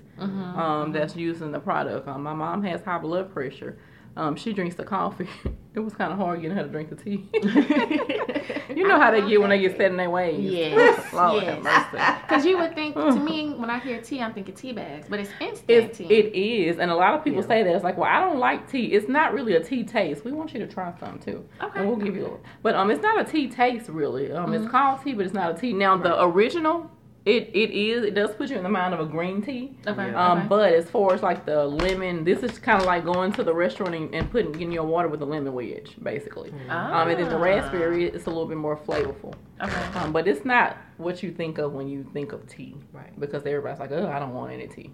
Um, 0.59 0.91
that's 0.93 1.15
using 1.15 1.51
the 1.51 1.59
product. 1.59 2.07
Um, 2.07 2.23
my 2.23 2.33
mom 2.33 2.63
has 2.63 2.81
high 2.83 2.97
blood 2.97 3.33
pressure. 3.33 3.77
Um, 4.17 4.35
she 4.35 4.51
drinks 4.51 4.75
the 4.75 4.83
coffee. 4.83 5.27
it 5.75 5.79
was 5.79 5.93
kind 5.93 6.11
of 6.11 6.17
hard 6.17 6.41
getting 6.41 6.57
her 6.57 6.63
to 6.63 6.69
drink 6.69 6.89
the 6.89 6.95
tea. 6.95 7.29
you 8.75 8.87
know 8.87 8.99
how 8.99 9.11
they 9.11 9.27
get 9.27 9.39
when 9.39 9.49
they 9.51 9.59
get 9.59 9.77
set 9.77 9.91
in 9.91 9.97
their 9.97 10.09
ways. 10.09 10.39
Yes, 10.39 11.13
Lord 11.13 11.43
yes. 11.43 12.21
Because 12.27 12.45
you 12.45 12.57
would 12.57 12.73
think 12.73 12.95
to 12.95 13.15
me 13.19 13.51
when 13.51 13.69
I 13.69 13.79
hear 13.79 14.01
tea, 14.01 14.21
I'm 14.21 14.33
thinking 14.33 14.55
tea 14.55 14.71
bags, 14.73 15.07
but 15.09 15.19
it's 15.19 15.29
instant 15.39 15.69
It's, 15.69 15.97
tea. 15.99 16.05
it 16.05 16.33
is, 16.35 16.79
and 16.79 16.89
a 16.89 16.95
lot 16.95 17.13
of 17.13 17.23
people 17.23 17.41
Yeah. 17.41 17.47
say 17.47 17.63
that 17.63 17.75
it's 17.75 17.83
like, 17.83 17.97
well, 17.97 18.09
I 18.11 18.19
don't 18.19 18.39
like 18.39 18.69
tea. 18.69 18.87
It's 18.87 19.07
not 19.07 19.33
really 19.33 19.53
a 19.55 19.63
tea 19.63 19.83
taste. 19.83 20.25
We 20.25 20.31
want 20.31 20.53
you 20.53 20.59
to 20.59 20.67
try 20.67 20.93
some 20.99 21.19
too, 21.19 21.45
Okay. 21.61 21.79
and 21.79 21.87
we'll 21.87 21.97
give 21.97 22.15
you. 22.15 22.25
A, 22.25 22.37
but 22.63 22.73
um, 22.75 22.89
it's 22.89 23.03
not 23.03 23.19
a 23.21 23.23
tea 23.31 23.47
taste 23.47 23.87
really. 23.89 24.31
Um, 24.31 24.47
Mm-hmm. 24.51 24.63
it's 24.63 24.71
called 24.71 25.03
tea, 25.03 25.13
but 25.13 25.25
it's 25.25 25.33
not 25.35 25.51
a 25.55 25.59
tea. 25.59 25.73
Now 25.73 25.95
the 25.97 26.23
original, 26.23 26.89
it 27.27 27.49
it 27.53 27.71
is. 27.71 28.03
It 28.03 28.13
does 28.15 28.33
put 28.35 28.49
you 28.49 28.57
in 28.57 28.63
the 28.63 28.69
mind 28.69 28.93
of 28.93 28.99
a 28.99 29.05
green 29.05 29.41
tea. 29.41 29.77
okay. 29.85 30.13
Um, 30.13 30.37
okay. 30.39 30.47
but 30.47 30.73
as 30.73 30.89
far 30.89 31.13
as 31.13 31.21
like 31.21 31.45
the 31.45 31.65
lemon, 31.65 32.23
this 32.23 32.41
is 32.43 32.57
kind 32.59 32.79
of 32.79 32.85
like 32.87 33.03
going 33.05 33.31
to 33.33 33.43
the 33.43 33.53
restaurant 33.53 33.93
and, 33.95 34.13
and 34.15 34.29
putting 34.31 34.51
getting 34.53 34.71
your 34.71 34.85
water 34.85 35.07
with 35.07 35.21
a 35.21 35.25
lemon 35.25 35.53
wedge, 35.53 35.95
basically. 36.01 36.51
Um, 36.69 37.09
and 37.09 37.19
then 37.19 37.29
the 37.29 37.35
Ah. 37.37 37.41
raspberry, 37.41 38.05
it's 38.05 38.25
a 38.25 38.29
little 38.29 38.45
bit 38.47 38.57
more 38.57 38.77
flavorful. 38.77 39.33
Okay. 39.61 39.99
Um, 39.99 40.11
but 40.13 40.27
it's 40.27 40.45
not 40.45 40.77
what 40.97 41.21
you 41.23 41.31
think 41.31 41.57
of 41.57 41.73
when 41.73 41.87
you 41.87 42.03
think 42.13 42.31
of 42.31 42.47
tea, 42.47 42.75
Right. 42.93 43.19
Because 43.19 43.43
everybody's 43.45 43.79
like, 43.79 43.91
oh, 43.91 44.07
I 44.07 44.19
don't 44.19 44.33
want 44.33 44.51
any 44.53 44.67
tea. 44.67 44.91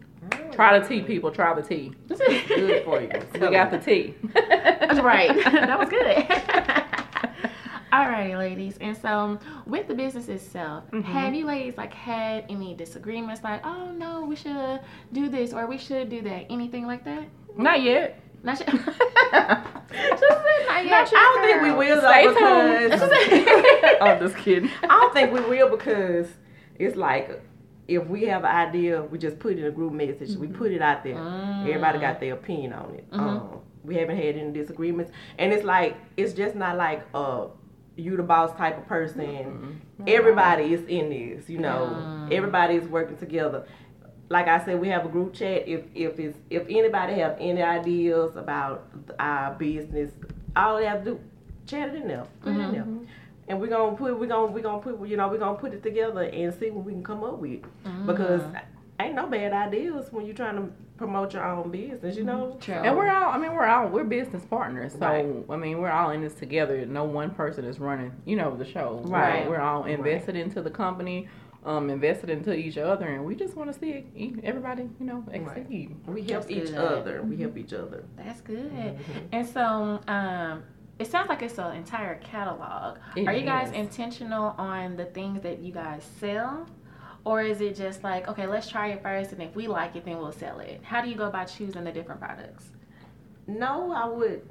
Try 0.54 0.78
the 0.80 0.88
tea, 0.88 1.02
people. 1.02 1.32
Try 1.32 1.54
the 1.54 1.62
tea. 1.62 1.92
This 2.08 2.20
is 2.22 2.42
good 2.48 2.84
for 2.86 3.02
you. 3.02 3.10
We 3.34 3.40
got 3.40 3.72
the 3.72 3.78
tea. 3.80 4.16
right. 5.02 5.34
that 5.46 5.80
was 5.80 5.90
good. 5.90 6.06
Alrighty, 7.94 8.36
ladies. 8.38 8.78
And 8.82 8.98
so, 8.98 9.38
with 9.68 9.88
the 9.88 9.94
business 9.94 10.28
itself, 10.28 10.84
Mm-hmm. 10.92 11.12
have 11.12 11.36
you 11.36 11.46
ladies 11.46 11.78
like 11.78 11.94
had 11.94 12.46
any 12.50 12.74
disagreements? 12.74 13.44
Like, 13.44 13.64
oh 13.64 13.92
no, 13.92 14.26
we 14.26 14.36
should 14.36 14.80
do 15.12 15.30
this 15.30 15.54
or 15.54 15.68
we 15.68 15.78
should 15.78 16.10
do 16.10 16.22
that. 16.24 16.48
Anything 16.50 16.88
like 16.88 17.04
that? 17.06 17.24
Not 17.56 17.84
yet. 17.84 18.20
Not 18.42 18.60
yet. 18.60 18.70
Just 18.74 20.22
say 20.22 20.66
not 20.68 20.86
yet. 20.86 21.12
I 21.16 21.34
don't 21.36 21.44
think 21.44 21.62
we 21.62 21.72
will 21.72 22.02
though 22.02 22.90
because 22.90 23.02
I'm 24.02 24.20
just 24.20 24.36
kidding. 24.38 24.70
I 24.84 24.88
don't 24.88 25.14
think 25.14 25.32
we 25.32 25.42
will 25.42 25.70
because 25.70 26.28
it's 26.80 26.96
like 26.98 27.42
if 27.88 28.06
we 28.08 28.24
have 28.24 28.44
an 28.44 28.50
idea, 28.56 29.04
we 29.04 29.20
just 29.20 29.38
put 29.40 29.54
it 29.54 29.60
in 29.60 29.66
a 29.66 29.72
group 29.72 29.94
message. 29.94 30.36
We 30.36 30.48
put 30.48 30.72
it 30.72 30.82
out 30.82 31.04
there. 31.04 31.18
Everybody 31.62 32.00
got 32.00 32.20
their 32.20 32.34
opinion 32.34 32.74
on 32.74 32.96
it. 32.96 33.06
Um, 33.12 33.60
we 33.84 33.96
haven't 33.96 34.18
had 34.18 34.36
any 34.36 34.52
disagreements, 34.52 35.12
and 35.38 35.54
it's 35.54 35.64
like 35.64 35.96
it's 36.18 36.34
just 36.34 36.56
not 36.56 36.76
like 36.78 37.06
uh 37.14 37.46
you 37.96 38.18
the 38.18 38.24
boss 38.24 38.56
type 38.58 38.78
of 38.78 38.88
person. 38.88 39.26
Mm-hmm. 39.26 40.04
Everybody 40.08 40.74
is 40.74 40.86
in 40.88 41.10
this, 41.10 41.50
you 41.50 41.60
know. 41.60 42.28
Everybody 42.32 42.76
is 42.76 42.88
working 42.88 43.18
together. 43.18 43.68
Like 44.30 44.48
I 44.48 44.64
said, 44.66 44.80
we 44.80 44.88
have 44.90 45.06
a 45.06 45.10
group 45.10 45.34
chat. 45.34 45.68
If 45.68 45.84
if 45.94 46.20
it's 46.20 46.38
if 46.50 46.64
anybody 46.70 47.14
have 47.16 47.38
any 47.40 47.62
ideas 47.62 48.36
about 48.36 48.88
our 49.20 49.54
business, 49.56 50.12
all 50.56 50.78
they 50.78 50.86
have 50.86 51.04
to 51.04 51.12
do, 51.12 51.20
chat 51.68 51.90
it 51.90 52.02
in 52.02 52.08
there, 52.08 52.26
put 52.42 52.54
it 52.54 52.60
in 52.60 52.72
there, 52.72 52.82
mm-hmm. 52.82 53.04
and 53.48 53.62
we're 53.62 53.68
gonna 53.68 53.96
put 53.96 54.18
we're 54.18 54.28
gonna 54.28 54.52
we're 54.52 54.64
gonna 54.64 54.82
put 54.82 55.08
you 55.08 55.18
know 55.18 55.28
we're 55.28 55.38
gonna 55.38 55.58
put 55.58 55.74
it 55.74 55.84
together 55.84 56.24
and 56.24 56.54
see 56.54 56.72
what 56.72 56.86
we 56.86 56.94
can 56.94 57.04
come 57.04 57.24
up 57.24 57.38
with 57.38 57.62
mm-hmm. 57.62 58.08
because 58.08 58.42
ain't 59.00 59.16
no 59.16 59.28
bad 59.28 59.54
ideas 59.54 60.08
when 60.12 60.26
you're 60.26 60.36
trying 60.36 60.56
to 60.56 60.72
promote 60.98 61.34
your 61.34 61.44
own 61.44 61.72
business, 61.72 62.16
you 62.16 62.24
know. 62.24 62.58
True. 62.62 62.76
And 62.76 62.96
we're 62.96 63.10
all, 63.10 63.32
I 63.32 63.38
mean, 63.38 63.54
we're 63.54 63.66
all, 63.66 63.88
we're 63.88 64.04
business 64.04 64.44
partners. 64.46 64.94
So, 64.94 65.00
Right. 65.00 65.26
I 65.50 65.56
mean, 65.58 65.80
we're 65.80 65.92
all 65.92 66.12
in 66.12 66.22
this 66.22 66.34
together. 66.36 66.86
No 66.86 67.04
one 67.04 67.32
person 67.32 67.66
is 67.66 67.80
running, 67.80 68.12
you 68.26 68.36
know, 68.36 68.56
the 68.56 68.66
show. 68.66 69.02
We're- 69.04 69.12
Right. 69.22 69.50
We're, 69.50 69.60
all 69.60 69.86
invested 69.86 70.36
into 70.36 70.62
the 70.62 70.70
company, 70.70 71.28
um, 71.66 71.90
invested 71.90 72.30
into 72.30 72.54
each 72.54 72.78
other, 72.78 73.08
and 73.08 73.26
we 73.26 73.36
just 73.36 73.56
want 73.56 73.72
to 73.74 73.80
see 73.80 74.06
e- 74.16 74.36
everybody, 74.44 74.84
you 75.00 75.06
know, 75.06 75.24
exceed. 75.32 75.96
We 76.06 76.22
help 76.24 76.44
That's 76.44 76.52
each 76.52 76.66
good. 76.68 76.76
other. 76.76 77.24
We 77.24 77.38
help 77.38 77.58
each 77.58 77.74
other. 77.74 78.04
That's 78.18 78.42
good. 78.42 78.72
Mm-hmm. 78.72 79.20
And 79.32 79.48
so, 79.48 80.00
um, 80.08 80.64
it 81.00 81.08
sounds 81.08 81.28
like 81.28 81.42
it's 81.42 81.58
an 81.58 81.76
entire 81.76 82.16
catalog. 82.20 82.98
It 83.16 83.28
Are 83.28 83.34
you 83.34 83.46
guys 83.46 83.70
is. 83.70 83.74
intentional 83.76 84.54
on 84.60 84.96
the 84.96 85.06
things 85.06 85.42
that 85.42 85.60
you 85.60 85.74
guys 85.74 86.04
sell? 86.20 86.68
Or 87.26 87.42
is 87.42 87.62
it 87.62 87.76
just 87.76 88.04
like, 88.04 88.28
okay, 88.28 88.48
let's 88.48 88.68
try 88.68 88.90
it 88.90 89.02
first, 89.02 89.32
and 89.32 89.42
if 89.42 89.56
we 89.56 89.68
like 89.68 89.96
it, 89.96 90.04
then 90.04 90.18
we'll 90.18 90.34
sell 90.34 90.60
it? 90.60 90.82
How 90.84 91.02
do 91.02 91.10
you 91.10 91.16
go 91.16 91.28
about 91.28 91.46
choosing 91.46 91.86
the 91.86 91.92
different 91.92 92.20
products? 92.20 92.66
No, 93.48 93.94
I 93.94 94.06
would. 94.08 94.42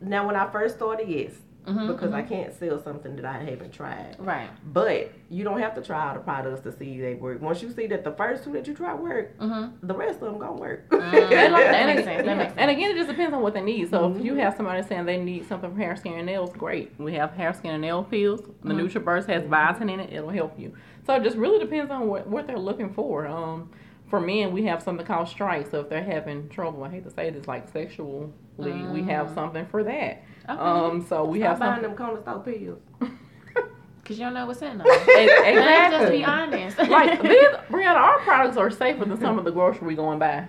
Now, 0.00 0.26
when 0.26 0.36
I 0.36 0.50
first 0.50 0.76
started, 0.76 1.08
yes, 1.08 1.32
Mhm, 1.66 1.86
because 1.86 2.12
I 2.12 2.22
can't 2.22 2.52
sell 2.52 2.82
something 2.82 3.14
that 3.16 3.24
I 3.24 3.38
haven't 3.44 3.72
tried. 3.72 4.16
Right. 4.18 4.48
But 4.72 5.12
you 5.30 5.44
don't 5.44 5.60
have 5.60 5.74
to 5.76 5.80
try 5.82 6.08
all 6.08 6.14
the 6.14 6.20
products 6.20 6.60
to 6.62 6.72
see 6.72 7.00
they 7.00 7.14
work. 7.14 7.40
Once 7.40 7.62
you 7.62 7.70
see 7.70 7.86
that 7.86 8.02
the 8.02 8.10
first 8.12 8.42
two 8.44 8.52
that 8.52 8.66
you 8.66 8.74
try 8.74 8.94
work, 8.94 9.38
Mm-hmm. 9.38 9.86
the 9.86 9.94
rest 9.94 10.16
of 10.22 10.24
them 10.32 10.38
gonna 10.38 10.54
work. 10.60 10.88
that 10.90 11.86
makes 11.86 12.04
sense. 12.04 12.24
That 12.26 12.36
makes 12.36 12.50
sense. 12.50 12.58
And 12.58 12.70
again, 12.70 12.90
it 12.90 12.96
just 12.96 13.08
depends 13.08 13.32
on 13.34 13.42
what 13.42 13.54
they 13.54 13.60
need. 13.60 13.90
So 13.90 14.06
if 14.10 14.16
Mm-hmm. 14.16 14.26
you 14.26 14.34
have 14.36 14.56
somebody 14.56 14.82
saying 14.82 15.04
they 15.04 15.18
need 15.18 15.46
something 15.46 15.70
for 15.72 15.78
hair, 15.78 15.94
skin, 15.96 16.14
and 16.14 16.26
nails, 16.26 16.52
great. 16.52 16.92
We 16.98 17.14
have 17.14 17.32
hair, 17.34 17.52
skin, 17.52 17.72
and 17.72 17.82
nail 17.82 18.02
pills. 18.04 18.40
The 18.62 18.74
Mm-hmm. 18.74 18.80
NutriBurst 18.98 19.26
has 19.28 19.42
biotin 19.44 19.90
in 19.92 20.00
it. 20.00 20.12
It'll 20.12 20.30
help 20.30 20.58
you. 20.58 20.72
So 21.06 21.14
it 21.14 21.22
just 21.22 21.36
really 21.36 21.58
depends 21.58 21.90
on 21.90 22.08
what, 22.08 22.26
what 22.26 22.46
they're 22.46 22.58
looking 22.58 22.92
for. 22.92 23.26
Um, 23.26 23.70
for 24.08 24.20
men, 24.20 24.52
we 24.52 24.64
have 24.64 24.82
something 24.82 25.06
called 25.06 25.28
strike. 25.28 25.70
So 25.70 25.80
if 25.80 25.88
they're 25.88 26.02
having 26.04 26.48
trouble, 26.48 26.84
I 26.84 26.90
hate 26.90 27.04
to 27.04 27.10
say 27.10 27.30
this, 27.30 27.46
like 27.46 27.70
sexually, 28.56 29.00
we 29.00 29.02
have 29.04 29.30
something 29.34 29.66
for 29.66 29.82
that. 29.84 30.22
Okay. 30.48 30.58
Um, 30.58 31.04
so 31.08 31.24
we 31.24 31.40
have 31.40 31.54
Mm. 31.54 31.56
Stop 31.56 31.60
buying 31.60 31.82
something. 31.82 31.96
them 31.96 31.96
corner 31.96 32.20
store 32.22 32.40
pills. 32.40 32.78
Because 34.02 34.18
you 34.18 34.24
don't 34.24 34.34
know 34.34 34.46
what's 34.46 34.60
in 34.60 34.78
them. 34.78 34.86
Ex- 34.90 35.06
Let's 35.54 35.94
just 35.94 36.10
be 36.10 36.24
honest. 36.24 36.76
like 36.90 37.22
these, 37.22 37.38
Brianna, 37.70 37.94
our 37.94 38.18
products 38.18 38.56
are 38.56 38.68
safer 38.68 39.04
than 39.04 39.20
some 39.20 39.38
of 39.38 39.44
the 39.44 39.52
grocery 39.52 39.86
we 39.86 39.94
going 39.94 40.18
by. 40.18 40.48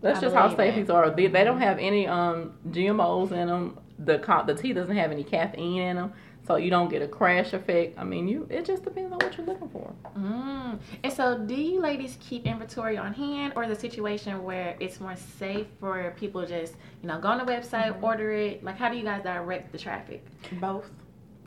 That's 0.00 0.18
I 0.18 0.22
just 0.22 0.34
how 0.34 0.48
safe 0.56 0.74
it. 0.74 0.80
these 0.80 0.90
are. 0.90 1.08
They, 1.10 1.28
they 1.28 1.44
don't 1.44 1.60
have 1.60 1.78
any 1.78 2.08
um 2.08 2.54
GMOs 2.68 3.30
in 3.30 3.46
them. 3.46 3.78
The 4.00 4.18
the 4.44 4.54
tea 4.54 4.72
doesn't 4.72 4.96
have 4.96 5.12
any 5.12 5.22
caffeine 5.22 5.82
in 5.82 5.96
them, 5.96 6.12
so 6.50 6.56
you 6.56 6.68
don't 6.70 6.88
get 6.90 7.00
a 7.00 7.06
crash 7.08 7.52
effect. 7.52 7.96
I 7.98 8.04
mean, 8.04 8.26
you 8.26 8.46
it 8.50 8.64
just 8.64 8.82
depends 8.84 9.12
on 9.12 9.18
what 9.20 9.36
you're 9.36 9.46
looking 9.46 9.68
for. 9.68 9.92
Mm. 10.18 10.78
And 11.04 11.12
so, 11.12 11.38
do 11.38 11.54
you 11.54 11.80
ladies 11.80 12.18
keep 12.20 12.44
inventory 12.46 12.96
on 12.96 13.14
hand, 13.14 13.52
or 13.54 13.62
is 13.64 13.70
a 13.70 13.80
situation 13.80 14.42
where 14.42 14.76
it's 14.80 14.98
more 15.00 15.14
safe 15.16 15.66
for 15.78 16.12
people 16.18 16.44
just, 16.46 16.74
you 17.02 17.08
know, 17.08 17.20
go 17.20 17.28
on 17.28 17.38
the 17.38 17.44
website, 17.44 17.92
Mm-hmm. 17.92 18.04
order 18.04 18.32
it? 18.32 18.64
Like, 18.64 18.76
how 18.76 18.88
do 18.90 18.96
you 18.96 19.04
guys 19.04 19.22
direct 19.22 19.70
the 19.72 19.78
traffic? 19.78 20.24
Both. 20.60 20.90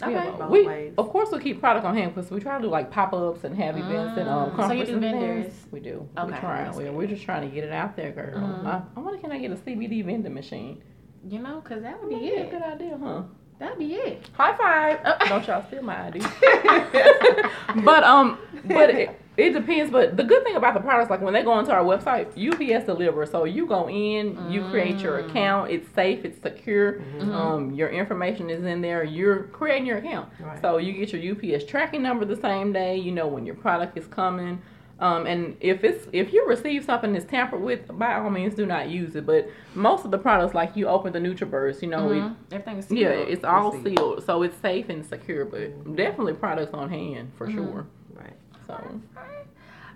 Okay. 0.02 0.12
Yeah, 0.12 0.32
Both 0.32 0.50
we 0.50 0.66
ways. 0.66 0.94
of 0.98 1.10
course 1.10 1.30
we 1.32 1.40
keep 1.40 1.60
product 1.60 1.86
on 1.86 1.96
hand 1.96 2.16
because 2.16 2.32
we 2.32 2.40
try 2.40 2.58
to 2.58 2.64
do 2.64 2.70
like 2.70 2.90
pop 2.90 3.14
ups 3.14 3.44
and 3.44 3.56
have 3.56 3.78
events 3.78 4.18
and 4.18 4.28
um, 4.28 4.52
Mm. 4.52 4.68
So 4.68 4.74
you 4.74 4.86
do 4.86 4.94
and 4.94 5.02
vendors? 5.02 5.54
We 5.72 5.80
do. 5.80 6.08
Okay, 6.18 6.34
We 6.34 6.40
try. 6.40 6.64
that's 6.64 6.78
We, 6.78 6.84
good. 6.86 6.94
we're 6.96 7.08
just 7.08 7.24
trying 7.24 7.48
to 7.48 7.54
get 7.54 7.64
it 7.64 7.72
out 7.72 7.96
there, 7.96 8.12
girl. 8.12 8.36
Mhm. 8.36 8.66
I, 8.66 8.82
I 8.96 9.00
wonder 9.00 9.20
can 9.20 9.32
I 9.32 9.38
get 9.38 9.52
a 9.52 9.56
CBD 9.56 10.04
vending 10.04 10.34
machine? 10.34 10.82
You 11.30 11.40
know, 11.40 11.62
because 11.62 11.84
that 11.84 12.02
would 12.02 12.10
be 12.10 12.26
Yeah, 12.26 12.32
it. 12.42 12.52
good 12.52 12.62
idea, 12.64 12.98
huh? 13.02 13.22
That'd 13.64 13.80
be 13.80 13.94
it. 13.94 14.30
High 14.34 14.58
five! 14.58 15.20
Don't 15.30 15.48
y'all 15.48 15.66
steal 15.68 15.84
my 15.84 15.96
idea. 15.96 16.24
but 17.86 18.04
um, 18.04 18.38
but 18.66 18.90
it, 18.90 19.22
it 19.38 19.54
depends. 19.54 19.90
But 19.90 20.18
the 20.18 20.24
good 20.26 20.44
thing 20.44 20.58
about 20.58 20.74
the 20.74 20.82
products, 20.82 21.10
like 21.10 21.22
when 21.22 21.34
they 21.34 21.44
go 21.44 21.54
onto 21.54 21.72
our 21.72 21.82
website, 21.82 22.28
UPS 22.36 22.86
delivers. 22.86 23.32
So 23.32 23.46
you 23.46 23.66
go 23.66 23.88
in, 23.88 24.52
you 24.52 24.68
create 24.70 25.00
your 25.00 25.20
account. 25.20 25.72
It's 25.72 25.88
safe, 25.96 26.26
it's 26.26 26.42
secure. 26.42 27.02
Um, 27.22 27.74
your 27.74 27.88
information 27.88 28.50
is 28.50 28.66
in 28.66 28.82
there. 28.82 29.06
You're 29.06 29.44
creating 29.44 29.86
your 29.86 30.00
account. 30.00 30.28
Right. 30.42 30.62
So 30.62 30.76
you 30.76 30.92
get 30.92 31.14
your 31.14 31.34
UPS 31.34 31.64
tracking 31.64 32.04
number 32.04 32.26
the 32.26 32.36
same 32.36 32.74
day. 32.74 32.98
You 32.98 33.14
know 33.14 33.28
when 33.28 33.46
your 33.46 33.56
product 33.56 33.98
is 33.98 34.08
coming. 34.08 34.62
Um, 35.00 35.26
and 35.26 35.58
if 35.60 35.84
it's 35.84 36.08
if 36.14 36.32
you 36.32 36.48
receive 36.48 36.86
something 36.86 37.14
that's 37.14 37.26
tampered 37.26 37.62
with, 37.62 37.82
by 37.98 38.14
all 38.16 38.30
means 38.30 38.54
do 38.56 38.66
not 38.66 38.90
use 38.90 39.16
it. 39.16 39.26
But 39.26 39.50
most 39.76 40.06
of 40.06 40.12
the 40.12 40.18
products, 40.18 40.54
like 40.54 40.76
you 40.78 40.88
open 40.88 41.12
the 41.14 41.20
NutriBurst, 41.20 41.82
you 41.82 41.90
know, 41.90 42.12
it, 42.12 42.16
Mhm. 42.22 42.36
Everything 42.52 42.78
is 42.78 42.92
yeah, 42.92 43.12
sealed. 43.14 43.28
it's 43.30 43.44
all 43.44 43.72
Receipt. 43.72 43.98
sealed, 43.98 44.24
so 44.24 44.44
it's 44.44 44.56
safe 44.58 44.90
and 44.90 45.06
secure. 45.06 45.46
But 45.46 45.96
definitely 45.96 46.34
products 46.34 46.74
on 46.74 46.90
hand 46.90 47.32
for 47.38 47.50
sure. 47.50 47.86
Right. 48.16 48.34
So 48.68 48.76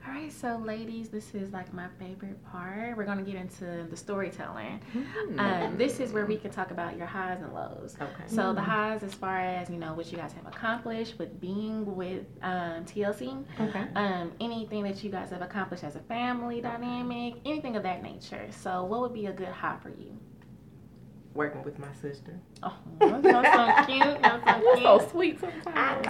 All 0.08 0.14
right, 0.14 0.32
so 0.32 0.56
ladies, 0.64 1.10
this 1.10 1.36
is 1.36 1.52
like 1.52 1.74
my 1.74 1.88
favorite 2.00 2.42
part. 2.46 2.96
We're 2.96 3.04
gonna 3.04 3.24
get 3.24 3.36
into 3.36 3.86
the 3.90 3.98
storytelling. 3.98 4.80
Um, 5.38 5.78
this 5.78 6.00
is 6.00 6.14
where 6.14 6.26
we 6.26 6.38
can 6.38 6.50
talk 6.50 6.72
about 6.72 6.98
your 6.98 7.06
highs 7.06 7.42
and 7.42 7.54
lows. 7.54 7.96
Okay. 8.02 8.24
So 8.28 8.54
the 8.54 8.62
highs, 8.62 9.04
as 9.04 9.14
far 9.14 9.40
as 9.40 9.70
you 9.70 9.78
know, 9.78 9.94
what 9.94 10.10
you 10.12 10.18
guys 10.18 10.32
have 10.34 10.48
accomplished 10.48 11.20
with 11.20 11.40
being 11.42 11.96
with 11.96 12.26
um, 12.42 12.86
TLC, 12.86 13.44
okay. 13.60 13.86
um, 13.96 14.32
anything 14.40 14.84
that 14.84 15.04
you 15.04 15.12
guys 15.12 15.32
have 15.32 15.42
accomplished 15.42 15.84
as 15.84 15.96
a 15.96 16.00
family 16.00 16.62
dynamic, 16.62 17.36
anything 17.46 17.76
of 17.76 17.84
that 17.84 18.02
nature. 18.02 18.48
So, 18.52 18.86
what 18.86 19.02
would 19.02 19.14
be 19.14 19.26
a 19.26 19.34
good 19.34 19.50
high 19.50 19.78
for 19.84 19.90
you? 19.90 20.18
Working 21.38 21.62
with 21.64 21.78
my 21.78 21.94
sister. 22.02 22.34
Oh, 22.64 22.76
that's 23.22 23.24
so 23.24 23.86
cute. 23.86 24.20
That's 24.24 24.44
so 24.44 24.74
You're 24.76 25.00
so 25.00 25.08
sweet 25.12 25.40
sometimes. 25.40 26.04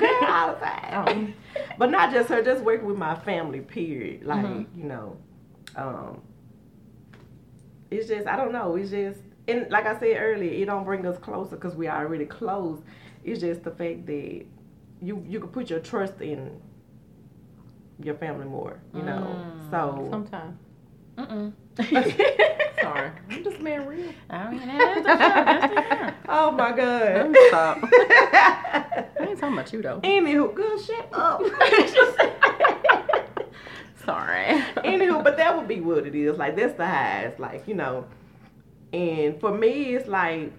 Girl, 0.00 0.24
all 0.26 0.54
the 0.54 0.60
time. 0.60 1.08
Um, 1.08 1.34
But 1.76 1.90
not 1.90 2.10
just 2.10 2.30
her, 2.30 2.42
just 2.42 2.64
working 2.64 2.86
with 2.86 2.96
my 2.96 3.14
family, 3.14 3.60
period. 3.60 4.24
Like, 4.24 4.46
Mhm. 4.46 4.66
you 4.74 4.84
know, 4.84 5.16
um, 5.76 6.22
it's 7.90 8.08
just, 8.08 8.26
I 8.26 8.36
don't 8.36 8.52
know, 8.52 8.76
it's 8.76 8.88
just, 8.90 9.20
and 9.48 9.70
like 9.70 9.84
I 9.84 9.98
said 9.98 10.16
earlier, 10.18 10.50
it 10.62 10.64
don't 10.64 10.84
bring 10.84 11.04
us 11.04 11.18
closer 11.18 11.56
because 11.56 11.76
we 11.76 11.86
are 11.86 12.02
already 12.02 12.24
close. 12.24 12.80
It's 13.22 13.40
just 13.40 13.62
the 13.64 13.70
fact 13.72 14.06
that 14.06 14.46
you 15.02 15.22
you 15.28 15.40
can 15.40 15.48
put 15.50 15.68
your 15.68 15.80
trust 15.80 16.22
in 16.22 16.58
your 18.02 18.14
family 18.14 18.46
more, 18.46 18.80
you 18.94 19.02
know. 19.02 19.44
So, 19.70 20.08
sometimes. 20.10 20.56
Mm-mm. 21.20 21.52
Sorry, 22.82 23.10
I'm 23.30 23.44
just 23.44 23.62
being 23.62 23.86
real. 23.86 24.12
I 24.28 24.50
mean, 24.50 24.66
that's 24.66 25.00
the. 25.00 25.02
That's 25.04 25.74
the 25.74 25.96
truth. 25.96 26.14
oh 26.28 26.50
my 26.52 26.72
God. 26.72 27.36
Stop. 27.48 27.78
I 27.82 29.06
ain't 29.20 29.38
talking 29.38 29.54
about 29.54 29.72
you 29.72 29.82
though. 29.82 30.00
Anywho, 30.00 30.54
good 30.54 30.80
shut 30.80 31.08
up. 31.12 31.42
Sorry. 34.04 34.60
Anywho, 34.84 35.22
but 35.22 35.36
that 35.36 35.56
would 35.56 35.68
be 35.68 35.80
what 35.80 36.06
it 36.06 36.14
is. 36.14 36.36
Like 36.38 36.56
that's 36.56 36.74
the 36.74 36.86
highest. 36.86 37.38
Like 37.38 37.66
you 37.68 37.74
know, 37.74 38.06
and 38.92 39.38
for 39.40 39.52
me, 39.56 39.94
it's 39.94 40.08
like 40.08 40.52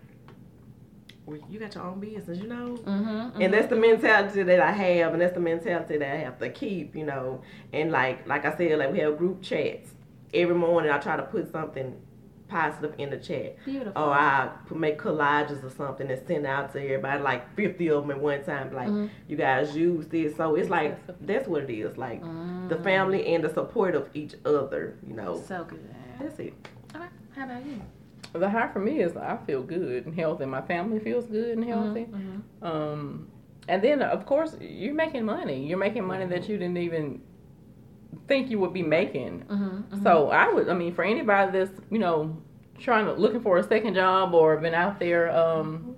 well, 1.26 1.39
you 1.50 1.60
got 1.60 1.74
your 1.76 1.84
own 1.86 2.00
business, 2.00 2.39
you 2.39 2.47
know. 2.47 2.78
Mm-hmm, 2.84 3.41
And 3.41 3.54
that's 3.54 3.67
the 3.67 3.76
mentality 3.76 4.43
that 4.43 4.60
I 4.60 4.71
have, 4.71 5.13
and 5.13 5.21
that's 5.21 5.34
the 5.34 5.39
mentality 5.39 5.97
that 5.97 6.13
I 6.13 6.17
have 6.17 6.39
to 6.39 6.50
keep, 6.50 6.95
you 6.95 7.06
know. 7.06 7.41
And 7.74 7.91
like, 7.91 8.28
like 8.28 8.45
I 8.45 8.56
said, 8.58 8.78
like 8.80 8.91
we 8.91 9.00
have 9.00 9.17
group 9.17 9.41
chats 9.41 9.91
every 10.34 10.56
morning. 10.56 10.91
I 10.91 10.98
try 11.00 11.15
to 11.17 11.24
put 11.24 11.52
something 11.52 12.00
positive 12.48 12.94
in 12.98 13.10
the 13.10 13.17
chat, 13.17 13.56
Beautiful. 13.63 13.94
or 14.02 14.12
I 14.12 14.50
make 14.76 15.00
collages 15.00 15.63
or 15.63 15.70
something 15.70 16.12
and 16.12 16.22
send 16.28 16.46
out 16.46 16.74
to 16.74 16.82
everybody, 16.84 17.22
like 17.24 17.56
fifty 17.56 17.89
of 17.89 18.04
them 18.04 18.12
at 18.12 18.20
one 18.20 18.44
time. 18.44 18.74
Like, 18.74 18.89
Mhm. 18.89 19.10
you 19.30 19.38
guys 19.38 19.76
use 19.76 20.08
this, 20.08 20.36
so 20.36 20.56
it's 20.56 20.70
like 20.70 20.98
that's 21.26 21.48
what 21.48 21.63
it 21.63 21.70
is. 21.70 21.98
Like 21.98 22.22
the 22.67 22.78
family 22.84 23.34
and 23.34 23.44
the 23.44 23.50
support 23.54 23.96
of 23.96 24.10
each 24.13 24.36
other, 24.46 24.98
you 25.08 25.13
know. 25.15 25.38
So 25.38 25.63
good. 25.63 25.80
That's 26.20 26.38
it. 26.39 26.54
Okay. 26.94 27.06
How 27.36 27.46
about 27.46 27.65
you? 27.65 27.82
The 28.34 28.50
high 28.50 28.67
for 28.67 28.80
me 28.80 29.02
is 29.02 29.15
I 29.17 29.38
feel 29.48 29.62
good 29.63 30.06
and 30.06 30.13
healthy. 30.15 30.46
My 30.46 30.62
family 30.62 31.00
feels 31.00 31.26
good 31.26 31.58
and 31.58 31.65
healthy. 31.65 32.06
Mm-hmm. 32.06 32.65
Um, 32.65 33.28
and 33.70 33.82
then 33.82 34.02
of 34.02 34.26
course 34.26 34.58
you're 34.60 34.94
making 34.94 35.24
money. 35.26 35.65
You're 35.67 35.78
making 35.78 36.04
money 36.06 36.26
that 36.26 36.48
you 36.50 36.58
didn't 36.58 36.78
even 36.78 37.22
think 38.28 38.49
you 38.49 38.59
would 38.59 38.74
be 38.74 38.84
making. 38.84 39.45
Mm-hmm. 39.49 40.03
So 40.03 40.30
I 40.30 40.51
would, 40.51 40.70
I 40.70 40.74
mean, 40.74 40.93
for 40.93 41.03
anybody 41.03 41.57
that's 41.59 41.72
you 41.89 41.99
know 41.99 42.38
trying 42.80 43.05
to 43.05 43.14
looking 43.14 43.41
for 43.41 43.57
a 43.57 43.64
second 43.64 43.93
job 43.93 44.34
or 44.34 44.57
been 44.57 44.74
out 44.74 44.99
there 44.99 45.30
um, 45.36 45.95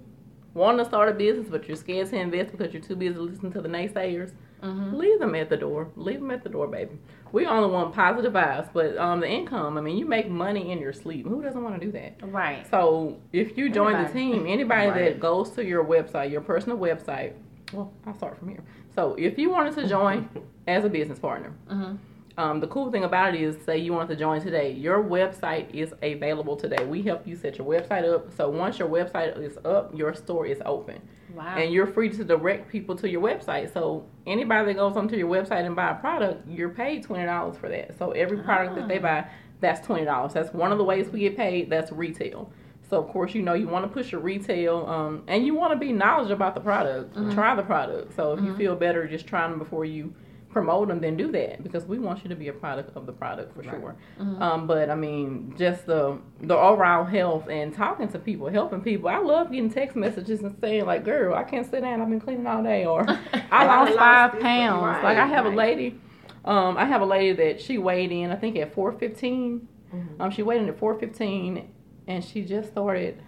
wanting 0.53 0.79
to 0.79 0.85
start 0.85 1.07
a 1.07 1.13
business 1.13 1.47
but 1.49 1.65
you're 1.67 1.77
scared 1.77 2.09
to 2.09 2.17
invest 2.17 2.51
because 2.51 2.73
you're 2.73 2.81
too 2.81 2.95
busy 2.95 3.17
listening 3.17 3.53
to 3.53 3.61
the 3.61 3.69
naysayers. 3.69 4.31
leave 4.61 5.19
them 5.19 5.33
at 5.35 5.49
the 5.49 5.57
door. 5.57 5.89
Leave 5.95 6.19
them 6.19 6.31
at 6.31 6.43
the 6.43 6.49
door, 6.49 6.67
baby. 6.67 6.97
We 7.31 7.45
only 7.47 7.69
want 7.69 7.95
positive 7.95 8.33
vibes, 8.33 8.69
but 8.73 8.95
um, 8.97 9.19
the 9.19 9.27
income. 9.27 9.77
I 9.77 9.81
mean, 9.81 9.97
you 9.97 10.05
make 10.05 10.29
money 10.29 10.71
in 10.71 10.79
your 10.79 10.93
sleep. 10.93 11.25
Who 11.27 11.41
doesn't 11.41 11.63
want 11.63 11.79
to 11.79 11.85
do 11.85 11.91
that? 11.93 12.19
Right. 12.21 12.65
So 12.69 13.17
if 13.31 13.57
you 13.57 13.69
join 13.69 14.01
the 14.03 14.09
team, 14.09 14.45
anybody 14.47 14.87
Right. 14.87 15.11
that 15.13 15.19
goes 15.19 15.49
to 15.51 15.65
your 15.65 15.83
website, 15.83 16.31
your 16.31 16.41
personal 16.41 16.77
website, 16.77 17.33
well, 17.73 17.91
I'll 18.05 18.13
start 18.15 18.37
from 18.37 18.49
here. 18.49 18.63
So 18.95 19.15
if 19.17 19.37
you 19.37 19.49
wanted 19.49 19.75
to 19.75 19.87
join 19.87 20.29
as 20.67 20.85
a 20.85 20.89
business 20.89 21.19
partner, 21.19 21.51
Mhm. 21.69 21.97
um, 22.37 22.59
the 22.59 22.67
cool 22.67 22.91
thing 22.91 23.03
about 23.03 23.33
it 23.35 23.41
is, 23.41 23.57
say 23.65 23.77
you 23.77 23.93
want 23.93 24.09
to 24.09 24.15
join 24.15 24.41
today, 24.41 24.71
your 24.71 25.03
website 25.03 25.73
is 25.73 25.93
available 26.01 26.55
today. 26.55 26.85
We 26.85 27.01
help 27.01 27.27
you 27.27 27.35
set 27.35 27.57
your 27.57 27.67
website 27.67 28.11
up. 28.11 28.31
So 28.31 28.49
once 28.49 28.79
your 28.79 28.87
website 28.89 29.37
is 29.41 29.57
up, 29.65 29.91
your 29.97 30.13
store 30.13 30.45
is 30.45 30.61
open 30.65 31.01
Wow. 31.35 31.55
and 31.57 31.71
you're 31.73 31.87
free 31.87 32.09
to 32.09 32.23
direct 32.23 32.69
people 32.69 32.95
to 32.97 33.09
your 33.09 33.21
website. 33.21 33.73
So 33.73 34.03
anybody 34.27 34.67
that 34.67 34.75
goes 34.75 34.95
onto 34.95 35.15
your 35.15 35.29
website 35.29 35.65
and 35.65 35.75
buy 35.75 35.89
a 35.91 35.95
product, 35.95 36.47
you're 36.47 36.69
paid 36.69 37.03
twenty 37.03 37.25
dollars 37.25 37.57
for 37.57 37.69
that. 37.69 37.97
So 37.97 38.11
every 38.11 38.37
product 38.37 38.75
that 38.75 38.87
they 38.87 38.99
buy, 38.99 39.25
that's 39.59 39.85
twenty 39.85 40.05
dollars. 40.05 40.33
That's 40.33 40.53
one 40.53 40.71
of 40.71 40.77
the 40.77 40.83
ways 40.83 41.09
we 41.09 41.21
get 41.21 41.35
paid. 41.35 41.69
That's 41.69 41.91
retail. 41.91 42.51
So 42.89 43.01
of 43.01 43.09
course, 43.09 43.33
you 43.33 43.41
know 43.41 43.53
you 43.53 43.67
want 43.67 43.85
to 43.85 43.89
push 43.89 44.11
your 44.11 44.21
retail, 44.21 44.85
um, 44.87 45.23
and 45.27 45.45
you 45.45 45.55
want 45.55 45.73
to 45.73 45.79
be 45.79 45.91
knowledgeable 45.91 46.35
about 46.35 46.55
the 46.55 46.61
product. 46.61 47.15
Try 47.33 47.55
the 47.55 47.63
product. 47.63 48.15
So 48.15 48.33
if 48.33 48.43
you 48.43 48.55
feel 48.55 48.75
better 48.75 49.07
just 49.07 49.25
trying 49.25 49.51
them 49.51 49.59
before 49.59 49.85
you 49.85 50.13
promote 50.53 50.87
them, 50.87 51.01
then 51.01 51.17
do 51.17 51.31
that 51.31 51.63
because 51.63 51.85
we 51.85 51.99
want 51.99 52.23
you 52.23 52.29
to 52.29 52.35
be 52.35 52.47
a 52.47 52.53
product 52.53 52.95
of 52.95 53.05
the 53.05 53.11
product 53.11 53.53
for 53.55 53.63
sure. 53.63 53.95
Um, 54.41 54.67
but 54.67 54.89
I 54.89 54.95
mean, 54.95 55.55
just 55.57 55.85
the 55.85 56.19
the 56.41 56.55
overall 56.55 57.03
health 57.03 57.49
and 57.49 57.73
talking 57.73 58.07
to 58.09 58.19
people, 58.19 58.49
helping 58.49 58.81
people. 58.81 59.09
I 59.09 59.17
love 59.17 59.51
getting 59.51 59.71
text 59.71 59.97
messages 59.97 60.41
and 60.41 60.55
saying 60.61 60.85
like, 60.85 61.03
"Girl, 61.03 61.33
I 61.33 61.43
can't 61.43 61.69
sit 61.69 61.81
down. 61.81 61.99
I've 62.01 62.09
been 62.09 62.21
cleaning 62.21 62.47
all 62.47 62.63
day," 62.63 62.85
or 62.85 63.05
"I 63.51 63.65
lost 63.65 63.95
lost 63.95 63.97
five 63.97 64.39
pounds." 64.39 64.83
right, 64.83 65.03
like 65.03 65.17
I 65.17 65.25
have 65.25 65.45
right. 65.45 65.53
a 65.53 65.57
lady. 65.57 65.99
Um, 66.45 66.77
I 66.77 66.85
have 66.85 67.01
a 67.01 67.05
lady 67.05 67.33
that 67.33 67.61
she 67.61 67.77
weighed 67.77 68.11
in. 68.11 68.31
I 68.31 68.35
think 68.35 68.55
at 68.57 68.73
four 68.73 68.91
fifteen. 68.93 69.67
Mm-hmm. 69.93 70.21
Um, 70.21 70.31
she 70.31 70.43
weighed 70.43 70.61
in 70.61 70.69
at 70.69 70.77
four 70.77 70.97
fifteen, 70.99 71.71
and 72.07 72.23
she 72.23 72.43
just 72.43 72.69
started. 72.71 73.21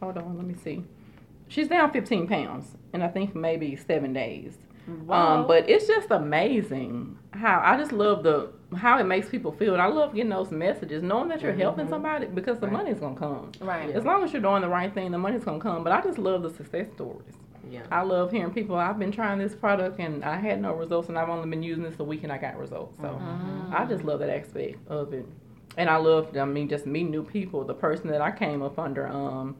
Hold 0.00 0.16
on, 0.18 0.36
let 0.36 0.46
me 0.46 0.54
see. 0.54 0.84
She's 1.48 1.68
down 1.68 1.90
fifteen 1.92 2.26
pounds, 2.26 2.76
and 2.92 3.02
I 3.02 3.08
think 3.08 3.34
maybe 3.34 3.76
seven 3.76 4.12
days. 4.12 4.56
Wow. 5.06 5.40
Um, 5.40 5.46
but 5.46 5.68
it's 5.68 5.86
just 5.86 6.10
amazing 6.10 7.16
how 7.32 7.60
I 7.64 7.76
just 7.76 7.92
love 7.92 8.22
the 8.22 8.50
how 8.76 8.98
it 8.98 9.04
makes 9.04 9.28
people 9.28 9.52
feel, 9.52 9.72
and 9.72 9.82
I 9.82 9.86
love 9.86 10.14
getting 10.14 10.30
those 10.30 10.50
messages, 10.50 11.02
knowing 11.02 11.28
that 11.28 11.42
you're 11.42 11.52
helping 11.52 11.88
somebody 11.88 12.26
because 12.26 12.58
the 12.60 12.66
money's 12.68 12.98
gonna 13.00 13.16
come. 13.16 13.52
right. 13.60 13.90
As 13.90 14.04
long 14.04 14.22
as 14.24 14.32
you're 14.32 14.42
doing 14.42 14.62
the 14.62 14.68
right 14.68 14.92
thing, 14.94 15.10
the 15.10 15.18
money's 15.18 15.44
gonna 15.44 15.60
come. 15.60 15.82
But 15.84 15.92
I 15.92 16.00
just 16.00 16.18
love 16.18 16.42
the 16.42 16.50
success 16.50 16.86
stories. 16.94 17.34
Yeah. 17.70 17.82
I 17.92 18.02
love 18.02 18.30
hearing 18.32 18.52
people. 18.52 18.74
I've 18.76 18.98
been 18.98 19.12
trying 19.12 19.38
this 19.38 19.54
product 19.54 20.00
and 20.00 20.24
I 20.24 20.36
had 20.36 20.60
no 20.62 20.72
results, 20.72 21.08
and 21.08 21.18
I've 21.18 21.28
only 21.28 21.48
been 21.48 21.62
using 21.62 21.84
this 21.84 21.98
a 22.00 22.04
week 22.04 22.22
and 22.24 22.32
I 22.32 22.38
got 22.38 22.56
results. 22.58 22.96
So 23.00 23.20
I 23.72 23.84
just 23.86 24.04
love 24.04 24.20
that 24.20 24.30
aspect 24.30 24.78
of 24.88 25.12
it, 25.12 25.26
and 25.76 25.88
I 25.88 25.96
love. 25.96 26.36
I 26.36 26.44
mean, 26.44 26.68
just 26.68 26.86
meeting 26.86 27.10
new 27.10 27.22
people. 27.24 27.64
The 27.64 27.74
person 27.74 28.08
that 28.08 28.20
I 28.20 28.30
came 28.30 28.62
up 28.62 28.78
under, 28.78 29.06
um, 29.06 29.56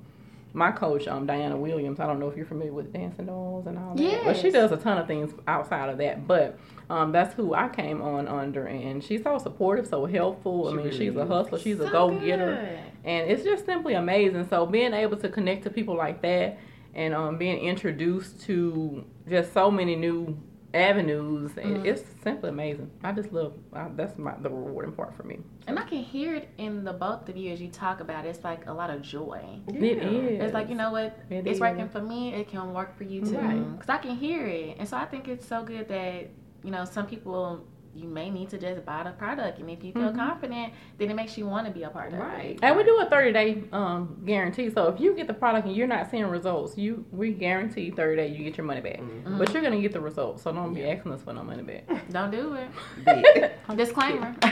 my 0.52 0.72
coach, 0.72 1.06
um, 1.06 1.26
Diana 1.26 1.56
Williams. 1.56 2.00
I 2.00 2.06
don't 2.06 2.18
know 2.18 2.28
if 2.28 2.36
you're 2.36 2.46
familiar 2.46 2.72
with 2.72 2.92
dancing 2.92 3.26
dolls 3.26 3.66
and 3.66 3.78
all 3.78 3.94
that, 3.94 4.24
but 4.24 4.36
she 4.36 4.50
does 4.50 4.72
a 4.72 4.76
ton 4.76 4.98
of 4.98 5.06
things 5.06 5.32
outside 5.46 5.88
of 5.88 5.98
that. 5.98 6.26
But 6.26 6.58
um, 6.88 7.12
that's 7.12 7.34
who 7.34 7.54
I 7.54 7.68
came 7.68 8.02
on 8.02 8.26
under, 8.26 8.66
and 8.66 9.02
she's 9.02 9.22
so 9.22 9.38
supportive, 9.38 9.86
so 9.86 10.06
helpful. 10.06 10.66
I 10.66 10.70
She 10.70 10.76
mean, 10.76 10.86
really 10.86 10.98
she's 10.98 11.16
a 11.16 11.20
is. 11.22 11.28
hustler. 11.28 11.58
She's 11.58 11.80
a 11.80 11.88
go 11.90 12.10
getter 12.18 12.78
and 13.04 13.30
it's 13.30 13.44
just 13.44 13.64
simply 13.64 13.94
amazing. 13.94 14.46
So 14.48 14.66
being 14.66 14.92
able 14.92 15.16
to 15.18 15.28
connect 15.28 15.62
to 15.64 15.70
people 15.70 15.94
like 15.96 16.20
that, 16.22 16.58
and 16.94 17.14
um, 17.14 17.38
being 17.38 17.58
introduced 17.58 18.40
to 18.42 19.04
just 19.28 19.52
so 19.52 19.70
many 19.70 19.94
new 19.94 20.36
avenues, 20.74 21.50
it- 21.56 21.64
Mm-hmm. 21.64 21.86
it's 21.86 22.02
simply 22.22 22.48
amazing. 22.50 22.90
I 23.04 23.12
just 23.12 23.32
love 23.32 23.54
I, 23.72 23.88
that's 23.96 24.16
my 24.18 24.34
the 24.40 24.50
rewarding 24.50 24.92
part 24.92 25.14
for 25.14 25.22
me. 25.24 25.38
And 25.66 25.78
I 25.78 25.82
can 25.84 26.02
hear 26.02 26.34
it 26.34 26.48
in 26.58 26.84
the 26.84 26.92
both 26.92 27.28
of 27.28 27.36
you 27.36 27.52
as 27.52 27.60
you 27.60 27.68
talk 27.68 28.00
about 28.00 28.24
it. 28.24 28.28
It's 28.30 28.44
like 28.44 28.66
a 28.66 28.72
lot 28.72 28.90
of 28.90 29.02
joy. 29.02 29.42
It 29.68 29.82
is. 29.82 30.42
It's 30.42 30.54
like, 30.54 30.68
you 30.68 30.74
know 30.74 30.90
what? 30.92 31.18
It 31.30 31.46
it's 31.46 31.56
is. 31.56 31.60
working 31.60 31.88
for 31.88 32.00
me. 32.00 32.34
It 32.34 32.48
can 32.48 32.72
work 32.72 32.96
for 32.96 33.04
you 33.04 33.20
too. 33.22 33.36
Right. 33.38 33.72
Because 33.78 33.88
I 33.88 33.98
can 33.98 34.16
hear 34.16 34.46
it. 34.46 34.76
And 34.78 34.88
so 34.88 34.96
I 34.96 35.04
think 35.06 35.28
it's 35.28 35.46
so 35.46 35.62
good 35.62 35.88
that, 35.88 36.28
you 36.64 36.70
know, 36.70 36.84
some 36.84 37.06
people, 37.06 37.64
you 37.94 38.08
may 38.08 38.30
need 38.30 38.48
to 38.50 38.58
just 38.58 38.84
buy 38.84 39.02
the 39.02 39.10
product. 39.10 39.58
And 39.58 39.68
if 39.68 39.82
you 39.82 39.92
feel 39.92 40.12
confident, 40.12 40.72
then 40.98 41.10
it 41.10 41.14
makes 41.14 41.36
you 41.36 41.46
want 41.46 41.66
to 41.66 41.72
be 41.72 41.82
a 41.82 41.90
part 41.90 42.12
of 42.12 42.20
it. 42.20 42.22
Right. 42.22 42.58
And 42.62 42.76
we 42.76 42.84
do 42.84 43.00
a 43.00 43.06
30 43.06 43.32
day 43.32 43.64
um, 43.72 44.22
guarantee. 44.24 44.70
So 44.70 44.86
if 44.88 45.00
you 45.00 45.14
get 45.14 45.26
the 45.26 45.34
product 45.34 45.66
and 45.66 45.76
you're 45.76 45.88
not 45.88 46.10
seeing 46.10 46.26
results, 46.26 46.78
you 46.78 47.04
we 47.10 47.32
guarantee 47.32 47.90
30 47.90 48.16
days 48.16 48.38
you 48.38 48.44
get 48.44 48.56
your 48.56 48.66
money 48.66 48.80
back. 48.80 49.00
But 49.26 49.52
you're 49.52 49.62
gonna 49.62 49.80
get 49.80 49.92
the 49.92 50.00
results. 50.00 50.42
So 50.42 50.52
don't 50.52 50.72
be 50.72 50.84
asking 50.84 51.12
us 51.12 51.22
for 51.22 51.32
no 51.32 51.42
money 51.42 51.62
back. 51.62 51.84
Don't 52.10 52.30
do 52.30 52.54
it. 52.54 52.68
Big. 53.04 53.50
Disclaimer. 53.76 54.34
All 54.42 54.46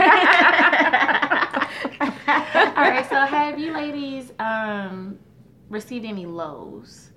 right. 2.84 3.06
So 3.08 3.16
have 3.16 3.58
you 3.58 3.72
ladies 3.72 4.32
um, 4.38 5.18
received 5.68 6.04
any 6.04 6.26
lows? 6.26 7.10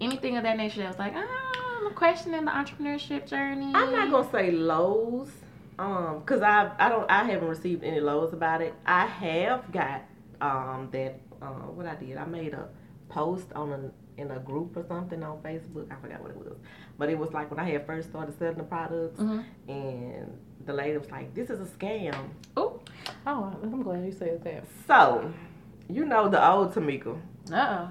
Anything 0.00 0.36
of 0.36 0.42
that 0.44 0.56
nature 0.56 0.80
that 0.80 0.88
was 0.88 0.98
like, 0.98 1.12
ah, 1.14 1.86
I'm 1.86 1.94
questioning 1.94 2.44
the 2.44 2.50
entrepreneurship 2.50 3.26
journey. 3.26 3.72
I'm 3.74 3.92
not 3.92 4.10
gonna 4.10 4.30
say 4.30 4.50
lows, 4.50 5.30
um, 5.80 6.22
cause 6.26 6.42
I 6.42 6.70
I 6.78 6.88
don't 6.88 7.10
I 7.10 7.24
haven't 7.24 7.48
received 7.48 7.82
any 7.84 8.00
lows 8.00 8.32
about 8.32 8.60
it. 8.60 8.74
I 8.86 9.06
have 9.06 9.70
got 9.72 10.02
um 10.40 10.88
that 10.92 11.20
uh, 11.42 11.46
what 11.76 11.86
I 11.86 11.94
did. 11.96 12.16
I 12.16 12.24
made 12.26 12.52
a 12.54 12.68
post 13.08 13.46
on 13.54 13.72
a 13.72 13.80
in 14.20 14.30
a 14.30 14.38
group 14.40 14.76
or 14.76 14.84
something 14.86 15.22
on 15.22 15.38
Facebook. 15.38 15.86
I 15.90 15.96
forgot 16.02 16.20
what 16.22 16.30
it 16.32 16.36
was, 16.36 16.56
but 16.98 17.08
it 17.08 17.18
was 17.18 17.32
like 17.32 17.50
when 17.50 17.58
I 17.58 17.64
had 17.70 17.86
first 17.86 18.10
started 18.10 18.38
selling 18.38 18.58
the 18.58 18.64
products, 18.64 19.20
Mhm. 19.20 19.44
and 19.68 20.38
the 20.66 20.72
lady 20.74 20.98
was 20.98 21.10
like, 21.10 21.34
"This 21.34 21.48
is 21.50 21.60
a 21.60 21.64
scam." 21.76 22.14
Oh, 22.56 22.80
Oh, 23.26 23.52
I'm 23.62 23.82
glad 23.82 24.04
you 24.04 24.12
said 24.12 24.44
that. 24.44 24.64
So, 24.86 25.32
you 25.88 26.04
know 26.04 26.28
the 26.28 26.40
old 26.50 26.74
Tamika. 26.74 27.16
uh 27.52 27.56
oh. 27.56 27.90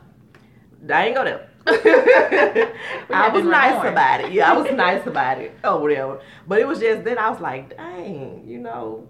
I 0.90 1.08
ain't 1.08 1.16
go 1.16 1.24
there. 1.24 1.50
I 1.68 3.30
was 3.30 3.44
nice 3.44 3.74
reborn. 3.74 3.94
about 3.94 4.22
it. 4.22 4.32
Yeah, 4.32 4.52
I 4.52 4.58
was 4.58 4.72
nice 4.72 5.06
about 5.14 5.40
it. 5.40 5.58
Oh, 5.64 5.80
whatever. 5.80 6.22
But 6.48 6.60
it 6.60 6.68
was 6.68 6.80
just 6.80 7.04
then 7.04 7.18
I 7.18 7.30
was 7.30 7.40
like, 7.40 7.76
dang, 7.76 8.44
you 8.48 8.60
know, 8.60 9.08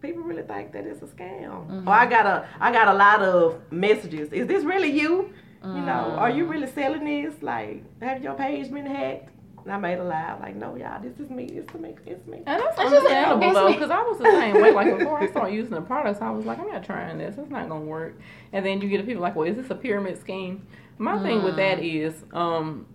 people 0.00 0.22
really 0.22 0.42
think 0.42 0.72
that 0.72 0.86
it's 0.86 1.02
a 1.02 1.06
scam. 1.06 1.50
Or 1.50 1.72
mm-hmm. 1.72 1.88
I 1.88 2.06
got 2.06 2.26
a, 2.26 2.48
I 2.60 2.72
got 2.72 2.88
a 2.88 2.94
lot 2.94 3.22
of 3.22 3.60
messages. 3.72 4.32
Is 4.32 4.46
this 4.46 4.64
really 4.64 4.90
you? 4.90 5.32
You 5.62 5.82
know, 5.82 6.16
are 6.16 6.30
you 6.30 6.46
mm. 6.46 6.50
really 6.52 6.66
selling 6.68 7.04
this? 7.04 7.42
Like, 7.42 7.84
have 8.00 8.22
your 8.22 8.32
page 8.32 8.72
been 8.72 8.86
hacked? 8.86 9.28
And 9.70 9.76
I 9.86 9.88
made 9.88 10.00
a 10.00 10.04
lie. 10.04 10.36
like, 10.40 10.56
no, 10.56 10.74
y'all, 10.74 11.00
this 11.00 11.16
is 11.20 11.30
me. 11.30 11.44
It's 11.44 11.72
me. 11.74 11.94
It's 12.04 12.26
me. 12.26 12.38
And 12.38 12.60
that's 12.60 12.76
just- 12.76 12.78
understandable 12.80 13.46
it's 13.46 13.54
though, 13.54 13.72
because 13.72 13.90
I 13.92 14.02
was 14.02 14.18
the 14.18 14.24
same 14.24 14.60
way. 14.60 14.72
Like 14.72 14.98
before 14.98 15.22
I 15.22 15.28
started 15.28 15.54
using 15.54 15.74
the 15.74 15.80
products, 15.80 16.20
I 16.20 16.30
was 16.30 16.44
like, 16.44 16.58
I'm 16.58 16.66
not 16.66 16.82
trying 16.82 17.18
this. 17.18 17.38
It's 17.38 17.50
not 17.50 17.68
gonna 17.68 17.84
work. 17.84 18.18
And 18.52 18.66
then 18.66 18.80
you 18.80 18.88
get 18.88 18.96
the 18.98 19.04
people 19.06 19.22
like, 19.22 19.36
well, 19.36 19.46
is 19.46 19.54
this 19.54 19.70
a 19.70 19.76
pyramid 19.76 20.18
scheme? 20.20 20.66
My 20.98 21.22
thing 21.22 21.44
with 21.44 21.54
that 21.54 21.78
is, 21.84 22.14
um, 22.32 22.86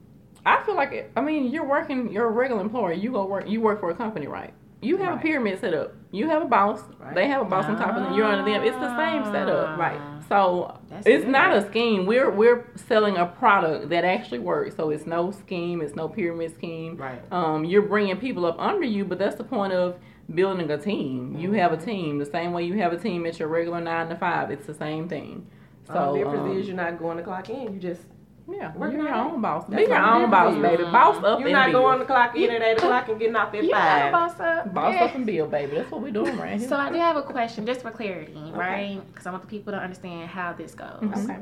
I 0.45 0.61
feel 0.65 0.76
like, 0.76 0.91
it, 0.91 1.11
I 1.15 1.21
mean, 1.21 1.49
you're 1.49 1.65
working, 1.65 2.11
you're 2.11 2.28
a 2.28 2.32
regular 2.32 2.61
employee. 2.61 2.95
You 2.99 3.13
go 3.13 3.26
work, 3.26 3.47
you 3.47 3.61
work 3.61 3.80
for 3.80 3.89
a 3.89 3.95
company, 3.95 4.28
right? 4.28 4.53
You 4.86 4.97
have 4.97 5.17
a 5.17 5.21
pyramid 5.21 5.59
set 5.59 5.73
up. 5.73 5.93
You 6.11 6.29
have 6.29 6.41
a 6.41 6.45
boss. 6.45 6.81
Right. 6.99 7.15
They 7.15 7.27
have 7.27 7.41
a 7.41 7.45
boss 7.45 7.65
on 7.65 7.75
top 7.77 7.95
of 7.95 8.03
them. 8.03 8.13
You're 8.13 8.25
under 8.25 8.49
them. 8.49 8.63
It's 8.63 8.77
the 8.77 8.95
same 8.97 9.25
setup. 9.25 9.77
Right. 9.77 9.99
So 10.29 10.79
That's 10.89 11.05
it's 11.05 11.23
good. 11.23 11.31
not 11.31 11.55
a 11.55 11.67
scheme. 11.67 12.05
We're 12.05 12.31
we're 12.31 12.67
selling 12.75 13.17
a 13.17 13.25
product 13.25 13.89
that 13.89 14.05
actually 14.05 14.39
works. 14.39 14.75
So 14.75 14.89
it's 14.89 15.05
no 15.05 15.31
scheme. 15.31 15.81
It's 15.81 15.95
no 15.95 16.07
pyramid 16.07 16.53
scheme. 16.55 16.97
Right. 16.97 17.21
Um, 17.31 17.65
you're 17.65 17.83
bringing 17.83 18.17
people 18.17 18.45
up 18.45 18.55
under 18.59 18.86
you, 18.86 19.05
but 19.05 19.19
that's 19.19 19.36
the 19.36 19.43
point 19.43 19.73
of 19.73 19.99
building 20.33 20.71
a 20.71 20.77
team. 20.77 21.38
You 21.38 21.51
have 21.53 21.71
a 21.73 21.77
team 21.77 22.17
the 22.17 22.25
same 22.25 22.53
way 22.53 22.63
you 22.63 22.75
have 22.79 22.93
a 22.93 22.97
team 22.97 23.25
at 23.25 23.38
your 23.39 23.47
regular 23.47 23.81
nine 23.81 24.09
to 24.09 24.15
five. 24.15 24.49
It's 24.51 24.65
the 24.65 24.73
same 24.73 25.07
thing. 25.07 25.47
So 25.88 25.93
So 25.93 26.11
the 26.13 26.17
difference 26.19 26.51
um, 26.51 26.57
is 26.57 26.67
you're 26.67 26.75
not 26.75 26.97
going 26.97 27.17
to 27.17 27.23
clock 27.23 27.49
in. 27.49 27.73
You 27.73 27.79
just 27.79 28.01
yeah, 28.47 28.75
working 28.75 28.97
you're 28.99 29.07
your 29.07 29.15
own 29.15 29.41
boss. 29.41 29.65
That's 29.67 29.83
Be 29.83 29.87
your 29.89 29.97
all 29.97 30.19
the 30.19 30.25
own 30.25 30.31
boss, 30.31 30.53
difference 30.53 30.71
baby. 30.77 30.83
is. 30.87 30.91
Boss 30.91 31.15
up 31.23 31.39
you're 31.39 31.47
and 31.47 31.53
not 31.53 31.71
bill. 31.71 31.81
going 31.81 31.99
to 31.99 32.05
clock 32.05 32.35
in 32.37 32.49
at 32.51 32.61
eight 32.61 32.77
o'clock 32.77 33.09
and 33.09 33.19
getting 33.19 33.35
off 33.35 33.53
at 33.53 33.63
You 33.63 33.71
gotta 33.71 34.01
five. 34.01 34.11
boss 34.11 34.39
up. 34.39 34.73
boss 34.73 34.93
Yeah. 34.93 35.03
up 35.05 35.15
and 35.15 35.25
bill, 35.25 35.47
baby. 35.47 35.75
That's 35.75 35.91
what 35.91 36.01
we're 36.01 36.11
doing 36.11 36.37
right 36.37 36.59
here. 36.59 36.67
So 36.69 36.75
I 36.77 36.91
do 36.91 36.97
have 36.99 37.15
a 37.17 37.23
question, 37.23 37.65
just 37.65 37.81
for 37.81 37.91
clarity, 37.91 38.37
right? 38.53 39.01
Because 39.07 39.25
I 39.27 39.31
want 39.31 39.41
the 39.43 39.49
people 39.49 39.73
to 39.73 39.79
understand 39.79 40.29
how 40.29 40.53
this 40.53 40.75
goes. 40.75 40.87
Mm-hmm. 41.01 41.31
Okay. 41.31 41.39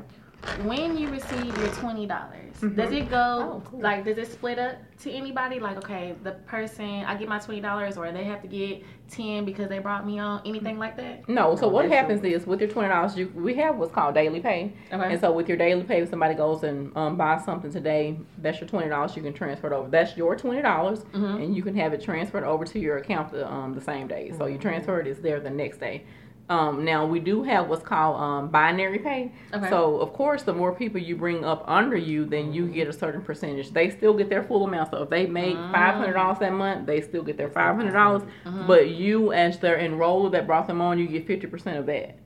When 0.64 0.96
you 0.96 1.08
receive 1.10 1.56
your 1.58 1.68
twenty 1.68 2.06
dollars, 2.06 2.40
Mm-hmm. 2.60 2.76
does 2.76 2.92
it 2.92 3.10
go 3.10 3.16
Oh, 3.56 3.62
cool. 3.68 3.80
like 3.80 4.04
does 4.04 4.16
it 4.16 4.30
split 4.30 4.60
up 4.60 4.76
to 5.00 5.10
anybody? 5.10 5.58
Like, 5.58 5.76
okay, 5.78 6.14
the 6.22 6.32
person 6.32 7.04
I 7.04 7.16
get 7.16 7.28
my 7.28 7.40
twenty 7.40 7.60
dollars, 7.60 7.96
or 7.96 8.10
they 8.12 8.22
have 8.24 8.40
to 8.42 8.48
get 8.48 8.84
ten 9.10 9.44
because 9.44 9.68
they 9.68 9.80
brought 9.80 10.06
me 10.06 10.20
on, 10.20 10.40
anything 10.46 10.78
like 10.78 10.96
that? 10.96 11.28
No, 11.28 11.56
so 11.56 11.62
No, 11.62 11.68
what 11.68 11.82
that's 11.88 11.94
happens 11.94 12.22
is 12.22 12.46
with 12.46 12.60
your 12.60 12.70
twenty 12.70 12.88
dollars, 12.88 13.16
you 13.16 13.30
we 13.34 13.54
have 13.54 13.76
what's 13.76 13.92
called 13.92 14.14
daily 14.14 14.38
pay, 14.40 14.72
Okay. 14.92 15.12
and 15.12 15.20
so 15.20 15.32
with 15.32 15.48
your 15.48 15.58
daily 15.58 15.82
pay, 15.82 16.00
if 16.02 16.10
somebody 16.10 16.34
goes 16.34 16.62
and 16.62 16.96
um, 16.96 17.16
buys 17.16 17.44
something 17.44 17.72
today, 17.72 18.16
that's 18.38 18.60
your 18.60 18.68
twenty 18.68 18.88
dollars. 18.88 19.16
You 19.16 19.22
can 19.22 19.34
transfer 19.34 19.66
it 19.66 19.72
over. 19.72 19.88
That's 19.88 20.16
your 20.16 20.36
twenty 20.36 20.62
dollars, 20.62 21.00
Mhm. 21.12 21.42
and 21.42 21.56
you 21.56 21.62
can 21.64 21.74
have 21.74 21.92
it 21.92 22.00
transferred 22.02 22.44
over 22.44 22.64
to 22.64 22.78
your 22.78 22.98
account 22.98 23.32
the 23.32 23.50
um 23.52 23.74
the 23.74 23.80
same 23.80 24.06
day. 24.06 24.32
So 24.38 24.46
you 24.46 24.58
transfer 24.58 25.00
it, 25.00 25.08
it's 25.08 25.18
there 25.20 25.40
the 25.40 25.50
next 25.50 25.78
day. 25.80 26.04
Um, 26.48 26.84
now 26.84 27.06
we 27.06 27.20
do 27.20 27.42
have 27.42 27.68
what's 27.68 27.82
called 27.82 28.20
um, 28.20 28.48
binary 28.48 28.98
pay. 28.98 29.32
Okay. 29.52 29.70
So 29.70 29.96
of 29.96 30.12
course, 30.12 30.42
the 30.42 30.52
more 30.52 30.74
people 30.74 31.00
you 31.00 31.16
bring 31.16 31.42
up 31.44 31.64
under 31.66 31.96
you, 31.96 32.26
then 32.26 32.52
you 32.52 32.66
get 32.66 32.86
a 32.86 32.92
certain 32.92 33.22
percentage. 33.22 33.70
They 33.70 33.88
still 33.88 34.12
get 34.12 34.28
their 34.28 34.42
full 34.42 34.64
amount. 34.64 34.90
So 34.90 35.02
if 35.02 35.10
they 35.10 35.26
make 35.26 35.54
five 35.56 35.94
hundred 35.94 36.12
dollars 36.14 36.38
that 36.40 36.52
month, 36.52 36.86
they 36.86 37.00
still 37.00 37.22
get 37.22 37.36
their 37.38 37.48
five 37.48 37.76
hundred 37.76 37.92
dollars. 37.92 38.22
But 38.66 38.90
you, 38.90 39.32
as 39.32 39.58
their 39.58 39.78
enroller 39.78 40.30
that 40.32 40.46
brought 40.46 40.66
them 40.66 40.80
on, 40.82 40.98
you 40.98 41.08
get 41.08 41.26
fifty 41.26 41.46
percent 41.46 41.78
of 41.78 41.86
that. 41.86 42.18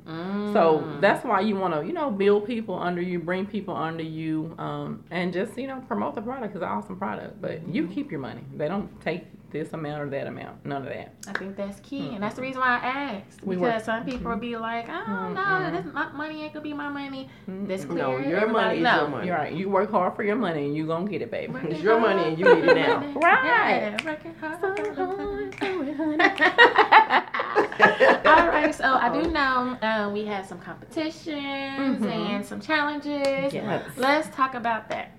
So 0.52 0.98
that's 1.00 1.24
why 1.24 1.40
you 1.40 1.54
want 1.54 1.74
to, 1.74 1.86
you 1.86 1.92
know, 1.92 2.10
build 2.10 2.46
people 2.46 2.74
under 2.78 3.02
you, 3.02 3.18
bring 3.18 3.44
people 3.46 3.76
under 3.76 4.02
you, 4.02 4.54
um, 4.58 5.04
and 5.10 5.32
just 5.32 5.56
you 5.58 5.66
know 5.68 5.80
promote 5.86 6.14
the 6.14 6.22
product. 6.22 6.54
because 6.54 6.62
It's 6.62 6.70
an 6.70 6.76
awesome 6.76 6.96
product. 6.96 7.40
But 7.40 7.68
you 7.68 7.86
keep 7.86 8.10
your 8.10 8.20
money. 8.20 8.42
They 8.56 8.66
don't 8.68 8.88
take 9.00 9.26
this 9.50 9.72
amount 9.72 10.02
or 10.02 10.10
that 10.10 10.26
amount. 10.26 10.64
None 10.64 10.82
of 10.82 10.88
that. 10.88 11.14
I 11.26 11.38
think 11.38 11.56
that's 11.56 11.80
key, 11.80 12.14
and 12.14 12.22
that's 12.22 12.34
the 12.34 12.42
reason 12.42 12.60
why 12.60 12.78
I 12.78 12.86
asked. 12.86 13.42
We 13.42 13.56
because 13.56 13.74
work- 13.74 13.84
some 13.84 14.04
people 14.04 14.30
will 14.30 14.38
be 14.38 14.56
like, 14.56 14.88
I 14.88 15.06
don't 15.06 15.34
mm-hmm. 15.34 15.74
know, 15.74 15.82
this 15.82 15.92
my 15.92 16.12
money 16.12 16.42
ain't 16.42 16.52
gonna 16.52 16.62
be 16.62 16.72
my 16.72 16.88
money. 16.88 17.28
Mm-hmm. 17.48 17.66
This 17.66 17.84
clear. 17.84 17.98
No, 17.98 18.18
your 18.18 18.40
everybody 18.40 18.52
money 18.52 18.76
is 18.78 18.84
know. 18.84 19.00
your 19.00 19.08
money. 19.08 19.26
You're 19.26 19.36
right. 19.36 19.52
You 19.52 19.68
work 19.68 19.90
hard 19.90 20.16
for 20.16 20.22
your 20.22 20.36
money, 20.36 20.66
and 20.66 20.76
you 20.76 20.86
gonna 20.86 21.08
get 21.08 21.22
it, 21.22 21.30
baby. 21.30 21.54
It's 21.64 21.82
your 21.82 22.00
money 22.00 22.24
and 22.24 22.38
you 22.38 22.54
need 22.54 22.64
it 22.64 22.74
now. 22.74 23.04
Right. 23.18 23.44
Yeah, 23.44 23.96
working 24.04 24.34
hard. 24.40 24.62
All 28.26 28.48
right, 28.48 28.74
so 28.74 28.84
I 28.84 29.08
do 29.12 29.20
oh. 29.20 29.30
know 29.30 29.78
uh, 29.82 30.10
we 30.12 30.24
had 30.24 30.46
some 30.46 30.58
competitions 30.60 32.04
and 32.04 32.44
some 32.44 32.60
challenges. 32.60 33.52
Yes. 33.52 33.84
Let's 33.96 34.34
talk 34.34 34.54
about 34.54 34.88
that. 34.90 35.18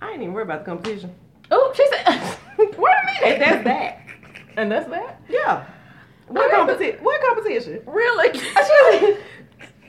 I 0.00 0.10
ain't 0.10 0.22
even 0.22 0.34
worried 0.34 0.44
about 0.44 0.64
the 0.64 0.70
competition. 0.70 1.14
Oh, 1.52 1.72
she 1.76 1.86
said. 1.86 2.38
Wait 2.58 2.68
a 2.68 3.22
minute. 3.22 3.24
And 3.24 3.42
that's 3.42 3.64
that. 3.64 4.06
And 4.56 4.72
that's 4.72 4.88
that. 4.90 5.20
Yeah. 5.28 5.66
What 6.28 6.50
competition? 6.50 7.04
What 7.04 7.20
competition? 7.20 7.82
Really? 7.86 8.40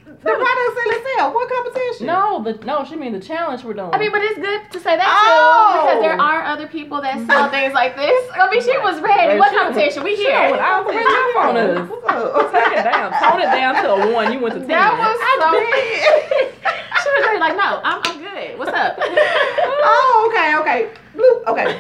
The 0.06 0.12
product 0.32 0.70
sell 0.76 0.92
itself. 1.00 1.34
What 1.34 1.50
competition? 1.50 2.08
no, 2.08 2.44
the 2.44 2.54
no. 2.66 2.84
She 2.86 2.96
mean 2.96 3.14
the 3.14 3.20
challenge 3.20 3.64
we're 3.64 3.74
doing. 3.74 3.90
I 3.94 3.98
mean, 3.98 4.12
but 4.12 4.22
it's 4.22 4.36
good 4.40 4.62
to 4.72 4.80
say 4.80 4.96
that 4.98 5.08
Oh. 5.08 5.08
too 5.08 5.80
because 5.84 5.98
oh! 6.00 6.02
there 6.02 6.20
are 6.20 6.44
other 6.44 6.68
people 6.68 7.02
that 7.02 7.26
sell 7.28 7.50
things 7.56 7.74
like 7.74 7.96
this. 7.96 8.30
I 8.36 8.50
mean, 8.52 8.62
she 8.62 8.78
was 8.80 9.00
ready. 9.02 9.36
Right, 9.36 9.40
What 9.40 9.52
she- 9.52 9.58
competition? 9.58 10.04
We 10.04 10.16
She 10.16 10.24
here. 10.26 10.52
went 10.52 10.62
out 10.62 10.86
the 10.88 10.94
top 10.94 11.36
on 11.44 11.58
us. 11.58 11.90
What's? 11.90 12.52
Take 12.52 12.78
it 12.80 12.84
down. 12.84 13.12
Tone 13.20 13.42
it 13.42 13.52
down 13.52 13.76
to 13.84 13.90
a 13.92 14.14
one. 14.14 14.32
You 14.34 14.40
went 14.40 14.54
to 14.56 14.60
ten. 14.60 14.70
That 14.70 14.92
was 15.00 15.16
so. 15.40 15.48
she 17.04 17.10
was 17.16 17.26
ready, 17.26 17.40
like, 17.40 17.56
no, 17.58 17.80
I'm, 17.84 18.02
I'm 18.04 18.20
good. 18.22 18.60
What's 18.60 18.72
up? 18.72 19.00
Oh, 19.86 20.32
okay, 20.32 20.56
okay. 20.58 20.92
Bloop, 21.14 21.46
okay. 21.48 21.78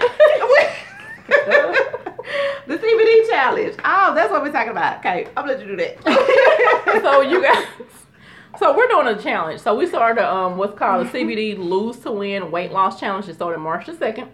the 2.67 2.77
CBD 2.77 3.29
challenge. 3.29 3.75
Oh, 3.85 4.13
that's 4.13 4.29
what 4.31 4.41
we're 4.41 4.51
talking 4.51 4.71
about. 4.71 4.99
Okay, 4.99 5.25
I'm 5.37 5.45
gonna 5.45 5.53
let 5.53 5.61
you 5.61 5.67
do 5.67 5.77
that. 5.77 7.01
so 7.01 7.21
you 7.21 7.41
guys. 7.41 7.65
So 8.59 8.75
we're 8.77 8.87
doing 8.87 9.07
a 9.07 9.19
challenge. 9.19 9.61
So 9.61 9.75
we 9.75 9.87
started 9.87 10.23
um 10.23 10.57
what's 10.57 10.77
called 10.77 11.07
a 11.07 11.09
CBD 11.09 11.57
Lose 11.57 11.97
to 11.99 12.11
Win 12.11 12.51
Weight 12.51 12.71
Loss 12.71 12.99
Challenge. 12.99 13.27
It 13.27 13.33
started 13.35 13.57
March 13.59 13.87
the 13.87 13.93
2nd 13.93 14.27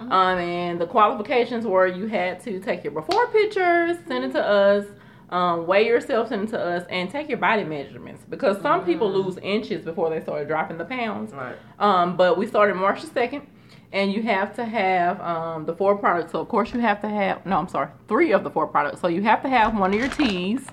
Um, 0.00 0.38
and 0.38 0.80
the 0.80 0.86
qualifications 0.86 1.66
were 1.66 1.86
you 1.86 2.06
had 2.06 2.40
to 2.44 2.58
take 2.60 2.84
your 2.84 2.92
before 2.92 3.26
pictures, 3.28 3.98
send 4.08 4.24
it 4.24 4.32
to 4.32 4.42
us, 4.42 4.86
um, 5.28 5.66
weigh 5.66 5.86
yourself, 5.86 6.28
send 6.30 6.44
it 6.44 6.50
to 6.52 6.60
us, 6.60 6.86
and 6.88 7.10
take 7.10 7.28
your 7.28 7.38
body 7.38 7.64
measurements 7.64 8.24
because 8.30 8.60
some 8.62 8.84
people 8.86 9.12
lose 9.12 9.36
inches 9.38 9.84
before 9.84 10.08
they 10.08 10.20
started 10.22 10.48
dropping 10.48 10.78
the 10.78 10.84
pounds. 10.86 11.32
Right. 11.32 11.56
Um, 11.78 12.16
but 12.16 12.38
we 12.38 12.46
started 12.46 12.76
March 12.76 13.02
the 13.02 13.08
second, 13.08 13.46
and 13.92 14.10
you 14.10 14.22
have 14.22 14.54
to 14.56 14.64
have 14.64 15.20
um, 15.20 15.66
the 15.66 15.74
four 15.74 15.98
products. 15.98 16.32
So 16.32 16.40
of 16.40 16.48
course 16.48 16.72
you 16.72 16.80
have 16.80 17.02
to 17.02 17.08
have 17.10 17.44
no, 17.44 17.58
I'm 17.58 17.68
sorry, 17.68 17.90
three 18.08 18.32
of 18.32 18.42
the 18.42 18.50
four 18.50 18.66
products. 18.68 19.02
So 19.02 19.08
you 19.08 19.22
have 19.24 19.42
to 19.42 19.50
have 19.50 19.76
one 19.78 19.92
of 19.92 20.00
your 20.00 20.08
teas, 20.08 20.66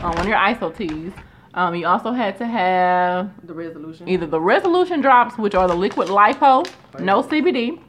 uh, 0.00 0.12
one 0.12 0.18
of 0.18 0.26
your 0.26 0.36
Iaso 0.36 0.76
teas. 0.76 1.12
Um, 1.54 1.74
you 1.74 1.86
also 1.86 2.12
had 2.12 2.38
to 2.38 2.46
have 2.46 3.30
The 3.46 3.54
resolution. 3.54 4.08
either 4.08 4.26
the 4.26 4.40
resolution 4.40 5.00
drops, 5.00 5.36
which 5.36 5.54
are 5.54 5.66
the 5.66 5.74
liquid 5.74 6.08
lipo, 6.08 6.64
no 7.00 7.22
CBD, 7.22 7.80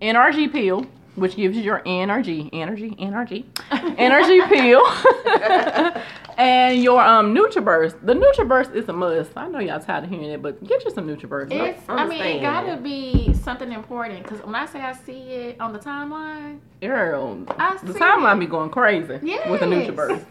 NRG 0.00 0.50
pill, 0.52 0.86
which 1.16 1.36
gives 1.36 1.56
you 1.56 1.62
your 1.62 1.82
energy, 1.84 2.48
energy, 2.52 2.94
energy, 2.98 3.44
energy 3.70 4.40
pill, 4.48 4.80
and 6.38 6.82
your 6.82 7.00
um 7.02 7.34
NutriBurst. 7.34 8.06
The 8.06 8.14
NutriBurst 8.14 8.74
is 8.74 8.88
a 8.88 8.92
must. 8.92 9.32
I 9.36 9.48
know 9.48 9.58
y'all 9.58 9.80
tired 9.80 10.04
of 10.04 10.10
hearing 10.10 10.30
it, 10.30 10.40
but 10.40 10.62
get 10.64 10.84
you 10.84 10.90
some 10.90 11.06
NutriBurst. 11.08 11.50
It's, 11.52 11.82
I 11.88 12.06
mean, 12.06 12.20
it 12.20 12.36
Understand. 12.36 12.40
gotta 12.42 12.76
be 12.80 13.34
something 13.34 13.72
important 13.72 14.22
because 14.22 14.40
when 14.46 14.54
I 14.54 14.64
say 14.66 14.80
I 14.80 14.92
see 14.92 15.20
it 15.32 15.60
on 15.60 15.72
the 15.72 15.78
timeline, 15.78 16.60
Girl, 16.80 17.44
I 17.58 17.76
the 17.82 17.92
timeline 17.92 18.36
it. 18.36 18.40
be 18.40 18.46
going 18.46 18.70
crazy 18.70 19.12
with 19.14 19.20
the 19.20 19.26
Yes. 19.26 19.50
NutriBurst. 19.60 20.24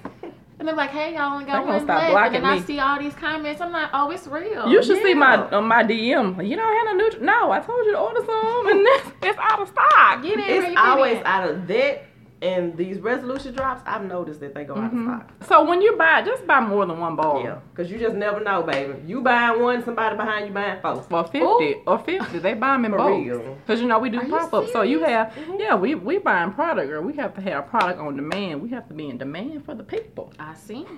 And 0.59 0.67
they're 0.67 0.75
like, 0.75 0.89
"Hey, 0.89 1.13
y'all 1.13 1.33
only 1.33 1.45
They 1.45 1.51
got 1.51 1.59
gonna 1.65 1.77
one 1.77 1.85
stop 1.85 1.99
left," 2.01 2.11
blocking 2.11 2.35
and 2.37 2.45
then 2.45 2.51
I 2.51 2.61
see 2.61 2.79
all 2.79 2.99
these 2.99 3.13
comments. 3.13 3.61
I'm 3.61 3.71
like, 3.71 3.89
"Oh, 3.93 4.09
it's 4.11 4.27
real." 4.27 4.67
You 4.67 4.83
should 4.83 5.01
see 5.03 5.13
my 5.13 5.35
uh, 5.49 5.61
my 5.61 5.83
DM. 5.83 6.47
You 6.47 6.55
don't 6.55 6.87
have 6.87 6.97
no 6.97 7.03
Nutri. 7.03 7.21
No, 7.21 7.51
I 7.51 7.59
told 7.59 7.85
you 7.85 7.91
to 7.93 7.99
order 7.99 8.21
some, 8.25 8.67
and 8.67 8.79
it's, 8.87 9.11
it's 9.21 9.39
out 9.39 9.61
of 9.61 9.67
stock. 9.69 10.23
Get 10.23 10.33
in. 10.33 10.39
where 10.39 10.71
It's 10.71 10.77
always 10.77 11.21
out 11.25 11.49
of 11.49 11.67
that 11.67 12.03
and 12.41 12.77
these 12.77 12.99
resolution 12.99 13.53
drops. 13.55 13.81
I've 13.85 14.03
noticed 14.05 14.39
that 14.41 14.53
they 14.53 14.63
go 14.63 14.75
out 14.75 14.93
of 14.93 14.99
stock. 15.01 15.31
So 15.47 15.63
when 15.63 15.81
you 15.81 15.95
buy, 15.97 16.21
just 16.21 16.45
buy 16.45 16.59
more 16.59 16.85
than 16.85 16.99
one 16.99 17.15
bar. 17.15 17.41
Yeah, 17.43 17.59
because 17.73 17.91
you 17.91 17.97
just 17.97 18.15
never 18.15 18.39
know, 18.39 18.61
baby. 18.63 18.93
You 19.07 19.21
buying 19.21 19.61
one, 19.61 19.83
somebody 19.83 20.15
behind 20.15 20.47
you 20.47 20.53
buying 20.53 20.79
four. 20.81 21.01
For 21.01 21.23
fifty 21.23 21.39
Ooh. 21.39 21.81
or 21.87 21.97
fifty, 21.99 22.39
they 22.39 22.53
buy 22.53 22.73
them 22.73 22.85
in 22.85 22.91
bulk. 22.91 23.09
real. 23.25 23.57
Cause 23.65 23.81
you 23.81 23.87
know 23.87 23.97
we 23.99 24.09
do 24.09 24.19
pop 24.29 24.53
up. 24.53 24.67
So 24.69 24.83
you 24.83 25.03
have, 25.03 25.27
Mm-hmm. 25.33 25.55
yeah, 25.59 25.75
we 25.75 25.95
we 25.95 26.19
buying 26.19 26.51
product, 26.53 26.91
or 26.91 27.01
we 27.01 27.13
have 27.15 27.33
to 27.35 27.41
have 27.41 27.67
product 27.67 27.99
on 27.99 28.15
demand. 28.15 28.61
We 28.61 28.69
have 28.69 28.87
to 28.87 28.93
be 28.93 29.09
in 29.09 29.17
demand 29.17 29.65
for 29.65 29.73
the 29.75 29.83
people. 29.83 30.33
I 30.39 30.53
see. 30.53 30.85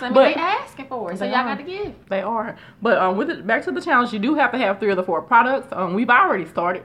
So 0.00 0.06
I 0.06 0.08
mean, 0.08 0.14
But- 0.14 0.24
they 0.24 0.34
asking 0.34 0.86
for 0.88 1.12
it, 1.12 1.18
so 1.18 1.24
y'all 1.24 1.34
are. 1.36 1.44
got 1.44 1.58
to 1.58 1.64
give. 1.64 1.94
They 2.08 2.22
are, 2.22 2.56
but 2.80 2.98
um, 2.98 3.16
with 3.16 3.30
it 3.30 3.46
back 3.46 3.62
to 3.64 3.70
the 3.72 3.80
challenge, 3.80 4.12
you 4.12 4.18
do 4.18 4.34
have 4.34 4.50
to 4.52 4.58
have 4.58 4.78
three 4.80 4.90
of 4.90 4.96
the 4.96 5.02
four 5.02 5.20
products. 5.22 5.68
Um, 5.72 5.94
we've 5.94 6.08
already 6.08 6.46
started, 6.46 6.84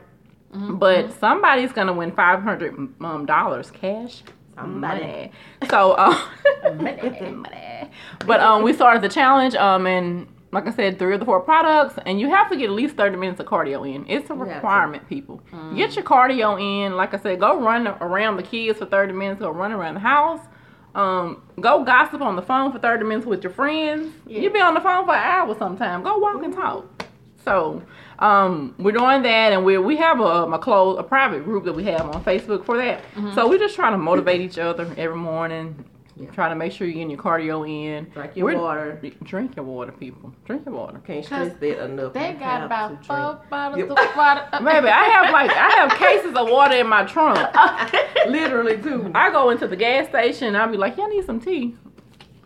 Mm-hmm. 0.58 0.76
but 0.78 1.14
somebody's 1.20 1.72
gonna 1.72 1.94
win 1.94 2.12
five 2.12 2.42
hundred 2.42 2.74
um 3.02 3.26
dollars 3.26 3.70
cash. 3.72 4.24
Somebody. 4.56 5.02
Money. 5.02 5.32
So 5.70 5.96
um, 6.00 6.20
money. 6.78 7.90
But 8.26 8.40
um, 8.40 8.64
we 8.64 8.74
started 8.74 9.04
the 9.04 9.10
challenge. 9.10 9.54
Um, 9.56 9.86
and 9.86 10.28
like 10.52 10.66
I 10.66 10.72
said, 10.72 10.98
three 10.98 11.14
of 11.14 11.20
the 11.20 11.26
four 11.26 11.42
products, 11.42 12.00
and 12.08 12.20
you 12.20 12.30
have 12.30 12.50
to 12.50 12.58
get 12.58 12.66
at 12.66 12.72
least 12.72 12.96
thirty 12.96 13.18
minutes 13.18 13.40
of 13.40 13.46
cardio 13.46 13.88
in. 13.88 14.10
It's 14.10 14.30
a 14.30 14.34
requirement, 14.34 15.08
people. 15.08 15.42
Get 15.76 15.96
your 15.96 16.04
cardio 16.06 16.60
in. 16.60 16.96
Like 16.96 17.14
I 17.14 17.20
said, 17.20 17.40
go 17.40 17.62
run 17.62 17.88
around 17.88 18.38
the 18.38 18.44
kids 18.44 18.80
for 18.80 18.86
thirty 18.86 19.14
minutes. 19.14 19.40
Go 19.42 19.52
run 19.52 19.72
around 19.72 19.94
the 19.96 20.00
house. 20.00 20.40
Um, 20.96 21.44
go 21.60 21.84
gossip 21.84 22.22
on 22.22 22.36
the 22.36 22.42
phone 22.42 22.72
for 22.72 22.80
thirty 22.80 23.04
minutes 23.04 23.28
with 23.28 23.44
your 23.44 23.54
friends. 23.54 24.12
You 24.26 24.50
be 24.50 24.60
on 24.60 24.74
the 24.74 24.82
phone 24.82 25.06
for 25.06 25.14
an 25.14 25.22
hour 25.24 25.56
sometime. 25.60 26.02
Go 26.02 26.18
walk 26.18 26.42
and 26.44 26.54
talk. 26.54 27.04
So, 27.46 27.84
um, 28.20 28.74
we're 28.80 28.92
doing 28.92 29.22
that, 29.24 29.52
and 29.54 29.64
we 29.66 29.78
we 29.78 29.96
have 29.98 30.20
a, 30.20 30.24
a 30.52 30.60
close 30.60 30.98
a 31.00 31.04
private 31.04 31.44
group 31.44 31.66
that 31.66 31.74
we 31.74 31.84
have 31.86 32.02
on 32.02 32.24
Facebook 32.24 32.66
for 32.66 32.78
that. 32.78 33.02
So 33.36 33.48
we're 33.48 33.60
just 33.60 33.76
trying 33.76 33.94
to 33.94 33.98
motivate 33.98 34.42
each 34.42 34.58
other 34.58 34.92
every 34.98 35.18
morning. 35.18 35.84
Trying 36.34 36.50
to 36.50 36.56
make 36.56 36.72
sure 36.72 36.88
you're 36.88 36.96
getting 36.96 37.12
your 37.12 37.20
cardio 37.20 37.70
in. 37.70 38.06
Drink 38.06 38.32
your 38.36 38.46
We're- 38.48 38.58
water. 38.60 39.00
Drink 39.22 39.56
your 39.56 39.66
water, 39.66 39.92
people. 39.92 40.34
Drink 40.46 40.66
your 40.66 40.74
water. 40.74 41.00
Can't 41.06 41.24
stress 41.24 41.56
that 41.60 41.84
enough. 41.86 42.14
They 42.14 42.34
got 42.34 42.64
about 42.64 43.04
to 43.04 43.08
four 43.08 43.40
bottles 43.52 43.78
Yep. 43.78 43.92
of 43.92 44.16
water. 44.16 44.50
Maybe 44.64 44.88
I 44.88 45.04
have 45.04 45.32
like 45.32 45.52
I 45.52 45.70
have 45.76 45.92
cases 45.92 46.34
of 46.36 46.50
water 46.50 46.76
in 46.76 46.88
my 46.88 47.04
trunk. 47.06 47.38
Literally 48.28 48.82
too. 48.82 49.12
I 49.14 49.30
go 49.30 49.52
into 49.52 49.68
the 49.68 49.76
gas 49.76 50.10
station. 50.10 50.56
I'll 50.56 50.72
be 50.72 50.78
like, 50.78 50.98
y'all 50.98 51.08
need 51.08 51.24
some 51.24 51.40
tea. 51.40 51.76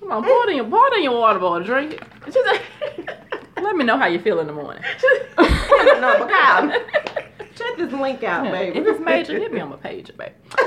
Come 0.02 0.12
on, 0.12 0.24
pour 0.26 0.44
it 0.48 0.50
in 0.50 0.56
your 0.58 0.66
pour 0.66 0.88
it 0.88 0.98
in 0.98 1.04
your 1.04 1.18
water 1.18 1.40
bottle. 1.40 1.64
Drink 1.64 1.94
it. 2.28 3.18
Let 3.62 3.76
me 3.76 3.86
know 3.86 3.98
how 3.98 4.08
you 4.08 4.20
feel 4.20 4.40
in 4.40 4.48
the 4.48 4.54
morning. 4.54 4.84
no, 5.38 6.28
Kyle, 6.28 6.70
check 7.56 7.78
this 7.78 7.92
link 7.94 8.24
out, 8.24 8.52
baby. 8.52 8.80
If 8.80 8.88
it's 8.88 9.00
major, 9.00 9.38
hit 9.40 9.54
me 9.54 9.60
on 9.60 9.70
my 9.70 9.76
page, 9.78 10.12
baby. 10.18 10.34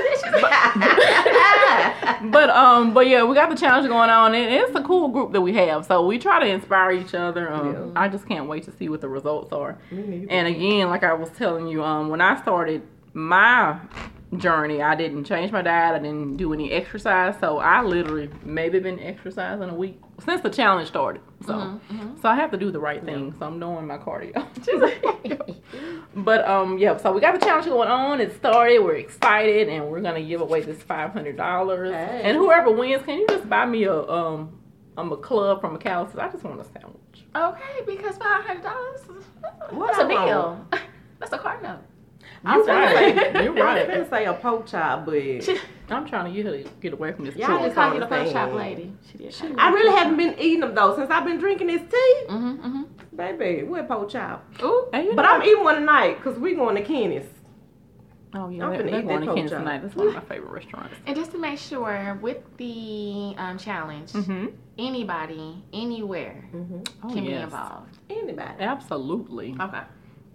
But 2.31 2.49
um, 2.49 2.93
but 2.93 3.07
yeah, 3.07 3.23
we 3.23 3.35
got 3.35 3.49
the 3.49 3.55
challenge 3.55 3.87
going 3.87 4.09
on, 4.09 4.33
and 4.33 4.53
it's 4.53 4.75
a 4.75 4.81
cool 4.83 5.09
group 5.09 5.31
that 5.33 5.41
we 5.41 5.53
have. 5.53 5.85
So 5.85 6.05
we 6.05 6.17
try 6.17 6.39
to 6.39 6.45
inspire 6.45 6.91
each 6.91 7.13
other. 7.13 7.51
Um, 7.51 7.93
I 7.95 8.07
just 8.07 8.27
can't 8.27 8.47
wait 8.47 8.63
to 8.63 8.71
see 8.71 8.89
what 8.89 9.01
the 9.01 9.09
results 9.09 9.51
are. 9.51 9.77
And 10.29 10.47
again, 10.47 10.89
like 10.89 11.03
I 11.03 11.13
was 11.13 11.29
telling 11.31 11.67
you, 11.67 11.83
um, 11.83 12.09
when 12.09 12.21
I 12.21 12.39
started 12.41 12.81
my 13.13 13.79
journey, 14.37 14.81
I 14.81 14.95
didn't 14.95 15.25
change 15.25 15.51
my 15.51 15.61
diet. 15.61 15.95
I 15.95 15.99
didn't 15.99 16.37
do 16.37 16.53
any 16.53 16.71
exercise. 16.71 17.35
So 17.39 17.59
I 17.59 17.81
literally 17.83 18.29
maybe 18.43 18.79
been 18.79 18.99
exercising 18.99 19.69
a 19.69 19.75
week 19.75 19.99
since 20.23 20.41
the 20.41 20.49
challenge 20.49 20.87
started. 20.87 21.21
So 21.45 21.79
so 22.21 22.29
I 22.29 22.35
have 22.35 22.51
to 22.51 22.57
do 22.57 22.71
the 22.71 22.79
right 22.79 23.03
thing. 23.03 23.33
So 23.37 23.45
I'm 23.45 23.59
doing 23.59 23.87
my 23.87 23.97
cardio. 23.97 24.45
but 26.15 26.47
um 26.47 26.77
yeah, 26.77 26.97
so 26.97 27.11
we 27.11 27.21
got 27.21 27.39
the 27.39 27.45
challenge 27.45 27.65
going 27.65 27.89
on. 27.89 28.21
It 28.21 28.35
started. 28.35 28.79
We're 28.79 28.95
excited, 28.95 29.69
and 29.69 29.87
we're 29.89 30.01
gonna 30.01 30.23
give 30.23 30.41
away 30.41 30.61
this 30.61 30.81
five 30.81 31.11
hundred 31.11 31.37
dollars. 31.37 31.93
Hey. 31.93 32.21
And 32.23 32.37
whoever 32.37 32.71
wins, 32.71 33.03
can 33.03 33.19
you 33.19 33.27
just 33.27 33.49
buy 33.49 33.65
me 33.65 33.83
a 33.83 34.01
um 34.01 34.57
um 34.97 35.11
a 35.11 35.17
club 35.17 35.61
from 35.61 35.75
a 35.75 35.79
McAlister's? 35.79 36.17
I 36.17 36.29
just 36.29 36.43
want 36.43 36.59
a 36.59 36.63
sandwich. 36.63 37.25
okay, 37.35 37.81
because 37.85 38.17
five 38.17 38.45
hundred 38.45 38.63
dollars. 38.63 39.01
What 39.69 39.87
That's 39.87 40.05
a 40.05 40.07
deal. 40.07 40.67
That's 41.19 41.33
a 41.33 41.37
card 41.37 41.63
note. 41.63 41.79
I 42.45 42.57
was 42.57 42.67
gonna 42.67 42.85
right. 42.85 43.15
say, 43.33 43.43
You're 43.43 43.53
I 43.67 43.73
was 43.75 43.87
right. 43.87 43.87
gonna 43.87 44.09
say 44.09 44.25
a 44.25 44.33
pork 44.33 44.67
chop, 44.67 45.05
but 45.05 45.15
I'm 45.89 46.05
trying 46.07 46.25
to 46.25 46.31
get 46.31 46.45
her 46.45 46.63
to 46.63 46.69
get 46.81 46.93
away 46.93 47.11
from 47.13 47.25
this. 47.25 47.35
Y'all 47.35 47.47
truck. 47.47 47.61
Just 47.63 47.75
called 47.75 47.93
you 47.95 47.99
the 47.99 48.05
pork 48.07 48.19
understand. 48.19 48.51
chop 48.51 48.57
lady. 48.57 48.93
She 49.11 49.17
did. 49.17 49.33
She 49.33 49.45
I 49.57 49.69
really 49.69 49.95
haven't 49.97 50.17
been 50.17 50.35
eating 50.39 50.59
them 50.61 50.75
though 50.75 50.95
since 50.95 51.09
I've 51.09 51.25
been 51.25 51.37
drinking 51.39 51.67
this 51.67 51.81
tea. 51.81 52.23
Mm-hmm, 52.29 52.47
mm-hmm. 52.67 52.83
Baby, 53.15 53.63
what 53.63 53.87
pork 53.87 54.09
chop? 54.09 54.45
Ooh. 54.63 54.87
Hey, 54.93 55.05
you 55.05 55.13
But 55.15 55.23
know 55.23 55.29
I'm 55.31 55.43
eating 55.43 55.63
one 55.63 55.75
tonight 55.75 56.15
because 56.17 56.37
we 56.39 56.53
going 56.55 56.75
to 56.75 56.81
Kenny's. 56.83 57.23
Oh 58.33 58.49
yeah, 58.49 58.65
I'm 58.65 58.71
they're, 58.71 58.81
finna 58.81 58.91
they're 58.91 58.99
eat 58.99 59.07
going 59.07 59.07
that 59.07 59.19
to 59.21 59.25
pork 59.27 59.37
Kansas 59.37 59.51
chop. 59.51 59.59
tonight. 59.61 59.81
That's 59.81 59.95
one 59.95 60.07
of 60.09 60.13
my 60.15 60.19
favorite 60.29 60.51
restaurants. 60.51 60.95
And 61.07 61.15
just 61.15 61.31
to 61.31 61.37
make 61.37 61.57
sure, 61.57 62.19
with 62.21 62.39
the 62.57 63.33
um, 63.37 63.57
challenge, 63.57 64.11
Mm-hmm. 64.11 64.47
anybody, 64.77 65.63
anywhere 65.71 66.43
Oh, 67.03 67.07
can 67.13 67.23
be 67.25 67.31
involved. 67.33 67.97
Anybody. 68.09 68.61
Absolutely. 68.61 69.55
Okay. 69.59 69.81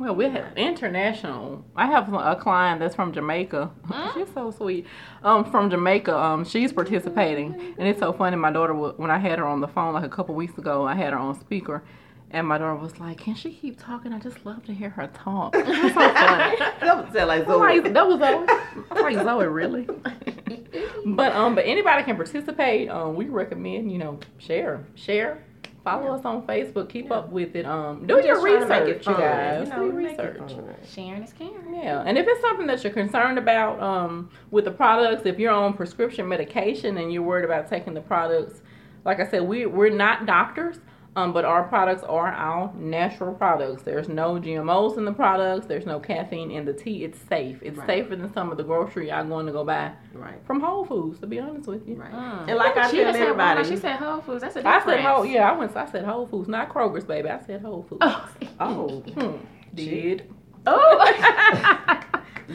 Well, 0.01 0.15
we 0.15 0.25
have 0.31 0.57
international. 0.57 1.63
I 1.77 1.85
have 1.85 2.11
a 2.15 2.35
client 2.35 2.81
that's 2.81 2.95
from 2.95 3.13
Jamaica. 3.13 3.71
She's 4.15 4.33
so 4.33 4.51
sweet. 4.51 4.87
Um, 5.23 5.45
from 5.51 5.69
Jamaica. 5.69 6.17
Um, 6.17 6.43
she's 6.43 6.73
participating, 6.73 7.75
and 7.79 7.87
it's 7.87 7.99
so 7.99 8.11
funny. 8.15 8.35
My 8.37 8.51
daughter, 8.51 8.73
when 8.73 9.11
I 9.11 9.19
had 9.19 9.39
her 9.39 9.45
on 9.45 9.61
the 9.61 9.69
phone 9.69 9.93
like 9.93 10.05
a 10.05 10.09
couple 10.09 10.35
weeks 10.35 10.57
ago, 10.57 10.87
I 10.87 10.95
had 10.95 11.13
her 11.13 11.19
on 11.19 11.39
speaker, 11.39 11.83
and 12.31 12.49
my 12.49 12.57
daughter 12.57 12.77
was 12.77 12.99
like, 12.99 13.19
"Can 13.19 13.35
she 13.35 13.53
keep 13.53 13.79
talking? 13.79 14.15
I 14.15 14.21
just 14.21 14.47
love 14.47 14.65
to 14.65 14.73
hear 14.73 14.89
her 14.89 15.07
talk." 15.09 15.55
So 15.55 15.65
funny. 15.65 16.57
That 16.81 17.05
was 17.05 17.15
like 17.15 17.47
I'm 17.47 17.61
like, 17.61 17.83
Zoe. 17.85 17.93
that 17.93 18.07
was 18.09 18.21
Zoe. 18.21 18.47
I'm 18.91 19.03
like 19.03 19.23
Zoe, 19.23 19.47
really? 19.49 19.83
but 21.05 21.33
um, 21.35 21.55
but 21.55 21.67
anybody 21.67 22.05
can 22.05 22.17
participate. 22.17 22.89
Um, 22.89 23.17
we 23.17 23.27
recommend 23.27 23.93
you 23.93 23.99
know 23.99 24.19
share, 24.39 24.83
share, 24.95 25.45
follow 25.85 26.15
us 26.15 26.25
on 26.25 26.47
Facebook, 26.47 26.89
keep 26.89 27.11
up 27.11 27.31
with 27.31 27.57
it. 27.57 27.67
Um, 27.67 28.07
do 28.07 28.15
We're 28.15 28.21
your 28.21 28.35
just 28.35 28.47
trying 28.47 28.61
to 28.61 28.67
make 28.67 28.83
it 28.83 28.99
research, 28.99 29.07
you 29.07 29.15
guys. 29.15 29.69
You 29.69 29.75
know, 29.75 29.91
do 29.91 30.01
your 30.01 30.09
research. 30.09 30.53
Sharing 30.93 31.23
is 31.23 31.33
caring. 31.33 31.75
Yeah, 31.75 32.03
and 32.07 32.19
if 32.19 32.27
it's 32.29 32.41
something 32.41 32.67
that 32.67 32.83
you're 32.85 32.93
concerned 32.93 33.39
about 33.39 33.81
um, 33.81 34.31
with 34.51 34.65
the 34.65 34.71
products, 34.71 35.27
if 35.27 35.39
you're 35.39 35.53
on 35.53 35.75
prescription 35.75 36.29
medication 36.29 36.99
and 36.99 37.13
you're 37.13 37.23
worried 37.23 37.45
about 37.45 37.69
taking 37.69 37.95
the 37.95 38.01
products, 38.01 38.61
like 39.05 39.21
I 39.21 39.29
said, 39.29 39.43
we 39.43 39.67
we're 39.67 39.91
not 39.91 40.27
doctors, 40.27 40.79
um, 41.17 41.33
but 41.33 41.45
our 41.45 41.65
products 41.65 42.03
are 42.05 42.29
our 42.29 42.73
natural 42.77 43.35
products. 43.35 43.83
There's 43.83 44.09
no 44.09 44.35
GMOs 44.35 44.97
in 44.97 45.05
the 45.05 45.13
products. 45.13 45.67
There's 45.67 45.85
no 45.87 45.99
caffeine 45.99 46.51
in 46.51 46.65
the 46.65 46.73
tea. 46.73 47.03
It's 47.05 47.19
safe. 47.29 47.59
It's 47.63 47.79
Right. 47.79 47.87
safer 47.87 48.17
than 48.17 48.33
some 48.33 48.51
of 48.53 48.57
the 48.57 48.63
grocery 48.65 49.11
I'm 49.11 49.29
going 49.29 49.47
to 49.47 49.53
go 49.53 49.65
buy 49.65 49.91
Right. 50.15 50.37
from 50.47 50.61
Whole 50.61 50.85
Foods. 50.85 51.19
To 51.21 51.27
be 51.27 51.41
honest 51.41 51.67
with 51.69 51.87
you, 51.89 51.97
Right. 51.97 52.13
Mm. 52.13 52.49
And 52.49 52.57
like 52.57 52.77
I 52.77 52.91
she 52.91 52.99
tell 52.99 53.15
everybody, 53.15 53.61
Walmart, 53.63 53.69
she 53.69 53.77
said 53.77 53.97
Whole 53.97 54.21
Foods. 54.21 54.43
That's 54.43 54.57
a 54.57 54.61
I 54.67 54.79
difference. 54.79 55.01
said 55.03 55.11
Whole. 55.11 55.27
Yeah, 55.27 55.51
I 55.51 55.59
went. 55.59 55.77
I 55.77 55.87
said 55.91 56.05
Whole 56.05 56.27
Foods, 56.27 56.49
not 56.49 56.69
Kroger's, 56.69 57.05
baby. 57.05 57.29
I 57.29 57.41
said 57.41 57.61
Whole 57.63 57.83
Foods. 57.83 58.01
Oh. 58.03 58.29
oh, 58.61 59.01
Hmm. 59.01 59.37
Did. 59.75 60.33
oh. 60.67 61.97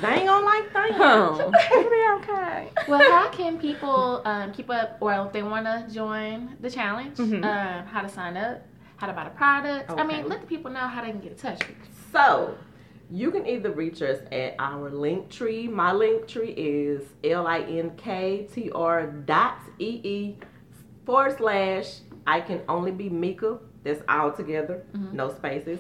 they 0.02 0.08
ain't 0.10 0.28
gonna 0.28 0.46
like 0.46 0.72
things. 0.74 0.96
Huh. 0.98 1.52
It'll 1.72 1.90
be 1.90 2.06
okay. 2.32 2.70
well, 2.88 3.00
how 3.00 3.30
can 3.30 3.58
people 3.58 4.22
um, 4.26 4.52
keep 4.52 4.70
up, 4.70 4.98
or 5.00 5.14
if 5.26 5.34
they 5.34 5.44
want 5.44 5.66
to 5.66 5.94
join 5.94 6.58
the 6.62 6.70
challenge, 6.70 7.18
Mhm. 7.18 7.44
um, 7.44 7.86
how 7.88 8.02
to 8.02 8.10
sign 8.10 8.36
up, 8.38 8.62
how 8.98 9.08
to 9.08 9.14
buy 9.14 9.24
the 9.26 9.30
products? 9.32 9.94
I 9.98 10.04
mean, 10.04 10.28
let 10.28 10.42
the 10.42 10.48
people 10.48 10.72
know 10.72 10.80
how 10.88 11.02
they 11.02 11.12
can 11.12 11.20
get 11.22 11.32
in 11.34 11.38
touch 11.38 11.60
with 11.60 11.70
you. 11.70 11.76
So, 12.12 12.56
you 13.12 13.30
can 13.32 13.46
either 13.46 13.72
reach 13.72 14.02
us 14.02 14.20
at 14.32 14.56
our 14.60 14.90
link 14.90 15.30
tree. 15.30 15.68
My 15.68 15.92
link 15.94 16.28
tree 16.28 16.52
is 16.52 17.04
L 17.24 17.46
I 17.48 17.60
N 17.60 17.92
K 17.98 18.48
T 18.54 18.72
R 18.74 19.08
dot 19.08 19.60
E 19.80 20.02
E 20.04 20.38
forward 21.06 21.38
slash 21.38 22.00
I 22.28 22.42
can 22.42 22.62
only 22.68 22.92
be 22.92 23.10
Mika. 23.10 23.60
That's 23.84 24.02
all 24.10 24.32
together, 24.32 24.84
no 25.14 25.32
spaces. 25.32 25.80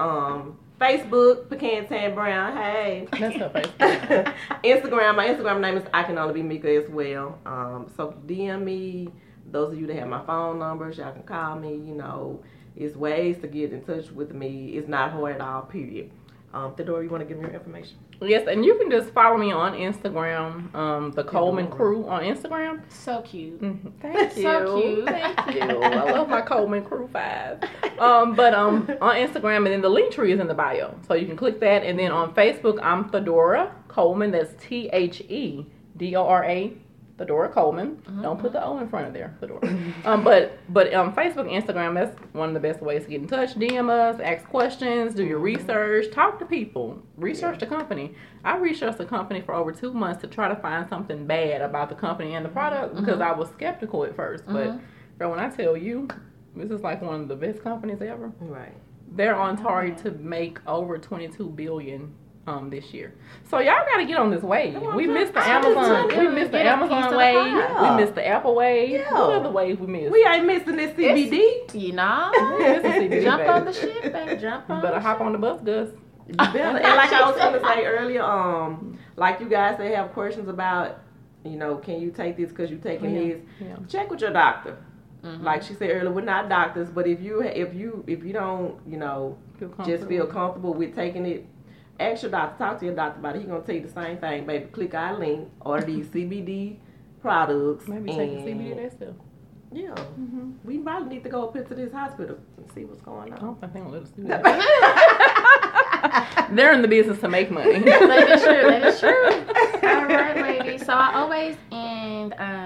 Um, 0.00 0.58
Facebook, 0.80 1.48
Pecan 1.48 1.86
Tan 1.86 2.14
Brown. 2.14 2.56
Hey. 2.56 3.06
That's 3.12 3.36
her 3.36 3.50
Facebook. 3.50 4.34
Instagram, 4.64 5.16
my 5.16 5.28
Instagram 5.28 5.60
name 5.60 5.76
is 5.76 5.84
I 5.92 6.02
can 6.02 6.18
only 6.18 6.34
be 6.34 6.42
Mika 6.42 6.68
as 6.68 6.88
well. 6.90 7.38
Um, 7.46 7.90
so 7.96 8.14
DM 8.26 8.62
me. 8.64 9.08
Those 9.50 9.72
of 9.72 9.80
you 9.80 9.86
that 9.86 9.96
have 9.96 10.08
my 10.08 10.24
phone 10.24 10.58
numbers, 10.58 10.98
y'all 10.98 11.12
can 11.12 11.22
call 11.22 11.56
me. 11.56 11.70
You 11.70 11.94
know, 11.94 12.42
it's 12.76 12.96
ways 12.96 13.38
to 13.42 13.46
get 13.46 13.72
in 13.72 13.82
touch 13.84 14.10
with 14.10 14.32
me. 14.34 14.76
It's 14.76 14.88
not 14.88 15.12
hard 15.12 15.36
at 15.36 15.40
all. 15.40 15.62
Period. 15.62 16.10
Um, 16.52 16.74
Thedora, 16.74 17.02
you 17.02 17.10
want 17.10 17.22
to 17.22 17.26
give 17.26 17.36
me 17.36 17.44
your 17.44 17.54
information? 17.54 17.96
Yes, 18.20 18.46
and 18.48 18.64
you 18.64 18.76
can 18.76 18.90
just 18.90 19.10
follow 19.10 19.36
me 19.36 19.52
on 19.52 19.72
Instagram, 19.74 20.74
um, 20.74 21.10
the 21.12 21.24
Coleman 21.24 21.68
Crew 21.68 22.06
on 22.08 22.22
Instagram. 22.22 22.80
So 22.90 23.22
cute. 23.22 23.60
Mhm. 23.60 23.92
Thank 24.00 24.36
you. 24.36 24.42
So 24.42 24.80
cute. 24.80 25.04
Thank 25.06 25.54
you. 25.54 25.60
I 25.82 26.10
love 26.12 26.28
my 26.28 26.40
Coleman 26.40 26.84
Crew 26.84 27.08
Five. 27.12 27.62
Um, 27.98 28.34
but 28.34 28.54
um, 28.54 28.88
on 29.00 29.16
Instagram, 29.16 29.58
and 29.58 29.66
then 29.66 29.80
the 29.80 29.88
link 29.88 30.12
tree 30.12 30.32
is 30.32 30.40
in 30.40 30.46
the 30.48 30.54
bio, 30.54 30.94
so 31.06 31.14
you 31.14 31.26
can 31.26 31.36
click 31.36 31.60
that. 31.60 31.82
And 31.82 31.98
then 31.98 32.10
on 32.12 32.34
Facebook, 32.34 32.78
I'm 32.82 33.10
Thedora 33.10 33.72
Coleman. 33.88 34.30
That's 34.30 34.52
T 34.62 34.88
H 34.92 35.20
E 35.22 35.66
D 35.96 36.16
O 36.16 36.26
R 36.26 36.44
A. 36.44 36.72
Thedora 37.16 37.52
Coleman. 37.52 38.02
Don't 38.22 38.40
put 38.40 38.52
the 38.52 38.64
O 38.64 38.78
in 38.78 38.88
front 38.88 39.06
of 39.06 39.12
there, 39.12 39.36
Thedora. 39.40 39.94
um, 40.04 40.24
but 40.24 40.58
but 40.70 40.92
um, 40.92 41.12
Facebook, 41.14 41.48
Instagram, 41.50 41.94
that's 41.94 42.18
one 42.32 42.48
of 42.48 42.54
the 42.54 42.60
best 42.60 42.80
ways 42.80 43.04
to 43.04 43.10
get 43.10 43.20
in 43.20 43.28
touch. 43.28 43.54
DM 43.54 43.88
us, 43.88 44.20
ask 44.20 44.44
questions, 44.48 45.14
do 45.14 45.24
your 45.24 45.38
research, 45.38 46.12
talk 46.12 46.40
to 46.40 46.44
people, 46.44 47.00
research 47.16 47.60
the 47.60 47.66
company. 47.66 48.14
I 48.44 48.56
researched 48.56 48.98
the 48.98 49.06
company 49.06 49.40
for 49.40 49.54
over 49.54 49.70
two 49.70 49.92
months 49.92 50.20
to 50.22 50.26
try 50.26 50.48
to 50.48 50.56
find 50.56 50.88
something 50.88 51.26
bad 51.26 51.62
about 51.62 51.88
the 51.88 51.94
company 51.94 52.34
and 52.34 52.44
the 52.44 52.48
product 52.48 52.96
because 52.96 53.20
I 53.20 53.30
was 53.30 53.48
skeptical 53.50 54.04
at 54.04 54.16
1st 54.16 54.42
But 54.46 54.80
girl, 55.18 55.30
when 55.30 55.40
I 55.40 55.48
tell 55.48 55.76
you, 55.76 56.08
this 56.56 56.70
is 56.70 56.80
like 56.80 57.00
one 57.00 57.20
of 57.20 57.28
the 57.28 57.36
best 57.36 57.62
companies 57.62 58.02
ever. 58.02 58.32
Right. 58.40 58.74
They're 59.12 59.36
on 59.36 59.56
target 59.56 59.98
to 59.98 60.10
make 60.10 60.58
over 60.66 60.98
22 60.98 61.48
billion 61.50 62.12
um 62.46 62.68
this 62.70 62.92
year. 62.92 63.14
So 63.48 63.58
y'all 63.58 63.74
got 63.90 63.98
to 63.98 64.04
get 64.04 64.18
on 64.18 64.30
this 64.30 64.42
wave. 64.42 64.76
On, 64.76 64.94
We 64.96 65.06
missed 65.06 65.32
the 65.32 65.40
I 65.40 65.48
Amazon. 65.48 66.08
We 66.08 66.28
missed 66.28 66.52
the 66.52 66.58
get 66.58 66.78
a 66.78 66.82
piece 66.82 66.90
of 66.90 66.92
Amazon 66.92 67.16
wave. 67.16 67.34
pie. 67.68 67.90
We 67.96 68.02
missed 68.02 68.14
the 68.14 68.26
Apple 68.26 68.54
wave. 68.54 68.90
Yeah. 68.90 69.12
What 69.12 69.32
other 69.36 69.50
wave 69.50 69.80
we 69.80 69.86
missed? 69.86 70.12
We 70.12 70.26
ain't 70.26 70.46
missing 70.46 70.76
this 70.76 70.92
CBD. 70.96 71.74
You 71.74 71.92
know, 71.92 72.30
We 72.58 72.64
missed 72.64 72.82
the 72.82 72.88
CBD, 72.90 73.22
jump 73.22 73.38
baby. 73.40 73.50
on 73.50 73.64
the 73.64 73.72
ship, 73.72 74.12
baby. 74.12 74.40
Jump 74.40 74.64
You 74.68 74.74
on. 74.74 74.82
better 74.82 74.94
the 74.96 75.00
hop 75.00 75.16
ship. 75.18 75.26
on 75.26 75.32
the 75.32 75.38
bus, 75.38 75.60
Gus. 75.62 75.88
You 76.26 76.34
better. 76.36 76.58
and 76.58 76.96
like 76.96 77.12
I 77.12 77.30
was 77.30 77.36
gonna 77.36 77.60
say 77.60 77.84
earlier, 77.86 78.22
um, 78.22 78.98
like 79.16 79.40
you 79.40 79.48
guys 79.48 79.78
that 79.78 79.94
have 79.94 80.12
questions 80.12 80.48
about, 80.48 80.98
you 81.44 81.56
know, 81.56 81.76
can 81.76 82.00
you 82.00 82.10
take 82.10 82.36
this 82.36 82.50
because 82.50 82.70
you're 82.70 82.78
taking 82.80 83.14
Yeah, 83.14 83.20
this? 83.34 83.40
yeah. 83.60 83.76
Check 83.88 84.10
with 84.10 84.20
your 84.20 84.32
doctor. 84.32 84.76
Mhm. 85.22 85.42
Like 85.42 85.62
she 85.62 85.72
said 85.74 85.90
earlier, 85.90 86.10
we're 86.12 86.20
not 86.22 86.48
doctors, 86.50 86.88
but 86.90 87.06
if 87.06 87.20
you 87.22 87.40
if 87.42 87.72
you 87.74 88.04
if 88.06 88.22
you 88.24 88.32
don't, 88.34 88.74
you 88.86 88.96
know, 88.98 89.36
Feel 89.58 89.68
just 89.68 90.06
feel 90.06 90.26
comfortable. 90.26 90.26
comfortable 90.32 90.74
with 90.74 90.94
taking 90.94 91.24
it, 91.26 91.46
ask 92.00 92.22
your 92.22 92.30
doctor, 92.30 92.58
talk 92.64 92.78
to 92.80 92.84
your 92.86 92.94
doctor 92.94 93.20
about 93.20 93.36
it. 93.36 93.42
He 93.42 93.46
gonna 93.48 93.62
tell 93.62 93.74
you 93.74 93.82
the 93.82 93.88
same 93.92 94.18
thing, 94.18 94.46
baby. 94.46 94.66
Click 94.66 94.94
our 94.94 95.18
link, 95.18 95.48
order 95.60 95.86
these 95.86 96.06
CBD 96.14 96.76
products, 97.22 97.86
Maybe 97.88 98.10
take 98.12 98.30
the 98.44 98.50
and 98.50 98.60
CBD 98.60 98.76
themselves. 98.90 99.18
yeah, 99.72 99.90
Mm-hmm. 99.94 100.50
we 100.64 100.78
probably 100.78 101.08
need 101.16 101.24
to 101.24 101.30
go 101.30 101.44
up 101.44 101.56
into 101.56 101.74
this 101.74 101.92
hospital 101.92 102.36
and 102.56 102.70
see 102.72 102.84
what's 102.84 103.00
going 103.02 103.32
I 103.32 103.36
on. 103.36 103.42
don't 103.42 103.60
think 103.60 103.72
they 103.72 103.80
gonna 103.80 103.92
let 103.92 104.02
us 104.02 104.10
do 104.10 104.22
that. 104.28 104.42
They're 106.52 106.72
in 106.72 106.82
the 106.82 106.88
business 106.88 107.18
to 107.20 107.28
make 107.28 107.50
money. 107.50 107.78
that 107.80 108.28
is 108.30 108.42
true. 108.42 108.62
That 108.62 108.82
is 108.84 109.00
true. 109.00 109.26
All 109.88 110.04
right, 110.06 110.36
ladies. 110.40 110.84
So 110.86 110.92
I 110.92 111.14
always 111.14 111.56
end 111.72 112.34
um, 112.38 112.63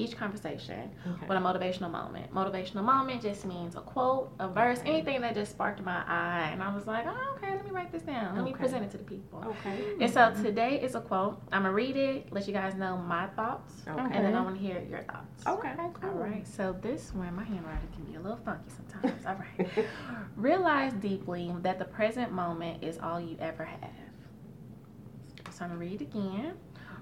each 0.00 0.16
conversation 0.16 0.90
Okay. 1.06 1.26
with 1.28 1.36
a 1.36 1.40
motivational 1.40 1.90
moment. 1.90 2.32
Motivational 2.34 2.82
moment 2.82 3.22
just 3.22 3.44
means 3.44 3.76
a 3.76 3.80
quote, 3.80 4.32
a 4.38 4.48
verse, 4.48 4.80
anything 4.84 5.20
that 5.20 5.34
just 5.34 5.52
sparked 5.52 5.82
my 5.82 6.02
eye, 6.06 6.50
and 6.52 6.62
I 6.62 6.74
was 6.74 6.86
like, 6.86 7.06
oh, 7.06 7.36
okay, 7.36 7.54
let 7.54 7.64
me 7.64 7.70
write 7.70 7.92
this 7.92 8.02
down. 8.02 8.34
Let 8.34 8.44
me 8.44 8.52
present 8.52 8.84
it 8.84 8.90
to 8.92 8.98
the 8.98 9.04
people. 9.04 9.44
Okay. 9.46 9.78
And 10.00 10.12
so 10.12 10.20
mm-hmm. 10.20 10.42
today 10.42 10.80
is 10.80 10.94
a 10.94 11.00
quote. 11.00 11.40
I'm 11.52 11.62
gonna 11.62 11.74
read 11.74 11.96
it, 11.96 12.32
let 12.32 12.46
you 12.46 12.52
guys 12.52 12.74
know 12.74 12.96
my 12.96 13.26
thoughts, 13.28 13.74
Okay. 13.86 14.00
and 14.00 14.24
then 14.24 14.34
I 14.34 14.42
want 14.42 14.56
to 14.56 14.62
hear 14.62 14.82
your 14.88 15.02
thoughts. 15.02 15.46
Okay. 15.46 15.72
All 15.78 16.10
right. 16.10 16.46
So 16.46 16.76
this 16.80 17.12
one, 17.14 17.34
my 17.34 17.44
handwriting 17.44 17.88
can 17.94 18.04
be 18.04 18.16
a 18.16 18.20
little 18.20 18.40
funky 18.44 18.70
sometimes. 18.76 19.26
All 19.26 19.36
right. 19.36 19.86
Realize 20.36 20.92
deeply 20.94 21.54
that 21.62 21.78
the 21.78 21.84
present 21.84 22.32
moment 22.32 22.82
is 22.82 22.98
all 22.98 23.20
you 23.20 23.36
ever 23.40 23.64
have. 23.64 23.90
So 25.50 25.64
I'm 25.64 25.70
gonna 25.70 25.80
read 25.80 26.00
it 26.00 26.04
again. 26.04 26.54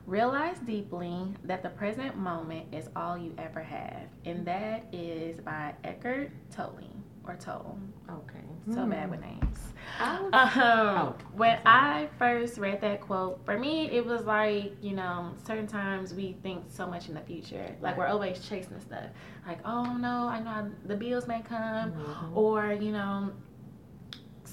Realize 0.08 0.56
deeply 0.60 1.34
that 1.44 1.62
the 1.62 1.68
present 1.68 2.16
moment 2.16 2.72
is 2.72 2.88
all 2.96 3.18
you 3.18 3.34
ever 3.36 3.62
have, 3.62 4.08
and 4.24 4.42
that 4.46 4.86
is 4.90 5.38
by 5.38 5.74
Eckhart 5.84 6.30
Tolle 6.50 6.96
or 7.26 7.36
Tolle. 7.36 7.78
Okay. 8.10 8.40
So 8.74 8.86
bad 8.86 9.10
with 9.10 9.20
names. 9.20 9.58
Oh. 10.00 10.30
Um, 10.32 11.14
when. 11.36 11.58
I 11.66 12.08
first 12.18 12.56
read 12.56 12.80
that 12.80 13.02
quote, 13.02 13.44
for 13.44 13.58
me, 13.58 13.90
it 13.90 14.02
was 14.04 14.24
like, 14.24 14.72
you 14.80 14.92
know, 14.94 15.34
certain 15.46 15.66
times 15.66 16.14
we 16.14 16.38
think 16.42 16.64
so 16.68 16.86
much 16.86 17.08
in 17.10 17.14
the 17.14 17.20
future. 17.20 17.76
Like, 17.82 17.98
we're 17.98 18.06
always 18.06 18.38
chasing 18.48 18.80
stuff. 18.80 19.10
Like, 19.46 19.58
oh 19.66 19.94
no, 19.98 20.26
I 20.26 20.40
know 20.40 20.70
the 20.86 20.96
bills 20.96 21.26
may 21.28 21.42
come, 21.42 21.92
Mm-hmm. 21.92 22.38
or, 22.38 22.72
you 22.72 22.92
know, 22.92 23.30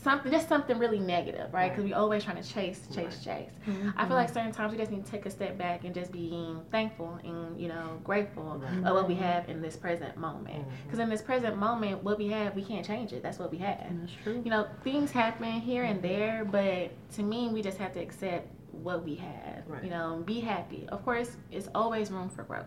something, 0.05 0.31
just 0.31 0.47
something 0.47 0.77
really 0.79 0.99
negative, 0.99 1.53
right? 1.53 1.69
Because 1.69 1.83
we 1.83 1.93
always 1.93 2.23
trying 2.23 2.41
to 2.41 2.47
chase, 2.47 2.87
chase, 2.95 3.21
chase. 3.23 3.49
I 3.97 4.05
feel 4.05 4.15
like 4.15 4.27
Mm-hmm. 4.27 4.33
certain 4.33 4.51
times 4.53 4.71
we 4.71 4.77
just 4.77 4.91
need 4.91 5.03
to 5.05 5.11
take 5.11 5.25
a 5.25 5.29
step 5.29 5.57
back 5.57 5.83
and 5.83 5.93
just 5.93 6.11
being 6.13 6.61
thankful 6.71 7.19
and 7.23 7.59
you 7.59 7.67
know 7.67 7.99
grateful 8.03 8.53
of 8.53 8.93
what 8.95 9.07
we 9.07 9.15
have 9.15 9.49
in 9.49 9.61
this 9.61 9.75
present 9.75 10.15
moment. 10.15 10.59
Mm-hmm. 10.61 10.83
Because 10.85 10.99
in 10.99 11.09
this 11.09 11.21
present 11.21 11.57
moment, 11.57 12.03
what 12.03 12.17
we 12.17 12.27
have, 12.29 12.55
we 12.55 12.63
can't 12.63 12.85
change 12.85 13.11
it. 13.11 13.21
That's 13.21 13.39
what 13.39 13.51
we 13.51 13.57
have. 13.57 13.83
That's 13.99 14.13
true. 14.23 14.41
You 14.45 14.51
know, 14.51 14.67
things 14.83 15.11
happen 15.11 15.51
here 15.51 15.83
and 15.83 16.01
there, 16.01 16.45
but 16.45 16.91
to 17.15 17.23
me, 17.23 17.49
we 17.49 17.61
just 17.61 17.77
have 17.79 17.91
to 17.93 17.99
accept 17.99 18.47
what 18.71 19.03
we 19.03 19.15
have. 19.15 19.63
Right. 19.67 19.83
You 19.83 19.89
know, 19.89 20.21
be 20.25 20.39
happy. 20.39 20.85
Of 20.89 21.03
course, 21.03 21.35
it's 21.51 21.67
always 21.75 22.11
room 22.11 22.29
for 22.29 22.43
growth. 22.43 22.65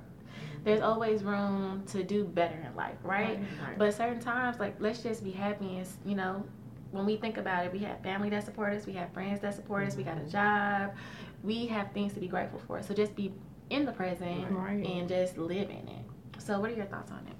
There's 0.64 0.80
always 0.80 1.22
room 1.22 1.84
to 1.92 2.02
do 2.02 2.24
better 2.24 2.58
in 2.68 2.74
life, 2.76 2.96
right? 3.02 3.38
Right. 3.66 3.78
But 3.78 3.94
certain 3.94 4.20
times, 4.20 4.58
like 4.58 4.74
let's 4.80 5.02
just 5.02 5.22
be 5.22 5.30
happy. 5.30 5.76
And 5.78 5.86
you 6.04 6.16
know, 6.16 6.44
when 6.90 7.04
we 7.04 7.16
think 7.16 7.36
about 7.36 7.66
it, 7.66 7.72
we 7.72 7.80
have 7.80 8.00
family 8.02 8.30
that 8.30 8.44
support 8.44 8.72
us, 8.72 8.86
we 8.86 8.94
have 8.94 9.12
friends 9.12 9.40
that 9.40 9.54
support 9.54 9.86
us, 9.86 9.96
we 9.96 10.02
got 10.02 10.16
a 10.16 10.20
mm-hmm. 10.20 10.30
job, 10.30 10.94
we 11.42 11.66
have 11.66 11.92
things 11.92 12.12
to 12.14 12.20
be 12.20 12.28
grateful 12.28 12.60
for. 12.66 12.82
So 12.82 12.94
just 12.94 13.14
be 13.14 13.32
in 13.70 13.84
the 13.84 13.92
present 13.92 14.50
Right. 14.50 14.84
and 14.84 15.08
just 15.08 15.36
live 15.36 15.70
in 15.70 15.88
it. 15.88 16.04
So, 16.38 16.60
what 16.60 16.70
are 16.70 16.74
your 16.74 16.86
thoughts 16.86 17.10
on 17.12 17.26
it? 17.26 17.34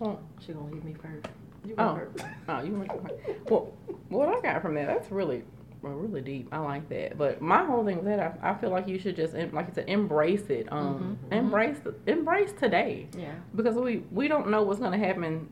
Well, 0.00 0.20
She 0.40 0.52
gonna 0.52 0.70
leave 0.70 0.84
me 0.84 0.94
first. 0.94 1.26
You 1.64 1.74
Oh. 1.78 1.96
first. 1.96 2.24
oh, 2.48 2.62
you 2.62 2.72
went. 2.72 3.50
Well, 3.50 3.72
what 4.10 4.28
I 4.28 4.40
got 4.40 4.62
from 4.62 4.74
that, 4.74 4.86
that's 4.86 5.10
really, 5.10 5.44
well, 5.82 5.94
really 5.94 6.20
deep. 6.20 6.48
I 6.52 6.58
like 6.58 6.88
that. 6.90 7.16
But 7.16 7.40
my 7.40 7.64
whole 7.64 7.84
thing 7.84 7.96
with 7.96 8.06
that, 8.06 8.38
I, 8.42 8.50
I 8.50 8.54
feel 8.54 8.70
like 8.70 8.86
you 8.86 8.98
should 8.98 9.16
just, 9.16 9.34
like 9.34 9.70
I 9.70 9.72
said, 9.72 9.88
embrace 9.88 10.48
it. 10.50 10.70
Um, 10.70 10.86
mm-hmm. 10.86 11.04
Mm-hmm. 11.04 11.32
embrace, 11.32 11.76
embrace 12.06 12.52
today. 12.52 13.08
Yeah. 13.16 13.34
because 13.54 13.76
we 13.76 14.04
we 14.10 14.28
don't 14.28 14.48
know 14.50 14.62
what's 14.62 14.78
going 14.78 14.98
to 14.98 15.04
happen 15.04 15.48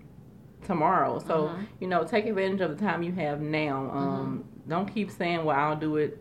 tomorrow. 0.66 1.18
So 1.18 1.48
Mhm. 1.48 1.66
you 1.80 1.86
know, 1.88 2.04
take 2.04 2.26
advantage 2.26 2.60
of 2.60 2.76
the 2.76 2.84
time 2.84 3.02
you 3.02 3.12
have 3.12 3.40
now. 3.40 3.90
Um, 3.92 4.44
Don't 4.68 4.86
keep 4.92 5.10
saying, 5.12 5.44
"Well, 5.44 5.56
I'll 5.56 5.76
do 5.76 5.96
it 5.96 6.18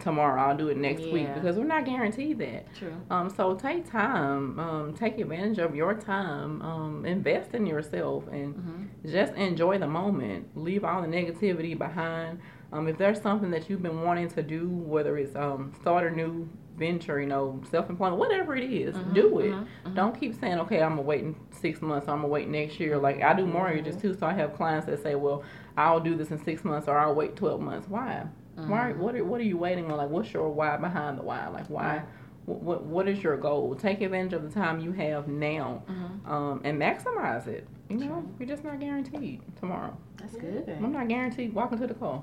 tomorrow. 0.00 0.40
I'll 0.42 0.56
do 0.56 0.68
it 0.68 0.76
next 0.76 1.04
week," 1.12 1.28
because 1.34 1.56
we're 1.56 1.64
not 1.64 1.84
guaranteed 1.84 2.38
that. 2.40 2.74
True. 2.74 2.92
Um, 3.10 3.30
so 3.30 3.54
take 3.54 3.88
time. 3.88 4.58
Um, 4.58 4.92
take 4.92 5.18
advantage 5.18 5.58
of 5.58 5.74
your 5.76 5.94
time. 5.94 6.60
Um, 6.62 7.06
invest 7.06 7.54
in 7.54 7.64
yourself 7.64 8.26
and 8.32 8.54
Mm-hmm. 8.56 9.08
just 9.10 9.34
enjoy 9.34 9.78
the 9.78 9.86
moment. 9.86 10.48
Leave 10.56 10.84
all 10.84 11.00
the 11.00 11.06
negativity 11.08 11.78
behind. 11.78 12.40
Um, 12.72 12.88
if 12.88 12.98
there's 12.98 13.20
something 13.20 13.52
that 13.52 13.70
you've 13.70 13.82
been 13.82 14.02
wanting 14.02 14.26
to 14.30 14.42
do, 14.42 14.68
whether 14.68 15.16
it's 15.16 15.36
um, 15.36 15.70
start 15.80 16.04
a 16.12 16.14
new 16.14 16.48
venture, 16.76 17.20
you 17.20 17.26
know, 17.28 17.60
self-employment, 17.70 18.18
whatever 18.18 18.54
it 18.56 18.64
is, 18.64 18.94
do 19.14 19.38
it. 19.38 19.54
Don't 19.94 20.18
keep 20.18 20.34
saying, 20.34 20.58
okay, 20.58 20.82
I'm 20.82 20.90
gonna 20.96 21.02
wait 21.02 21.24
six 21.66 21.82
months. 21.82 22.06
so 22.06 22.12
I'm 22.12 22.18
gonna 22.18 22.28
wait 22.28 22.48
next 22.48 22.78
year. 22.80 22.96
Like 22.98 23.22
I 23.22 23.32
do 23.34 23.46
mortgages 23.46 23.96
too, 23.96 24.14
so 24.18 24.26
I 24.26 24.32
have 24.34 24.54
clients 24.54 24.86
that 24.86 25.02
say, 25.02 25.14
well, 25.14 25.42
I'll 25.76 26.00
do 26.00 26.14
this 26.16 26.30
in 26.30 26.42
six 26.42 26.64
months 26.64 26.88
or 26.88 26.98
I'll 26.98 27.14
wait 27.14 27.36
twelve 27.36 27.60
months. 27.60 27.88
Why? 27.88 28.24
Why? 28.54 28.92
What 28.92 29.14
are 29.14 29.24
What 29.24 29.40
are 29.40 29.44
you 29.44 29.58
waiting 29.58 29.90
on? 29.90 29.96
Like, 29.98 30.08
what's 30.10 30.32
your 30.32 30.48
why 30.48 30.76
behind 30.76 31.18
the 31.18 31.22
why? 31.22 31.48
Like, 31.48 31.66
why? 31.68 32.02
What, 32.46 32.62
what 32.62 32.84
What 32.84 33.08
is 33.08 33.22
your 33.22 33.36
goal? 33.36 33.74
Take 33.74 34.00
advantage 34.00 34.32
of 34.32 34.42
the 34.44 34.50
time 34.50 34.80
you 34.80 34.92
have 34.92 35.26
now, 35.28 35.82
um, 36.26 36.60
and 36.64 36.80
maximize 36.80 37.46
it. 37.48 37.66
You 37.88 37.98
know, 37.98 38.24
you're 38.38 38.48
just 38.48 38.64
not 38.64 38.80
guaranteed 38.80 39.42
tomorrow. 39.60 39.96
That's 40.18 40.36
good. 40.36 40.68
I'm 40.82 40.92
not 40.92 41.08
guaranteed 41.08 41.52
walking 41.54 41.78
to 41.78 41.86
the 41.86 41.94
car. 41.94 42.22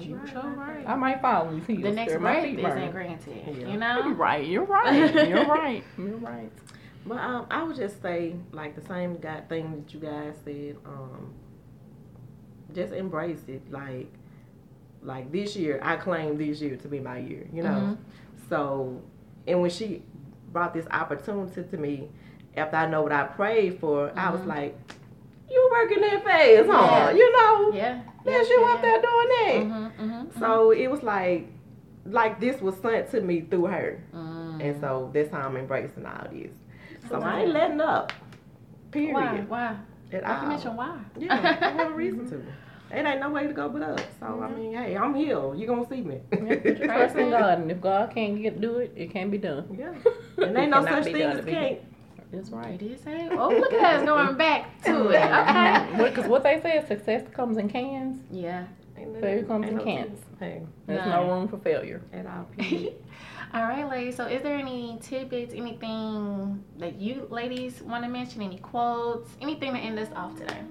You 0.00 0.20
sure 0.30 0.42
right. 0.42 0.84
I 0.86 0.94
might 0.94 1.20
follow 1.20 1.48
and 1.48 1.64
see 1.66 1.76
The 1.76 1.90
next 1.90 2.12
my 2.12 2.18
breath 2.18 2.44
feet 2.44 2.58
isn't 2.60 2.90
granted. 2.92 3.42
Yeah. 3.46 3.68
You 3.72 3.78
know. 3.78 4.02
You're 4.04 4.14
right. 4.28 4.46
You're 4.46 4.64
right. 4.64 5.28
You're 5.28 5.46
right. 5.46 5.84
You're 5.98 6.16
right. 6.18 6.52
But 7.04 7.18
um, 7.18 7.46
I 7.50 7.62
would 7.62 7.76
just 7.76 8.00
say 8.00 8.36
like 8.52 8.76
the 8.76 8.86
same 8.86 9.16
guy 9.16 9.40
thing 9.48 9.84
that 9.84 9.94
you 9.94 10.00
guys 10.00 10.34
said. 10.44 10.76
Um, 10.84 11.34
just 12.74 12.92
embrace 12.92 13.42
it. 13.48 13.70
Like, 13.70 14.12
like 15.02 15.30
this 15.32 15.56
year, 15.56 15.80
I 15.82 15.96
claim 15.96 16.38
this 16.38 16.60
year 16.60 16.76
to 16.76 16.88
be 16.88 17.00
my 17.00 17.18
year. 17.18 17.46
You 17.52 17.62
know. 17.62 17.98
So, 18.48 19.00
and 19.46 19.60
when 19.60 19.70
she 19.70 20.02
brought 20.52 20.74
this 20.74 20.86
opportunity 20.90 21.62
to 21.62 21.76
me, 21.76 22.08
after 22.56 22.76
I 22.76 22.86
know 22.86 23.02
what 23.02 23.12
I 23.12 23.24
prayed 23.24 23.80
for, 23.80 24.12
I 24.16 24.30
was 24.30 24.42
like, 24.42 24.76
"You 25.50 25.68
working 25.72 26.00
that 26.02 26.24
fast, 26.24 26.68
huh? 26.70 27.12
You 27.14 27.32
know, 27.32 27.72
Yeah. 27.74 28.02
that's 28.24 28.48
you 28.48 28.64
up 28.64 28.82
there 28.82 29.00
doing 29.00 29.28
that." 29.28 29.54
Mm-hmm, 29.54 30.10
mm-hmm. 30.10 30.38
So 30.38 30.70
it 30.70 30.90
was 30.90 31.02
like, 31.02 31.48
like 32.06 32.40
this 32.40 32.60
was 32.60 32.76
sent 32.76 33.10
to 33.12 33.20
me 33.20 33.40
through 33.42 33.66
her. 33.66 34.02
Mm. 34.14 34.62
And 34.62 34.80
so 34.80 35.10
that's 35.12 35.30
how 35.30 35.40
I'm 35.40 35.56
embracing 35.56 36.06
all 36.06 36.26
this. 36.30 36.52
So 37.08 37.20
I 37.20 37.40
ain't 37.40 37.52
letting 37.52 37.80
up. 37.80 38.12
Period. 38.90 39.14
Why? 39.14 39.44
Why? 39.48 39.76
At 40.12 40.22
Not 40.22 40.28
to 40.28 40.42
all. 40.42 40.48
mention 40.48 40.76
why. 40.76 40.98
Yeah, 41.18 41.34
I 41.34 41.68
have 41.68 41.92
a 41.92 41.94
reason 41.94 42.28
to. 42.30 42.36
It 42.94 43.06
ain't 43.06 43.20
no 43.20 43.30
way 43.30 43.46
to 43.46 43.52
go 43.54 43.70
but 43.70 43.82
up. 43.82 44.00
So 44.20 44.26
I 44.26 44.28
mm-hmm. 44.28 44.54
mean, 44.54 44.74
hey, 44.74 44.96
I'm 44.96 45.14
here. 45.14 45.54
You 45.54 45.66
gonna 45.66 45.88
see 45.88 46.02
me. 46.02 46.20
Trust 46.84 47.16
in 47.16 47.30
God, 47.30 47.60
and 47.60 47.70
if 47.70 47.80
God 47.80 48.14
can't 48.14 48.40
get 48.42 48.60
do 48.60 48.78
it, 48.78 48.92
it 48.94 49.10
can't 49.10 49.30
be 49.30 49.38
done. 49.38 49.76
yeah. 49.78 49.94
And 50.44 50.56
ain't 50.56 50.70
no 50.70 50.82
Cannot 50.82 51.04
such 51.04 51.12
thing 51.12 51.22
as 51.22 51.44
be 51.44 51.52
can't. 51.52 51.80
That's 52.32 52.50
right. 52.50 52.80
It 52.80 52.82
is. 52.82 53.00
say, 53.02 53.28
oh, 53.32 53.48
look 53.48 53.72
at 53.72 54.00
us 54.00 54.06
going 54.06 54.36
back 54.36 54.82
to 54.84 55.10
it. 55.10 55.20
Mm-hmm. 55.20 55.50
Okay. 55.50 55.92
Mm-hmm. 55.92 56.02
Because 56.02 56.26
what 56.28 56.42
they 56.42 56.60
say 56.60 56.78
is 56.78 56.88
success 56.88 57.22
comes 57.32 57.58
in 57.58 57.68
cans. 57.68 58.22
Yeah. 58.30 58.64
Ain't 58.96 59.20
Failure 59.20 59.44
comes 59.44 59.64
ain't 59.66 59.72
in 59.72 59.78
no 59.78 59.84
cans. 59.84 60.20
Hey, 60.38 60.62
There's 60.86 61.06
None. 61.06 61.10
no 61.10 61.34
room 61.34 61.48
for 61.48 61.58
failure. 61.58 62.02
at 62.12 62.26
all. 62.26 62.48
Period. 63.52 63.64
All 63.64 63.68
right, 63.68 63.88
ladies. 63.88 64.16
So, 64.16 64.26
is 64.26 64.42
there 64.42 64.56
any 64.56 64.98
tidbits, 65.00 65.54
anything 65.54 66.64
that 66.78 66.96
you 66.96 67.26
ladies 67.30 67.82
want 67.82 68.04
to 68.04 68.10
mention? 68.10 68.42
Any 68.42 68.58
quotes? 68.58 69.30
Anything 69.40 69.74
to 69.74 69.78
end 69.78 69.98
us 69.98 70.08
off 70.14 70.36
today? 70.36 70.62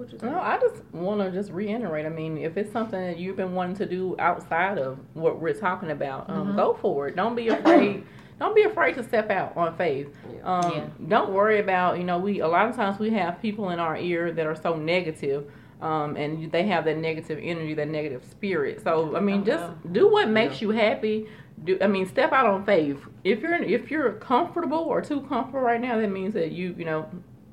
what 0.00 0.12
you 0.12 0.18
think? 0.18 0.32
No, 0.32 0.40
I 0.40 0.58
just 0.58 0.82
want 0.92 1.20
to 1.20 1.30
just 1.30 1.52
reiterate. 1.52 2.06
I 2.06 2.08
mean, 2.08 2.38
if 2.38 2.56
it's 2.56 2.72
something 2.72 3.00
that 3.00 3.18
you've 3.18 3.36
been 3.36 3.54
wanting 3.54 3.76
to 3.76 3.86
do 3.86 4.16
outside 4.18 4.78
of 4.78 4.98
what 5.14 5.40
we're 5.40 5.54
talking 5.54 5.90
about, 5.90 6.28
um, 6.28 6.56
go 6.56 6.74
for 6.74 7.08
it. 7.08 7.16
Don't 7.16 7.36
be 7.36 7.48
afraid. 7.48 8.04
don't 8.40 8.54
be 8.54 8.62
afraid 8.62 8.94
to 8.94 9.04
step 9.04 9.30
out 9.30 9.56
on 9.56 9.76
faith. 9.76 10.08
Yeah. 10.34 10.40
Um, 10.42 10.72
Yeah. 10.72 10.86
Don't 11.08 11.32
worry 11.32 11.60
about 11.60 11.98
you 11.98 12.04
know 12.04 12.18
we 12.18 12.40
a 12.40 12.48
lot 12.48 12.68
of 12.68 12.74
times 12.74 12.98
we 12.98 13.10
have 13.10 13.40
people 13.40 13.70
in 13.70 13.78
our 13.78 13.96
ear 13.96 14.32
that 14.32 14.46
are 14.46 14.56
so 14.56 14.74
negative, 14.74 15.50
um, 15.80 16.16
and 16.16 16.50
they 16.52 16.64
have 16.66 16.84
that 16.84 16.98
negative 16.98 17.38
energy, 17.42 17.74
that 17.74 17.88
negative 17.88 18.24
spirit. 18.30 18.82
So 18.82 19.16
I 19.16 19.20
mean, 19.20 19.40
Oh, 19.42 19.44
just 19.44 19.64
wow. 19.64 19.74
do 19.92 20.08
what 20.10 20.28
makes 20.28 20.60
you 20.60 20.70
happy. 20.70 21.26
Do 21.64 21.78
I 21.80 21.86
mean 21.86 22.06
step 22.06 22.32
out 22.32 22.46
on 22.46 22.64
faith? 22.64 22.98
If 23.24 23.40
you're 23.40 23.54
if 23.54 23.90
you're 23.90 24.12
comfortable 24.14 24.78
or 24.78 25.00
too 25.02 25.20
comfortable 25.22 25.60
right 25.60 25.80
now, 25.80 25.98
that 26.00 26.08
means 26.08 26.34
that 26.34 26.52
you 26.52 26.74
you 26.78 26.84
know 26.84 27.08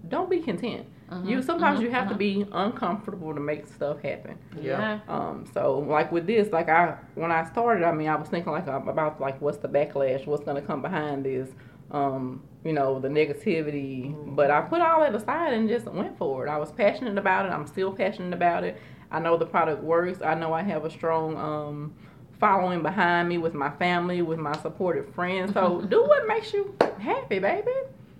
don't 0.07 0.30
be 0.30 0.39
content. 0.39 0.86
Mm-hmm. 1.11 1.30
You 1.30 1.41
sometimes 1.41 1.80
you 1.80 1.89
have 1.89 2.09
to 2.09 2.15
be 2.15 2.45
uncomfortable 2.51 3.34
to 3.34 3.39
make 3.39 3.65
stuff 3.67 4.01
happen. 4.01 4.38
Yeah. 4.61 4.99
Um, 5.07 5.45
so 5.53 5.80
like 5.80 6.11
with 6.11 6.28
this, 6.28 6.51
like 6.51 6.67
I 6.67 6.97
when 7.15 7.32
I 7.32 7.45
started, 7.49 7.86
I 7.86 7.93
mean, 7.93 8.09
I 8.09 8.15
was 8.15 8.28
thinking 8.28 8.51
like 8.51 8.67
um, 8.67 8.89
about 8.89 9.21
like 9.21 9.39
what's 9.41 9.57
the 9.57 9.69
backlash, 9.69 10.25
what's 10.25 10.43
gonna 10.43 10.61
come 10.61 10.82
behind 10.82 11.23
this, 11.25 11.49
um, 11.91 12.43
you 12.63 12.73
know, 12.73 12.99
the 12.99 13.07
negativity. 13.07 14.13
But 14.35 14.51
I 14.51 14.61
put 14.61 14.81
all 14.81 15.01
that 15.01 15.15
aside 15.15 15.53
and 15.53 15.69
just 15.69 15.85
went 15.85 16.17
for 16.17 16.45
it. 16.45 16.49
I 16.49 16.57
was 16.57 16.71
passionate 16.71 17.17
about 17.17 17.45
it. 17.45 17.49
I'm 17.49 17.67
still 17.67 17.91
passionate 17.91 18.33
about 18.33 18.63
it. 18.63 18.79
I 19.11 19.19
know 19.19 19.38
the 19.38 19.45
product 19.45 19.83
works. 19.83 20.21
I 20.21 20.35
know 20.35 20.53
I 20.53 20.63
have 20.63 20.83
a 20.83 20.89
strong 20.89 21.38
um, 21.38 21.93
following 22.39 22.81
behind 22.81 23.29
me 23.29 23.38
with 23.38 23.53
my 23.53 23.69
family, 23.71 24.21
with 24.21 24.39
my 24.39 24.55
supportive 24.57 25.13
friends. 25.13 25.53
So 25.53 25.81
do 25.89 26.03
what 26.03 26.27
makes 26.27 26.53
you 26.53 26.75
happy, 26.99 27.39
baby. 27.39 27.71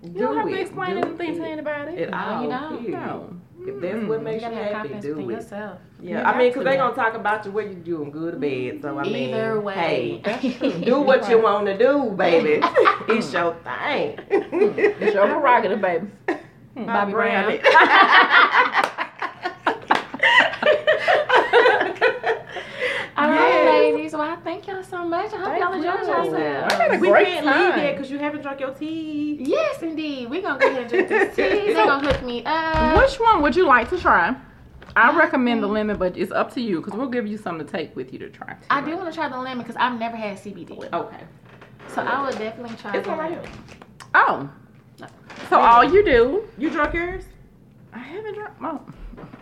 You 0.02 0.10
don't 0.10 0.32
Do 0.32 0.38
have 0.38 0.46
to 0.48 0.54
it. 0.54 0.60
explain 0.60 0.90
Do 1.00 1.08
anything 1.08 1.34
to 1.36 1.44
it. 1.44 1.48
anybody. 1.52 2.02
At 2.04 2.14
all. 2.14 2.42
you 2.42 2.48
don't. 2.50 2.78
period. 2.78 2.92
No. 2.92 3.34
If 3.60 3.80
that's 3.80 4.04
what 4.06 4.22
makes 4.22 4.42
you 4.42 4.48
gotta 4.50 4.62
happy, 4.62 4.72
confidence 4.74 5.04
do 5.04 5.18
in 5.18 5.30
it. 5.30 5.32
yourself. 5.34 5.78
Yeah, 6.00 6.18
You 6.20 6.24
I 6.24 6.38
mean, 6.38 6.48
because 6.50 6.62
to. 6.64 6.70
they 6.70 6.76
gonna 6.76 6.94
talk 6.94 7.14
about 7.14 7.44
you 7.44 7.50
whether 7.50 7.68
you 7.68 7.74
doing 7.74 8.10
good 8.12 8.34
or 8.34 8.38
bad. 8.38 8.80
So 8.80 8.98
I 8.98 9.02
mean, 9.02 9.34
Either 9.34 9.60
way. 9.60 10.22
hey, 10.24 10.80
do 10.84 11.00
what 11.00 11.28
you 11.28 11.42
want 11.42 11.66
to 11.66 11.76
do, 11.76 12.10
baby. 12.16 12.60
it's 13.08 13.32
your 13.32 13.54
thing. 13.64 14.18
It's 14.30 15.14
your 15.14 15.26
prerogative, 15.26 15.80
baby. 15.80 16.06
Bobby 16.76 17.12
Brown. 17.12 17.58
All 23.16 23.28
right, 23.28 23.48
Yes. 23.48 23.94
ladies. 23.94 24.12
Well, 24.12 24.22
I 24.22 24.36
thank 24.48 24.66
y'all 24.66 24.82
so 24.82 25.04
much. 25.04 25.30
I 25.34 25.36
hope 25.36 25.46
Thank 25.46 25.60
y'all 25.62 25.72
enjoyed 25.74 26.06
yourselves. 26.06 26.32
I 26.34 26.72
had 26.82 26.94
a 26.94 26.98
we 26.98 27.08
great 27.08 27.26
can't 27.26 27.44
time. 27.44 27.70
leave 27.74 27.84
yet 27.84 27.96
because 27.96 28.10
you 28.10 28.18
haven't 28.18 28.40
drunk 28.40 28.60
your 28.60 28.72
tea. 28.72 29.36
Yes, 29.40 29.82
indeed. 29.82 30.30
We're 30.30 30.40
going 30.40 30.58
to 30.58 30.64
go 30.64 30.70
ahead 30.70 30.80
and 30.82 30.90
drink 30.90 31.08
this 31.08 31.36
tea. 31.36 31.72
They're 31.74 31.84
going 31.84 32.02
to 32.02 32.12
hook 32.12 32.22
me 32.24 32.42
up. 32.46 32.96
Which 32.96 33.20
one 33.20 33.42
would 33.42 33.54
you 33.54 33.66
like 33.66 33.90
to 33.90 33.98
try? 33.98 34.34
I 34.96 35.16
recommend 35.16 35.62
the 35.62 35.66
lemon, 35.66 35.98
but 35.98 36.16
it's 36.16 36.32
up 36.32 36.52
to 36.54 36.62
you 36.62 36.80
because 36.80 36.94
we'll 36.98 37.10
give 37.10 37.26
you 37.26 37.36
something 37.36 37.66
to 37.66 37.70
take 37.70 37.94
with 37.94 38.10
you 38.10 38.18
to 38.20 38.30
try. 38.30 38.56
I 38.70 38.80
do 38.80 38.96
want 38.96 39.10
to 39.10 39.14
try 39.14 39.28
the 39.28 39.36
lemon 39.36 39.58
because 39.58 39.76
I've 39.76 39.98
never 39.98 40.16
had 40.16 40.38
CBD. 40.38 40.92
Okay. 40.94 41.20
So 41.88 42.02
I 42.02 42.24
would 42.24 42.38
definitely 42.38 42.76
try 42.76 42.96
It's 42.96 43.06
the 43.06 43.12
all 43.12 43.18
right 43.18 43.30
lemon. 43.32 43.44
here. 43.44 43.76
Oh, 44.14 44.50
so 45.50 45.60
all 45.60 45.84
you 45.84 46.02
do? 46.04 46.48
You 46.56 46.70
drunk 46.70 46.94
yours? 46.94 47.24
I 47.92 47.98
haven't 47.98 48.34
drunk. 48.34 48.54
Oh, 48.62 48.80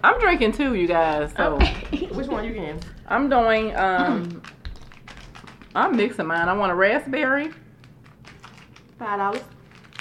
I'm 0.02 0.20
drinking 0.20 0.52
too, 0.52 0.74
you 0.74 0.88
guys. 0.88 1.32
So 1.36 1.54
Okay. 1.54 2.06
Which 2.06 2.26
one 2.26 2.44
you 2.44 2.52
getting? 2.52 2.80
I'm 3.08 3.28
doing. 3.28 3.74
Um, 3.76 4.42
I'm 5.76 5.94
mixing 5.94 6.26
mine. 6.26 6.48
I 6.48 6.54
want 6.54 6.72
a 6.72 6.74
raspberry. 6.74 7.50
Five 8.98 9.18
dollars. 9.18 9.42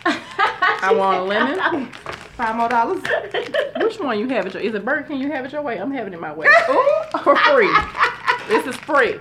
I 0.06 0.94
want 0.96 1.20
a 1.20 1.24
lemon. 1.24 1.86
Five 2.38 2.56
more 2.56 2.70
dollars. 2.70 3.04
Which 3.82 4.00
one 4.00 4.18
you 4.18 4.28
have 4.30 4.46
it 4.46 4.54
your? 4.54 4.64
Is 4.64 4.74
it 4.74 4.86
Burger 4.86 5.04
King? 5.04 5.20
You 5.20 5.32
have 5.32 5.46
it 5.46 5.52
your 5.52 5.62
way. 5.62 5.78
I'm 5.78 5.92
having 5.92 6.14
it 6.14 6.22
my 6.22 6.34
way. 6.34 6.48
For 7.24 7.36
free. 7.36 7.74
this 8.48 8.66
is 8.68 8.76
free. 8.78 9.18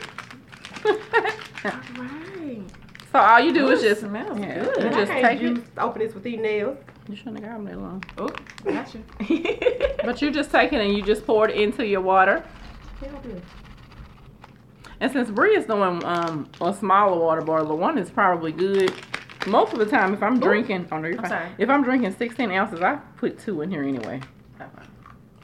Right. 1.65 2.63
so 3.11 3.19
all 3.19 3.41
you 3.41 3.53
do 3.53 3.71
is 3.71 3.83
just 3.83 4.03
smells 4.03 4.39
yeah, 4.39 4.65
good. 4.65 4.85
You 4.85 4.91
just 4.91 5.13
take 5.13 5.41
use, 5.41 5.59
it. 5.59 5.65
open 5.79 6.03
this 6.03 6.15
with 6.15 6.23
these 6.23 6.39
nails. 6.39 6.77
You 7.09 7.17
shouldn't 7.17 7.41
have 7.41 7.51
got 7.51 7.57
them 7.57 7.65
that 7.65 7.81
long. 7.81 8.05
Oh, 8.19 8.29
got 8.65 8.95
you. 8.95 9.05
But 10.05 10.21
you 10.21 10.31
just 10.31 10.51
take 10.51 10.73
it 10.73 10.81
and 10.81 10.95
you 10.95 11.03
just 11.03 11.25
pour 11.25 11.49
it 11.49 11.57
into 11.57 11.87
your 11.87 12.03
water. 12.03 12.45
Yeah. 13.03 13.11
And 15.05 15.13
since 15.13 15.31
Bree 15.31 15.55
is 15.55 15.67
doing 15.67 16.03
um, 16.03 16.49
a 16.63 16.73
smaller 16.73 17.19
water 17.21 17.43
bottle, 17.43 17.77
one 17.77 17.99
is 17.99 18.09
probably 18.11 18.53
good. 18.53 18.91
Most 19.47 19.75
of 19.75 19.79
the 19.79 19.85
time, 19.85 20.15
if 20.15 20.23
I'm 20.23 20.41
drinking, 20.41 20.89
oh 20.91 20.97
no, 20.97 21.09
you're 21.09 21.19
I'm 21.19 21.23
fine. 21.25 21.29
sorry. 21.31 21.49
If 21.59 21.69
I'm 21.69 21.85
drinking 21.85 22.13
16 22.17 22.51
ounces, 22.51 22.81
I 22.81 22.95
put 23.19 23.39
two 23.39 23.61
in 23.61 23.71
here 23.71 23.83
anyway. 23.83 24.23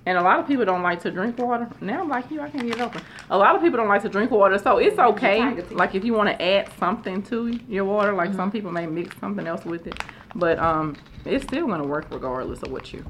And 0.07 0.17
a 0.17 0.23
lot 0.23 0.39
of 0.41 0.47
people 0.47 0.65
don't 0.65 0.81
like 0.83 1.03
to 1.03 1.11
drink 1.11 1.37
water. 1.37 1.69
Now 1.83 2.01
I'm 2.01 2.09
like 2.09 2.31
you, 2.31 2.41
I 2.41 2.49
can 2.49 2.67
get 2.67 2.81
open. 2.81 3.03
A 3.29 3.37
lot 3.37 3.55
of 3.55 3.61
people 3.61 3.77
don't 3.77 3.89
like 3.89 4.01
to 4.01 4.09
drink 4.09 4.31
water, 4.31 4.57
so 4.57 4.79
it's 4.79 4.99
okay. 4.99 5.61
Like 5.73 5.95
if 5.95 6.07
you 6.07 6.15
want 6.15 6.31
to 6.31 6.43
add 6.43 6.71
something 6.79 7.23
to 7.25 7.49
your 7.69 7.85
water, 7.85 8.15
like 8.15 8.31
Mm-hmm. 8.31 8.39
some 8.39 8.51
people 8.51 8.73
may 8.73 8.87
mix 8.87 9.15
something 9.21 9.47
else 9.47 9.67
with 9.67 9.87
it, 9.87 10.03
but 10.35 10.59
um, 10.59 10.97
it's 11.27 11.45
still 11.45 11.67
gonna 11.67 11.85
work 11.85 12.07
regardless 12.11 12.63
of 12.63 12.73
what 12.73 12.95
you 12.95 13.05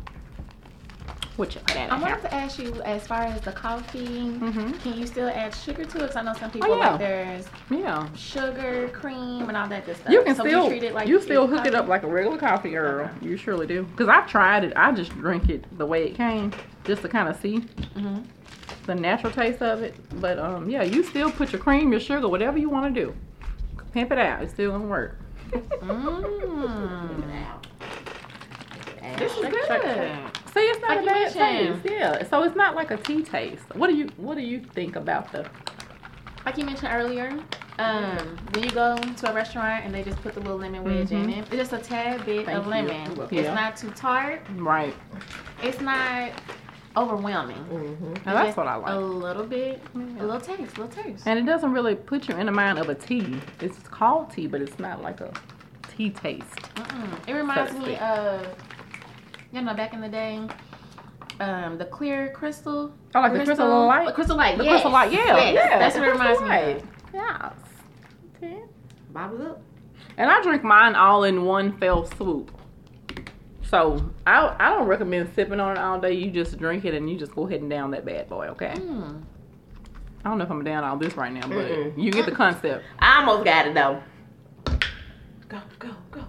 what 1.36 1.54
you 1.54 1.60
put 1.62 1.76
in 1.76 1.90
I 1.90 1.98
wanted 1.98 2.20
to 2.22 2.34
ask 2.34 2.58
you, 2.58 2.74
as 2.82 3.06
far 3.06 3.22
as 3.22 3.40
the 3.40 3.52
coffee, 3.52 4.06
Mhm. 4.38 4.80
can 4.82 4.94
you 4.98 5.06
still 5.06 5.28
add 5.28 5.54
sugar 5.54 5.84
to 5.84 5.98
it? 6.04 6.06
'Cause 6.08 6.16
I 6.16 6.22
know 6.22 6.34
some 6.34 6.50
people 6.50 6.72
Oh, 6.72 6.76
yeah. 6.78 6.90
like 6.90 6.98
there's 6.98 7.48
Yeah. 7.70 8.06
sugar, 8.14 8.88
cream, 8.92 9.48
and 9.48 9.56
all 9.56 9.66
that 9.68 9.86
good 9.86 9.96
stuff. 9.96 10.12
You 10.12 10.22
can 10.22 10.34
so 10.34 10.44
still 10.44 10.68
treat 10.68 10.82
it 10.82 10.92
like 10.94 11.08
you 11.08 11.20
still 11.20 11.46
hook 11.46 11.64
it 11.66 11.74
up 11.74 11.88
like 11.88 12.02
a 12.02 12.06
regular 12.08 12.36
coffee, 12.36 12.70
girl. 12.70 13.06
Okay. 13.06 13.26
You 13.26 13.36
surely 13.36 13.66
do. 13.66 13.86
Cause 13.96 14.08
I've 14.08 14.26
tried 14.26 14.64
it. 14.64 14.72
I 14.76 14.92
just 14.92 15.12
drink 15.18 15.48
it 15.48 15.64
the 15.78 15.86
way 15.86 16.04
it 16.04 16.14
came, 16.14 16.52
just 16.84 17.02
to 17.02 17.08
kind 17.08 17.28
of 17.28 17.36
see 17.36 17.60
Mhm. 17.96 18.24
the 18.86 18.94
natural 18.94 19.32
taste 19.32 19.62
of 19.62 19.82
it. 19.82 19.94
But 20.20 20.38
um, 20.38 20.68
yeah, 20.68 20.82
you 20.82 21.02
still 21.02 21.30
put 21.30 21.52
your 21.52 21.60
cream, 21.60 21.90
your 21.90 22.00
sugar, 22.00 22.28
whatever 22.28 22.58
you 22.58 22.68
want 22.68 22.92
to 22.94 23.00
do. 23.00 23.14
Pimp 23.92 24.12
it 24.12 24.18
out. 24.18 24.42
It's 24.42 24.52
still 24.52 24.72
gonna 24.72 24.84
work. 24.84 25.18
Mm. 25.52 27.24
This 29.18 29.32
is 29.32 29.38
good. 29.40 30.10
See, 30.60 30.66
it's 30.66 30.80
not 30.80 30.90
Like 30.90 31.00
a 31.00 31.06
bad 31.06 31.34
mentioned. 31.34 31.82
taste. 31.82 31.94
Yeah. 31.94 32.28
So 32.28 32.42
it's 32.44 32.56
not 32.56 32.74
like 32.74 32.90
a 32.90 32.96
tea 32.96 33.22
taste. 33.22 33.64
What 33.74 33.88
do 33.88 33.96
you 33.96 34.08
What 34.16 34.36
do 34.36 34.42
you 34.42 34.60
think 34.60 34.96
about 34.96 35.32
the? 35.32 35.48
Like 36.46 36.56
you 36.56 36.64
mentioned 36.64 36.90
earlier, 36.92 37.38
um, 37.78 38.16
when 38.52 38.64
you 38.64 38.70
go 38.70 38.96
to 38.96 39.30
a 39.30 39.34
restaurant 39.34 39.84
and 39.84 39.94
they 39.94 40.02
just 40.02 40.20
put 40.22 40.32
the 40.34 40.40
little 40.40 40.56
lemon 40.58 40.82
wedge 40.84 41.12
in 41.12 41.28
it, 41.30 41.38
it's 41.52 41.70
just 41.70 41.72
a 41.74 41.78
tad 41.78 42.24
bit 42.24 42.46
Thank 42.46 42.58
of 42.58 42.66
lemon. 42.66 42.94
You're 43.14 43.24
It's 43.24 43.32
welcome. 43.32 43.54
not 43.54 43.76
too 43.76 43.90
tart. 43.90 44.40
Right. 44.56 44.94
It's 45.62 45.80
not 45.82 46.30
overwhelming. 46.96 47.56
Mm-hmm. 47.70 48.14
That's 48.24 48.56
what 48.56 48.66
I 48.66 48.76
like. 48.76 48.90
A 48.92 48.98
little 48.98 49.44
bit, 49.46 49.80
Yeah. 49.94 50.00
a 50.18 50.24
little 50.24 50.40
taste, 50.40 50.76
a 50.78 50.80
little 50.82 50.88
taste. 51.02 51.26
And 51.26 51.38
it 51.38 51.44
doesn't 51.46 51.72
really 51.72 51.94
put 51.94 52.26
you 52.28 52.34
in 52.36 52.46
the 52.46 52.52
mind 52.52 52.78
of 52.78 52.88
a 52.88 52.94
tea. 52.94 53.36
It's 53.60 53.78
called 53.88 54.30
tea, 54.30 54.46
but 54.46 54.60
it's 54.62 54.78
not 54.78 55.02
like 55.02 55.20
a 55.20 55.30
tea 55.94 56.08
taste. 56.10 56.48
Mm-mm. 56.76 57.28
It 57.28 57.34
reminds 57.34 57.72
So 57.72 57.78
me 57.78 57.96
of, 57.98 58.46
you 59.52 59.62
know, 59.62 59.74
back 59.74 59.92
in 59.94 60.00
the 60.00 60.08
day, 60.08 60.40
um, 61.40 61.78
the 61.78 61.86
clear 61.86 62.30
crystal. 62.32 62.92
Oh, 63.14 63.20
like 63.20 63.32
the 63.32 63.44
crystal 63.44 63.86
light? 63.86 64.06
The 64.06 64.12
crystal 64.12 64.36
light. 64.36 64.58
The 64.58 64.64
yes. 64.64 64.72
crystal 64.72 64.92
light, 64.92 65.12
yeah, 65.12 65.36
Yes, 65.36 65.54
yeah. 65.54 65.78
That's 65.78 65.96
what 65.96 66.08
it 66.08 66.12
reminds 66.12 66.38
crystal 66.38 66.58
me 66.58 66.72
of. 66.72 66.88
Yes. 67.14 67.52
Okay. 68.36 68.62
Bottles 69.10 69.40
up. 69.40 69.62
And 70.16 70.30
I 70.30 70.42
drink 70.42 70.62
mine 70.62 70.94
all 70.94 71.24
in 71.24 71.44
one 71.44 71.76
fell 71.78 72.06
swoop. 72.06 72.50
So 73.62 74.10
I 74.26 74.54
I 74.58 74.70
don't 74.70 74.86
recommend 74.86 75.32
sipping 75.34 75.60
on 75.60 75.76
it 75.76 75.80
all 75.80 76.00
day. 76.00 76.12
You 76.12 76.30
just 76.30 76.58
drink 76.58 76.84
it 76.84 76.94
and 76.94 77.08
you 77.08 77.16
just 77.16 77.34
go 77.34 77.46
ahead 77.46 77.60
and 77.60 77.70
down 77.70 77.92
that 77.92 78.04
bad 78.04 78.28
boy, 78.28 78.48
okay? 78.48 78.74
Mm. 78.76 79.22
I 80.24 80.28
don't 80.28 80.38
know 80.38 80.44
if 80.44 80.50
I'm 80.50 80.64
down 80.64 80.84
all 80.84 80.96
this 80.96 81.14
right 81.14 81.32
now, 81.32 81.46
but 81.48 81.66
Mm-mm. 81.66 81.96
you 81.96 82.10
get 82.10 82.26
the 82.26 82.32
concept. 82.32 82.84
I 82.98 83.20
almost 83.20 83.44
got 83.44 83.68
it 83.68 83.74
though. 83.74 84.02
Go, 85.48 85.60
go, 85.78 85.90
go. 86.10 86.24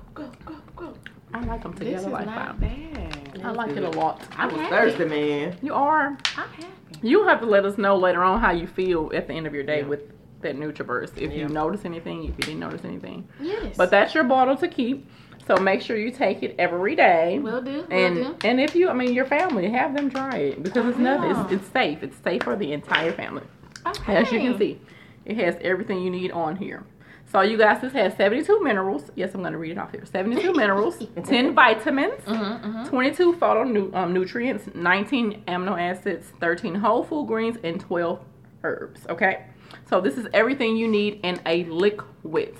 I 1.33 1.43
like 1.45 1.63
them 1.63 1.71
This 1.73 1.79
together 1.79 2.07
is 2.07 2.13
like 2.13 2.25
not 2.25 2.59
that. 2.59 2.61
bad. 2.61 3.41
I 3.43 3.51
like 3.51 3.71
it 3.75 3.83
a 3.83 3.89
lot. 3.91 4.21
I 4.37 4.45
was 4.45 4.55
happy. 4.55 4.69
thirsty, 4.69 5.05
man. 5.05 5.57
You 5.61 5.73
are. 5.73 6.07
I'm 6.07 6.17
happy. 6.25 6.65
You 7.01 7.25
have 7.27 7.39
to 7.41 7.47
let 7.47 7.65
us 7.65 7.77
know 7.77 7.95
later 7.97 8.23
on 8.23 8.39
how 8.39 8.51
you 8.51 8.67
feel 8.67 9.09
at 9.15 9.27
the 9.27 9.33
end 9.33 9.47
of 9.47 9.53
your 9.53 9.63
day 9.63 9.79
Yeah. 9.79 9.87
with 9.87 10.01
that 10.41 10.55
NutriBurst. 10.57 11.17
If 11.17 11.33
you 11.33 11.47
notice 11.47 11.85
anything, 11.85 12.23
if 12.25 12.29
you 12.31 12.43
didn't 12.43 12.59
notice 12.59 12.83
anything. 12.83 13.27
Yes. 13.39 13.75
But 13.77 13.89
that's 13.91 14.13
your 14.13 14.23
bottle 14.23 14.55
to 14.57 14.67
keep. 14.67 15.09
So 15.47 15.55
make 15.57 15.81
sure 15.81 15.97
you 15.97 16.11
take 16.11 16.43
it 16.43 16.55
every 16.59 16.95
day. 16.95 17.39
will 17.39 17.61
do. 17.61 17.77
Will 17.81 17.87
And 17.91 18.15
do. 18.15 18.35
and 18.47 18.59
if 18.59 18.75
you, 18.75 18.89
I 18.89 18.93
mean, 18.93 19.13
your 19.13 19.25
family, 19.25 19.69
have 19.71 19.95
them 19.95 20.09
try 20.09 20.37
it 20.37 20.61
because 20.63 20.85
it's 20.87 20.97
nothing. 20.99 21.31
It's, 21.31 21.63
it's 21.63 21.73
safe. 21.73 22.03
It's 22.03 22.17
safe 22.23 22.43
for 22.43 22.55
the 22.55 22.73
entire 22.73 23.11
family. 23.11 23.43
Okay. 23.87 24.15
As 24.17 24.31
you 24.31 24.39
can 24.39 24.57
see, 24.59 24.79
it 25.25 25.37
has 25.37 25.55
everything 25.61 26.01
you 26.03 26.11
need 26.11 26.31
on 26.31 26.55
here. 26.55 26.83
So 27.31 27.41
you 27.41 27.57
guys, 27.57 27.81
this 27.81 27.93
has 27.93 28.13
72 28.17 28.61
minerals. 28.61 29.09
Yes, 29.15 29.33
I'm 29.33 29.39
going 29.41 29.53
to 29.53 29.57
read 29.57 29.71
it 29.71 29.77
off 29.77 29.91
here. 29.91 30.05
72 30.05 30.51
minerals, 30.53 31.01
10 31.23 31.53
vitamins, 31.55 32.21
Mhm, 32.25 32.61
mhm. 32.61 32.89
22 32.89 33.33
phytonutrients, 33.33 33.95
um, 33.95 34.13
nutrients, 34.13 34.69
19 34.75 35.43
amino 35.47 35.79
acids, 35.79 36.27
13 36.41 36.75
whole 36.75 37.03
food 37.03 37.27
greens, 37.27 37.57
and 37.63 37.79
12 37.79 38.19
herbs. 38.63 39.05
Okay, 39.09 39.45
so 39.89 40.01
this 40.01 40.17
is 40.17 40.27
everything 40.33 40.75
you 40.75 40.89
need 40.89 41.21
in 41.23 41.39
a 41.45 41.63
liquid. 41.65 42.53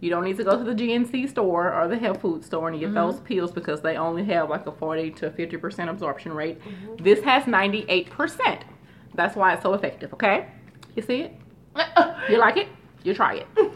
You 0.00 0.10
don't 0.10 0.24
need 0.24 0.36
to 0.38 0.44
go 0.44 0.58
to 0.58 0.64
the 0.64 0.74
GNC 0.74 1.28
store 1.28 1.72
or 1.72 1.86
the 1.86 1.96
health 1.96 2.20
food 2.20 2.44
store 2.44 2.68
and 2.68 2.78
get 2.80 2.92
those 2.92 3.20
pills 3.20 3.52
because 3.52 3.80
they 3.80 3.96
only 3.96 4.24
have 4.24 4.50
like 4.50 4.66
a 4.66 4.72
40 4.72 5.12
to 5.12 5.30
50% 5.30 5.88
absorption 5.88 6.32
rate. 6.32 6.60
This 6.98 7.22
has 7.22 7.44
98%. 7.44 8.62
That's 9.14 9.36
why 9.36 9.54
it's 9.54 9.62
so 9.62 9.72
effective. 9.74 10.12
Okay, 10.14 10.48
you 10.96 11.02
see 11.02 11.20
it? 11.22 11.34
You 12.28 12.38
like 12.38 12.56
it? 12.56 12.66
You 13.04 13.14
try 13.14 13.34
it. 13.36 13.46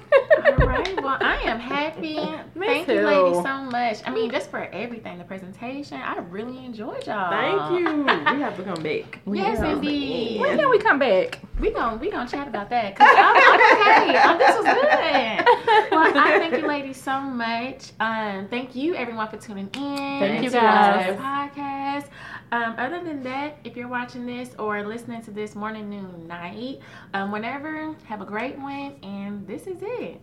All 0.60 0.66
right. 0.66 1.02
Well, 1.02 1.16
I 1.20 1.36
am 1.44 1.58
happy. 1.58 2.16
Me 2.54 2.66
Thank 2.66 2.86
too. 2.86 2.94
you, 2.94 3.00
ladies, 3.06 3.42
so 3.42 3.62
much. 3.62 3.98
I 4.06 4.10
mean, 4.10 4.30
just 4.30 4.50
for 4.50 4.64
everything, 4.72 5.18
the 5.18 5.24
presentation. 5.24 5.98
I 6.00 6.18
really 6.18 6.64
enjoyed 6.64 7.06
y'all. 7.06 7.30
Thank 7.30 7.80
you. 7.80 8.02
We 8.04 8.40
have 8.40 8.56
to 8.56 8.62
come 8.62 8.82
back. 8.82 9.18
Yes, 9.26 9.58
Yeah. 9.60 9.72
indeed. 9.72 10.40
When 10.40 10.58
can 10.58 10.70
we 10.70 10.78
come 10.78 10.98
back? 10.98 11.38
We 11.58 11.70
gon' 11.72 11.98
we 12.00 12.10
gonna 12.10 12.28
chat 12.30 12.48
about 12.48 12.70
that. 12.70 12.96
Cause 12.96 13.08
I'm, 13.16 13.36
I'm 13.36 14.06
okay. 14.06 14.16
Um, 14.18 14.38
this 14.38 14.56
was 14.56 14.64
good. 14.64 15.46
Well, 15.90 16.16
I 16.16 16.38
thank 16.38 16.56
you, 16.62 16.66
ladies, 16.68 16.96
so 16.96 17.20
much. 17.20 17.90
Um, 18.00 18.46
thank 18.48 18.74
you, 18.76 18.94
everyone, 18.94 19.28
for 19.28 19.36
tuning 19.36 19.68
in. 19.74 20.20
Thank 20.20 20.44
you, 20.44 20.50
guys. 20.50 21.06
This 21.06 21.20
podcast. 21.20 22.06
Um, 22.52 22.74
other 22.78 23.02
than 23.02 23.22
that, 23.22 23.58
if 23.62 23.76
you're 23.76 23.88
watching 23.88 24.26
this 24.26 24.50
or 24.58 24.82
listening 24.82 25.22
to 25.22 25.30
this 25.30 25.54
morning, 25.54 25.88
noon, 25.88 26.26
night, 26.26 26.80
um, 27.14 27.30
whenever, 27.30 27.94
have 28.06 28.20
a 28.20 28.24
great 28.24 28.58
one. 28.58 28.96
And 29.04 29.46
this 29.46 29.68
is 29.68 29.78
it. 29.80 30.20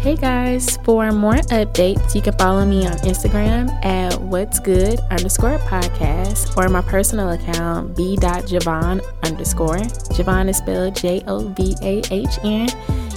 Hey 0.00 0.16
guys, 0.16 0.78
for 0.84 1.10
more 1.12 1.34
updates, 1.34 2.14
you 2.14 2.22
can 2.22 2.32
follow 2.38 2.64
me 2.64 2.86
on 2.86 2.94
Instagram 2.98 3.68
at 3.84 4.18
what's 4.20 4.58
good 4.58 5.00
underscore 5.10 5.58
podcast 5.58 6.56
or 6.56 6.68
my 6.70 6.80
personal 6.80 7.30
account 7.32 7.94
b.jovahn 7.96 9.02
underscore. 9.24 9.78
Jovahn 10.14 10.48
is 10.48 10.58
spelled 10.58 10.94
J 10.96 11.22
O 11.26 11.48
V 11.48 11.74
A 11.82 12.02
H 12.10 12.38
N. 12.44 12.68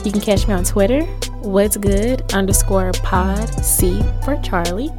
You 0.04 0.12
can 0.12 0.20
catch 0.20 0.48
me 0.48 0.54
on 0.54 0.64
Twitter, 0.64 1.04
what's 1.42 1.78
good 1.78 2.34
underscore 2.34 2.92
pod 3.04 3.48
C 3.64 4.02
for 4.26 4.36
Charlie. 4.38 4.90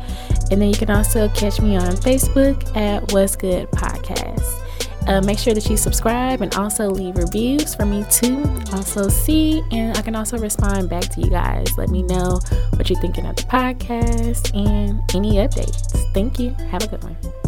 And 0.51 0.61
then 0.61 0.69
you 0.69 0.77
can 0.77 0.91
also 0.91 1.29
catch 1.31 1.61
me 1.61 1.77
on 1.77 1.93
Facebook 1.93 2.77
at 2.77 3.13
what's 3.13 3.37
good 3.37 3.71
podcast. 3.71 4.67
Uh, 5.07 5.21
make 5.23 5.39
sure 5.39 5.55
that 5.55 5.69
you 5.69 5.77
subscribe 5.77 6.43
and 6.43 6.55
also 6.57 6.89
leave 6.91 7.17
reviews 7.17 7.75
for 7.75 7.87
me 7.87 8.05
to 8.11 8.43
also 8.73 9.09
see. 9.09 9.63
And 9.73 9.97
I 9.97 10.03
can 10.03 10.15
also 10.15 10.39
respond 10.39 10.91
back 10.91 11.05
to 11.11 11.21
you 11.21 11.31
guys. 11.31 11.77
Let 11.79 11.89
me 11.89 12.03
know 12.03 12.39
what 12.75 12.91
you're 12.91 13.01
thinking 13.01 13.27
of 13.27 13.37
the 13.37 13.43
podcast 13.43 14.55
and 14.55 15.01
any 15.15 15.37
updates. 15.37 16.13
Thank 16.13 16.39
you. 16.39 16.51
Have 16.71 16.83
a 16.83 16.89
good 16.89 17.03
one. 17.03 17.40